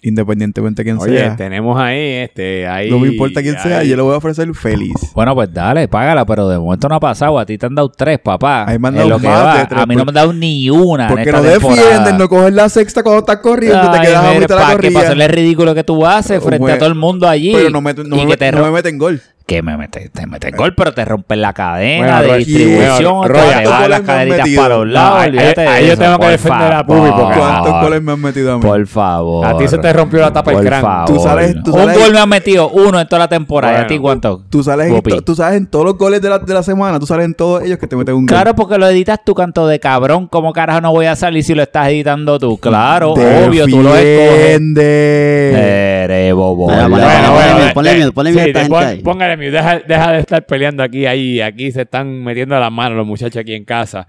Independientemente 0.00 0.84
de 0.84 0.90
quién 0.90 0.98
Oye, 1.02 1.18
sea. 1.18 1.34
tenemos 1.36 1.76
ahí, 1.80 1.98
este, 1.98 2.68
ahí. 2.68 2.88
No 2.88 3.00
me 3.00 3.08
importa 3.08 3.42
quién 3.42 3.58
sea, 3.58 3.82
yo 3.82 3.96
le 3.96 4.02
voy 4.02 4.14
a 4.14 4.18
ofrecer 4.18 4.52
feliz. 4.54 4.94
Bueno, 5.12 5.34
pues 5.34 5.52
dale, 5.52 5.88
págala, 5.88 6.24
pero 6.24 6.48
de 6.48 6.56
momento 6.56 6.88
no 6.88 6.94
ha 6.94 7.00
pasado. 7.00 7.36
A 7.36 7.44
ti 7.44 7.58
te 7.58 7.66
han 7.66 7.74
dado 7.74 7.88
tres, 7.90 8.20
papá. 8.20 8.64
Ahí 8.68 8.78
me 8.78 8.88
han 8.88 8.94
En 8.94 8.98
dado 8.98 9.10
lo 9.10 9.18
que 9.18 9.26
más 9.26 9.44
va. 9.44 9.58
de 9.58 9.66
tres, 9.66 9.82
A 9.82 9.86
mí 9.86 9.96
no 9.96 10.04
me 10.04 10.10
han 10.10 10.14
dado 10.14 10.32
ni 10.32 10.70
una. 10.70 11.04
en 11.04 11.08
Porque 11.08 11.28
esta 11.30 11.42
no 11.42 11.48
temporada. 11.48 11.82
defienden 11.88 12.18
no 12.18 12.28
coger 12.28 12.52
la 12.52 12.68
sexta 12.68 13.02
cuando 13.02 13.18
estás 13.20 13.38
corriendo, 13.38 13.90
te 13.90 13.98
Ay, 13.98 14.06
quedas 14.06 14.24
a 14.24 14.32
mitad 14.34 14.48
de 14.48 14.54
la 14.54 14.66
que 14.68 14.72
corrida. 14.76 14.92
para 14.92 15.04
hacerle 15.06 15.24
el 15.24 15.30
ridículo 15.32 15.74
que 15.74 15.82
tú 15.84 16.06
haces 16.06 16.42
frente 16.44 16.70
a 16.72 16.78
todo 16.78 16.88
el 16.88 16.94
mundo 16.94 17.28
allí. 17.28 17.52
Pero 17.52 17.70
no 17.70 17.80
me, 17.80 17.92
no 17.92 18.16
y 18.16 18.20
me, 18.24 18.26
que 18.28 18.36
te 18.36 18.52
no 18.52 18.62
me 18.62 18.70
meten 18.70 18.98
gol. 18.98 19.20
Que 19.48 19.62
me 19.62 19.78
mete, 19.78 20.10
te 20.10 20.26
mete 20.26 20.50
gol, 20.50 20.74
pero 20.74 20.92
te 20.92 21.02
rompen 21.06 21.40
la 21.40 21.54
cadena 21.54 22.04
Bueno, 22.18 22.22
de 22.22 22.28
Roy, 22.28 22.44
distribución, 22.44 23.24
Roy, 23.24 23.26
te 23.26 23.32
Roy, 23.32 23.54
van 23.54 23.64
¿cuántos 23.64 23.88
las 23.88 24.00
cadenitas 24.02 24.38
metido? 24.40 24.62
para 24.62 24.76
los 24.76 24.88
lados. 24.88 25.18
ahí- 25.20 25.28
olvídate 25.30 25.60
ahí 25.66 25.80
de 25.82 25.86
yo 25.86 25.92
eso, 25.94 26.02
tengo 26.02 26.18
que 26.18 26.26
defender 26.28 26.72
a 26.74 26.86
Pupi. 26.86 27.08
¿Cuántos 27.10 27.72
goles 27.82 28.02
me 28.02 28.12
han 28.12 28.20
metido 28.20 28.52
a 28.52 28.56
mí? 28.58 28.62
Por 28.62 28.86
favor. 28.86 29.46
A 29.46 29.56
ti 29.56 29.66
se 29.66 29.78
te 29.78 29.90
rompió 29.90 30.20
la 30.20 30.32
tapa 30.34 30.50
del 30.50 30.58
Por 30.58 30.66
cráneo. 30.66 30.86
favor. 30.86 31.06
Tú 31.06 31.18
sabes- 31.22 31.56
tú 31.64 31.74
Un 31.74 31.92
gol 31.94 32.12
me 32.12 32.18
han 32.18 32.28
metido, 32.28 32.68
uno 32.68 33.00
en 33.00 33.08
toda 33.08 33.20
la 33.20 33.28
temporada. 33.28 33.72
¿Y 33.72 33.76
a 33.76 33.78
Bueno. 33.78 33.88
ti 33.88 33.98
cuánto? 33.98 34.42
Tú 34.50 34.62
sales, 34.62 34.92
en, 34.92 35.24
tú 35.24 35.34
sabes 35.34 35.56
en 35.56 35.66
todos 35.66 35.86
los 35.86 35.96
goles 35.96 36.20
de 36.20 36.28
la, 36.28 36.38
de 36.40 36.52
la 36.52 36.62
semana, 36.62 37.00
tú 37.00 37.06
sales 37.06 37.24
en 37.24 37.32
todos 37.34 37.62
ellos 37.62 37.78
que 37.78 37.86
te 37.86 37.96
meten 37.96 38.16
un 38.16 38.26
gol. 38.26 38.28
Claro, 38.36 38.54
porque 38.54 38.76
lo 38.76 38.86
editas 38.86 39.18
tú, 39.24 39.34
canto 39.34 39.66
de 39.66 39.80
cabrón. 39.80 40.26
¿Cómo 40.26 40.52
carajo 40.52 40.82
no 40.82 40.92
voy 40.92 41.06
a 41.06 41.16
salir 41.16 41.42
si 41.42 41.54
lo 41.54 41.62
estás 41.62 41.88
editando 41.88 42.38
tú? 42.38 42.58
Claro, 42.58 43.12
obvio, 43.14 43.66
tú 43.66 43.82
lo 43.82 43.96
escoges. 43.96 44.60
Eres 44.76 46.34
bobo. 46.34 46.66
Ponle- 46.68 46.88
Bueno, 46.88 47.06
ponle 47.06 47.30
bueno, 47.32 47.58
mute, 47.62 47.72
ponle 48.12 48.30
eh, 48.30 48.46
mute, 48.52 48.68
ponle 48.68 48.86
ahí. 48.86 48.98
Póngale 49.02 49.36
deja, 49.46 49.80
deja 49.80 50.12
de 50.12 50.18
estar 50.20 50.46
peleando 50.46 50.82
aquí, 50.82 51.06
ahí, 51.06 51.40
aquí 51.40 51.72
se 51.72 51.82
están 51.82 52.22
metiendo 52.22 52.58
las 52.58 52.72
manos 52.72 52.96
los 52.98 53.06
muchachos 53.06 53.36
aquí 53.36 53.54
en 53.54 53.64
casa. 53.64 54.06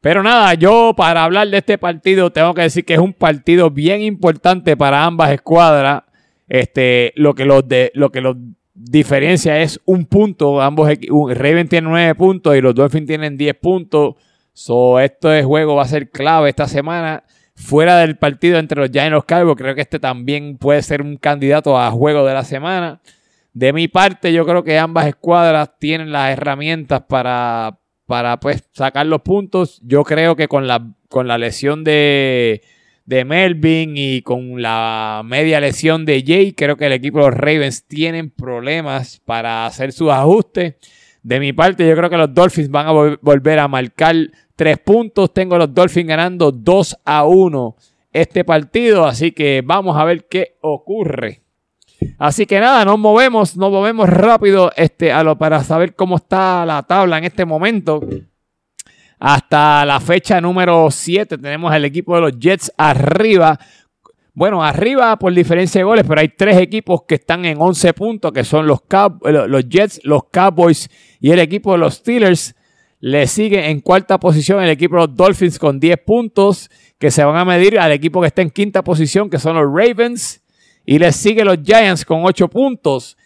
Pero 0.00 0.22
nada, 0.22 0.54
yo 0.54 0.94
para 0.96 1.24
hablar 1.24 1.48
de 1.48 1.58
este 1.58 1.76
partido 1.76 2.30
tengo 2.30 2.54
que 2.54 2.62
decir 2.62 2.84
que 2.84 2.94
es 2.94 3.00
un 3.00 3.12
partido 3.12 3.70
bien 3.70 4.00
importante 4.00 4.76
para 4.76 5.04
ambas 5.04 5.30
escuadras. 5.30 6.02
Este, 6.48 7.12
lo 7.16 7.34
que 7.34 7.44
los 7.44 7.68
de, 7.68 7.92
lo 7.94 8.10
que 8.10 8.20
los 8.20 8.36
diferencia 8.74 9.60
es 9.60 9.80
un 9.84 10.06
punto. 10.06 10.60
Ambos 10.60 10.88
Raven 10.88 11.68
tiene 11.68 11.88
nueve 11.88 12.14
puntos 12.14 12.56
y 12.56 12.60
los 12.60 12.74
Dolphins 12.74 13.06
tienen 13.06 13.36
10 13.36 13.54
puntos. 13.56 14.14
So, 14.52 14.98
este 15.00 15.42
juego 15.42 15.76
va 15.76 15.82
a 15.82 15.88
ser 15.88 16.10
clave 16.10 16.48
esta 16.48 16.66
semana. 16.66 17.24
Fuera 17.54 17.98
del 17.98 18.16
partido 18.16 18.58
entre 18.58 18.80
los 18.80 18.90
Giants 18.90 19.08
y 19.08 19.10
los 19.10 19.24
Cowboys, 19.24 19.56
creo 19.56 19.74
que 19.74 19.82
este 19.82 19.98
también 19.98 20.56
puede 20.56 20.80
ser 20.82 21.02
un 21.02 21.16
candidato 21.16 21.78
a 21.78 21.90
juego 21.90 22.26
de 22.26 22.32
la 22.32 22.42
semana. 22.42 23.00
De 23.52 23.72
mi 23.72 23.88
parte, 23.88 24.32
yo 24.32 24.46
creo 24.46 24.62
que 24.62 24.78
ambas 24.78 25.06
escuadras 25.06 25.70
tienen 25.78 26.12
las 26.12 26.30
herramientas 26.32 27.02
para, 27.08 27.80
para 28.06 28.38
pues, 28.38 28.68
sacar 28.72 29.06
los 29.06 29.22
puntos. 29.22 29.80
Yo 29.84 30.04
creo 30.04 30.36
que 30.36 30.46
con 30.48 30.66
la, 30.66 30.86
con 31.08 31.26
la 31.26 31.36
lesión 31.36 31.82
de, 31.82 32.62
de 33.06 33.24
Melvin 33.24 33.94
y 33.96 34.22
con 34.22 34.62
la 34.62 35.22
media 35.24 35.58
lesión 35.60 36.04
de 36.04 36.22
Jay, 36.24 36.52
creo 36.52 36.76
que 36.76 36.86
el 36.86 36.92
equipo 36.92 37.18
de 37.18 37.24
los 37.30 37.34
Ravens 37.34 37.86
tienen 37.88 38.30
problemas 38.30 39.20
para 39.24 39.66
hacer 39.66 39.92
sus 39.92 40.10
ajustes. 40.10 40.76
De 41.22 41.40
mi 41.40 41.52
parte, 41.52 41.86
yo 41.86 41.96
creo 41.96 42.08
que 42.08 42.16
los 42.16 42.32
Dolphins 42.32 42.70
van 42.70 42.86
a 42.86 42.92
vol- 42.92 43.18
volver 43.20 43.58
a 43.58 43.68
marcar 43.68 44.14
tres 44.54 44.78
puntos. 44.78 45.34
Tengo 45.34 45.58
los 45.58 45.74
Dolphins 45.74 46.06
ganando 46.08 46.52
2 46.52 46.96
a 47.04 47.24
1 47.26 47.76
este 48.12 48.44
partido, 48.44 49.04
así 49.06 49.32
que 49.32 49.62
vamos 49.64 49.96
a 49.96 50.04
ver 50.04 50.26
qué 50.28 50.56
ocurre. 50.62 51.42
Así 52.18 52.46
que 52.46 52.60
nada, 52.60 52.84
nos 52.84 52.98
movemos, 52.98 53.56
nos 53.56 53.70
movemos 53.70 54.08
rápido 54.08 54.72
este, 54.76 55.12
a 55.12 55.22
lo, 55.22 55.36
para 55.36 55.62
saber 55.64 55.94
cómo 55.94 56.16
está 56.16 56.64
la 56.66 56.82
tabla 56.82 57.18
en 57.18 57.24
este 57.24 57.44
momento. 57.44 58.00
Hasta 59.18 59.84
la 59.84 60.00
fecha 60.00 60.40
número 60.40 60.90
7 60.90 61.36
tenemos 61.36 61.74
el 61.74 61.84
equipo 61.84 62.14
de 62.14 62.22
los 62.22 62.38
Jets 62.38 62.72
arriba. 62.78 63.58
Bueno, 64.32 64.62
arriba 64.62 65.18
por 65.18 65.34
diferencia 65.34 65.80
de 65.80 65.84
goles, 65.84 66.06
pero 66.08 66.22
hay 66.22 66.28
tres 66.30 66.56
equipos 66.56 67.02
que 67.06 67.16
están 67.16 67.44
en 67.44 67.60
11 67.60 67.92
puntos, 67.92 68.32
que 68.32 68.44
son 68.44 68.66
los, 68.66 68.78
eh, 68.80 69.32
los 69.46 69.68
Jets, 69.68 70.00
los 70.04 70.24
Cowboys 70.32 70.88
y 71.20 71.30
el 71.32 71.38
equipo 71.38 71.72
de 71.72 71.78
los 71.78 71.96
Steelers. 71.96 72.54
Le 73.00 73.26
sigue 73.26 73.68
en 73.70 73.80
cuarta 73.80 74.18
posición 74.18 74.62
el 74.62 74.70
equipo 74.70 74.96
de 74.96 75.06
los 75.06 75.16
Dolphins 75.16 75.58
con 75.58 75.80
10 75.80 75.98
puntos, 75.98 76.70
que 76.98 77.10
se 77.10 77.22
van 77.24 77.36
a 77.36 77.44
medir 77.44 77.78
al 77.78 77.92
equipo 77.92 78.22
que 78.22 78.28
está 78.28 78.40
en 78.40 78.50
quinta 78.50 78.82
posición, 78.82 79.28
que 79.28 79.38
son 79.38 79.56
los 79.56 79.66
Ravens. 79.66 80.42
Y 80.84 80.98
le 80.98 81.12
sigue 81.12 81.44
los 81.44 81.58
Giants 81.62 82.04
con 82.04 82.24
8 82.24 82.48
puntos. 82.48 83.16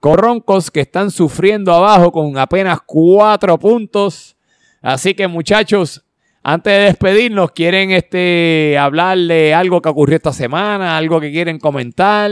Corroncos 0.00 0.70
que 0.70 0.80
están 0.80 1.10
sufriendo 1.10 1.72
abajo 1.72 2.12
con 2.12 2.36
apenas 2.38 2.80
4 2.84 3.58
puntos. 3.58 4.36
Así 4.82 5.14
que 5.14 5.26
muchachos, 5.26 6.04
antes 6.42 6.72
de 6.72 6.78
despedirnos, 6.80 7.52
¿quieren 7.52 7.90
este, 7.90 8.76
hablar 8.78 9.16
de 9.16 9.54
algo 9.54 9.80
que 9.80 9.88
ocurrió 9.88 10.16
esta 10.16 10.32
semana? 10.32 10.96
¿Algo 10.96 11.20
que 11.20 11.32
quieren 11.32 11.58
comentar? 11.58 12.30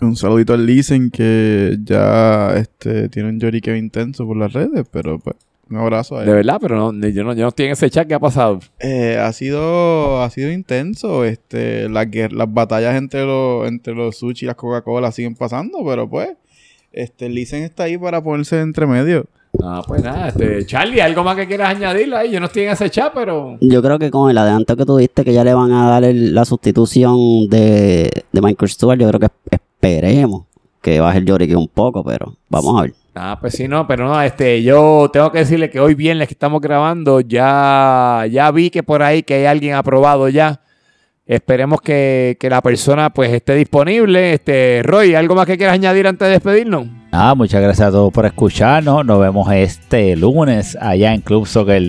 Un 0.00 0.16
saludito 0.16 0.52
al 0.52 0.66
Listen 0.66 1.10
que 1.10 1.78
ya 1.82 2.54
este, 2.56 3.08
tiene 3.08 3.30
un 3.30 3.40
lloriqueo 3.40 3.74
intenso 3.74 4.26
por 4.26 4.36
las 4.36 4.52
redes, 4.52 4.86
pero 4.92 5.18
pues, 5.18 5.36
un 5.70 5.76
abrazo 5.76 6.16
a 6.16 6.20
él. 6.20 6.26
De 6.26 6.32
verdad, 6.34 6.58
pero 6.60 6.76
no, 6.92 7.08
yo, 7.08 7.24
no, 7.24 7.32
yo 7.34 7.42
no 7.42 7.48
estoy 7.48 7.66
en 7.66 7.72
ese 7.72 7.90
chat. 7.90 8.06
¿Qué 8.08 8.14
ha 8.14 8.18
pasado? 8.20 8.60
Eh, 8.80 9.16
ha 9.20 9.32
sido 9.32 10.22
ha 10.22 10.30
sido 10.30 10.50
intenso 10.52 11.24
este 11.24 11.88
las 11.88 12.06
batallas 12.52 12.96
entre 12.96 13.24
los 13.24 13.66
entre 13.68 13.94
los 13.94 14.16
sushi 14.16 14.44
y 14.44 14.46
las 14.46 14.56
Coca-Cola 14.56 15.12
siguen 15.12 15.34
pasando 15.34 15.78
pero 15.86 16.08
pues 16.08 16.30
este 16.92 17.26
el 17.26 17.34
Listen 17.34 17.62
está 17.64 17.84
ahí 17.84 17.98
para 17.98 18.22
ponerse 18.22 18.60
entre 18.60 18.86
medio 18.86 19.26
Ah, 19.62 19.82
pues 19.84 20.02
nada, 20.04 20.28
este, 20.28 20.64
Charlie, 20.66 21.00
¿algo 21.00 21.24
más 21.24 21.34
que 21.34 21.46
quieras 21.46 21.70
añadirle 21.74 22.14
ahí? 22.16 22.30
Yo 22.30 22.38
no 22.38 22.46
estoy 22.46 22.64
en 22.64 22.68
ese 22.70 22.90
chat, 22.90 23.12
pero... 23.14 23.56
Yo 23.62 23.82
creo 23.82 23.98
que 23.98 24.10
con 24.10 24.30
el 24.30 24.36
adelanto 24.36 24.76
que 24.76 24.84
tuviste 24.84 25.24
que 25.24 25.32
ya 25.32 25.42
le 25.42 25.54
van 25.54 25.72
a 25.72 25.88
dar 25.88 26.04
el- 26.04 26.34
la 26.34 26.44
sustitución 26.44 27.48
de, 27.48 28.24
de 28.30 28.40
Michael 28.42 28.68
Stewart, 28.70 28.98
yo 29.00 29.08
creo 29.08 29.20
que 29.20 29.28
esperemos 29.50 30.44
que 30.82 31.00
baje 31.00 31.18
el 31.18 31.24
llorique 31.24 31.56
un 31.56 31.66
poco, 31.66 32.04
pero 32.04 32.36
vamos 32.50 32.78
a 32.78 32.82
ver. 32.82 32.94
Ah, 33.20 33.36
pues 33.40 33.54
sí, 33.54 33.66
no, 33.66 33.84
pero 33.88 34.06
no, 34.06 34.22
este, 34.22 34.62
yo 34.62 35.10
tengo 35.12 35.32
que 35.32 35.38
decirle 35.38 35.70
que 35.70 35.80
hoy 35.80 35.94
viernes 35.94 36.28
que 36.28 36.34
estamos 36.34 36.60
grabando, 36.60 37.20
ya, 37.20 38.24
ya 38.30 38.48
vi 38.52 38.70
que 38.70 38.84
por 38.84 39.02
ahí 39.02 39.24
que 39.24 39.34
hay 39.34 39.46
alguien 39.46 39.74
aprobado 39.74 40.28
ya. 40.28 40.60
Esperemos 41.26 41.80
que, 41.80 42.36
que 42.38 42.48
la 42.48 42.62
persona 42.62 43.10
pues 43.10 43.32
esté 43.32 43.54
disponible. 43.56 44.34
Este, 44.34 44.82
Roy, 44.84 45.16
¿algo 45.16 45.34
más 45.34 45.46
que 45.46 45.58
quieras 45.58 45.74
añadir 45.74 46.06
antes 46.06 46.26
de 46.26 46.32
despedirnos? 46.34 46.86
Nada, 47.10 47.34
muchas 47.34 47.60
gracias 47.60 47.88
a 47.88 47.90
todos 47.90 48.12
por 48.12 48.24
escucharnos. 48.24 49.04
Nos 49.04 49.20
vemos 49.20 49.50
este 49.52 50.14
lunes 50.14 50.78
allá 50.80 51.12
en 51.12 51.20
Club 51.20 51.46
Soccer. 51.46 51.82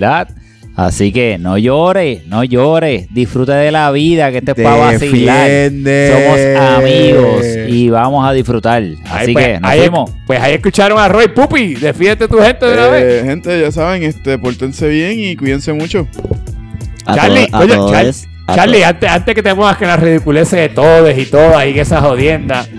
Así 0.82 1.12
que 1.12 1.38
no 1.38 1.58
llores, 1.58 2.26
no 2.28 2.42
llores. 2.46 3.14
Disfrute 3.14 3.52
de 3.52 3.70
la 3.70 3.92
vida, 3.92 4.32
que 4.32 4.38
este 4.38 4.52
es 4.52 4.62
para 4.62 4.78
vacilar. 4.78 5.72
Somos 5.74 6.40
amigos 6.78 7.46
y 7.68 7.90
vamos 7.90 8.26
a 8.26 8.32
disfrutar. 8.32 8.82
Así 8.84 8.98
Ahí, 9.12 9.34
pues, 9.34 9.46
que 9.46 9.60
nos 9.60 9.72
ahí- 9.72 9.80
vemos. 9.82 10.12
Pues 10.26 10.40
ahí 10.40 10.54
escucharon 10.54 10.98
a 10.98 11.10
Roy 11.10 11.28
Pupi. 11.28 11.74
Defiende 11.76 12.30
tu 12.30 12.38
gente 12.38 12.66
de 12.66 12.74
una 12.74 12.88
vez. 12.88 13.04
Eh, 13.04 13.26
gente 13.26 13.60
ya 13.60 13.72
saben 13.74 14.04
este 14.04 14.38
pórtense 14.38 14.88
bien 14.88 15.20
y 15.20 15.36
cuídense 15.36 15.74
mucho 15.74 16.08
A 17.06 17.14
Charlie, 17.16 17.48
todo- 17.48 17.58
a 17.58 17.64
oye, 17.66 17.74
Char- 17.92 18.56
Charlie, 18.56 18.84
antes, 18.84 19.10
antes 19.10 19.36
que 19.36 19.44
te 19.44 19.54
pongas 19.54 19.76
que 19.78 19.86
las 19.86 20.00
ridiculeces 20.00 20.60
de 20.60 20.70
todos 20.70 21.18
y 21.18 21.26
todas 21.26 21.68
y 21.68 21.74
que 21.74 21.82
esas 21.82 22.00
jodiendas. 22.02 22.70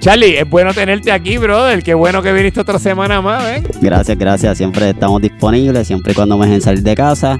Charlie, 0.00 0.38
es 0.38 0.48
bueno 0.48 0.72
tenerte 0.72 1.12
aquí, 1.12 1.36
brother. 1.36 1.82
Qué 1.82 1.92
bueno 1.92 2.22
que 2.22 2.32
viniste 2.32 2.58
otra 2.58 2.78
semana 2.78 3.20
más, 3.20 3.44
¿eh? 3.44 3.62
Gracias, 3.82 4.16
gracias. 4.16 4.56
Siempre 4.56 4.88
estamos 4.88 5.20
disponibles, 5.20 5.86
siempre 5.86 6.12
y 6.12 6.14
cuando 6.14 6.38
me 6.38 6.46
dejen 6.46 6.62
salir 6.62 6.82
de 6.82 6.94
casa. 6.94 7.38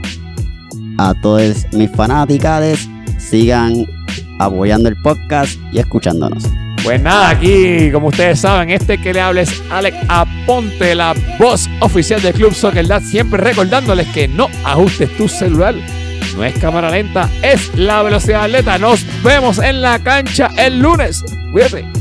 A 0.98 1.14
todos 1.22 1.66
mis 1.72 1.90
fanáticas, 1.90 2.86
sigan 3.16 3.86
apoyando 4.38 4.90
el 4.90 4.96
podcast 4.96 5.58
y 5.72 5.78
escuchándonos. 5.78 6.44
Pues 6.84 7.00
nada, 7.00 7.30
aquí, 7.30 7.90
como 7.92 8.08
ustedes 8.08 8.40
saben, 8.40 8.70
este 8.70 8.98
que 8.98 9.14
le 9.14 9.20
habla 9.22 9.40
es 9.40 9.62
Alex 9.70 9.96
Aponte, 10.08 10.94
la 10.94 11.14
voz 11.38 11.68
oficial 11.80 12.20
del 12.20 12.34
Club 12.34 12.54
Soccer 12.54 12.86
Dad. 12.86 13.02
Siempre 13.02 13.42
recordándoles 13.42 14.06
que 14.08 14.28
no 14.28 14.48
ajustes 14.64 15.14
tu 15.16 15.28
celular. 15.28 15.74
No 16.36 16.44
es 16.44 16.58
cámara 16.58 16.90
lenta, 16.90 17.28
es 17.42 17.74
la 17.74 18.02
velocidad 18.02 18.44
atleta. 18.44 18.76
Nos 18.76 19.04
vemos 19.22 19.58
en 19.58 19.80
la 19.80 19.98
cancha 19.98 20.50
el 20.58 20.78
lunes. 20.78 21.24
Cuídate. 21.52 21.99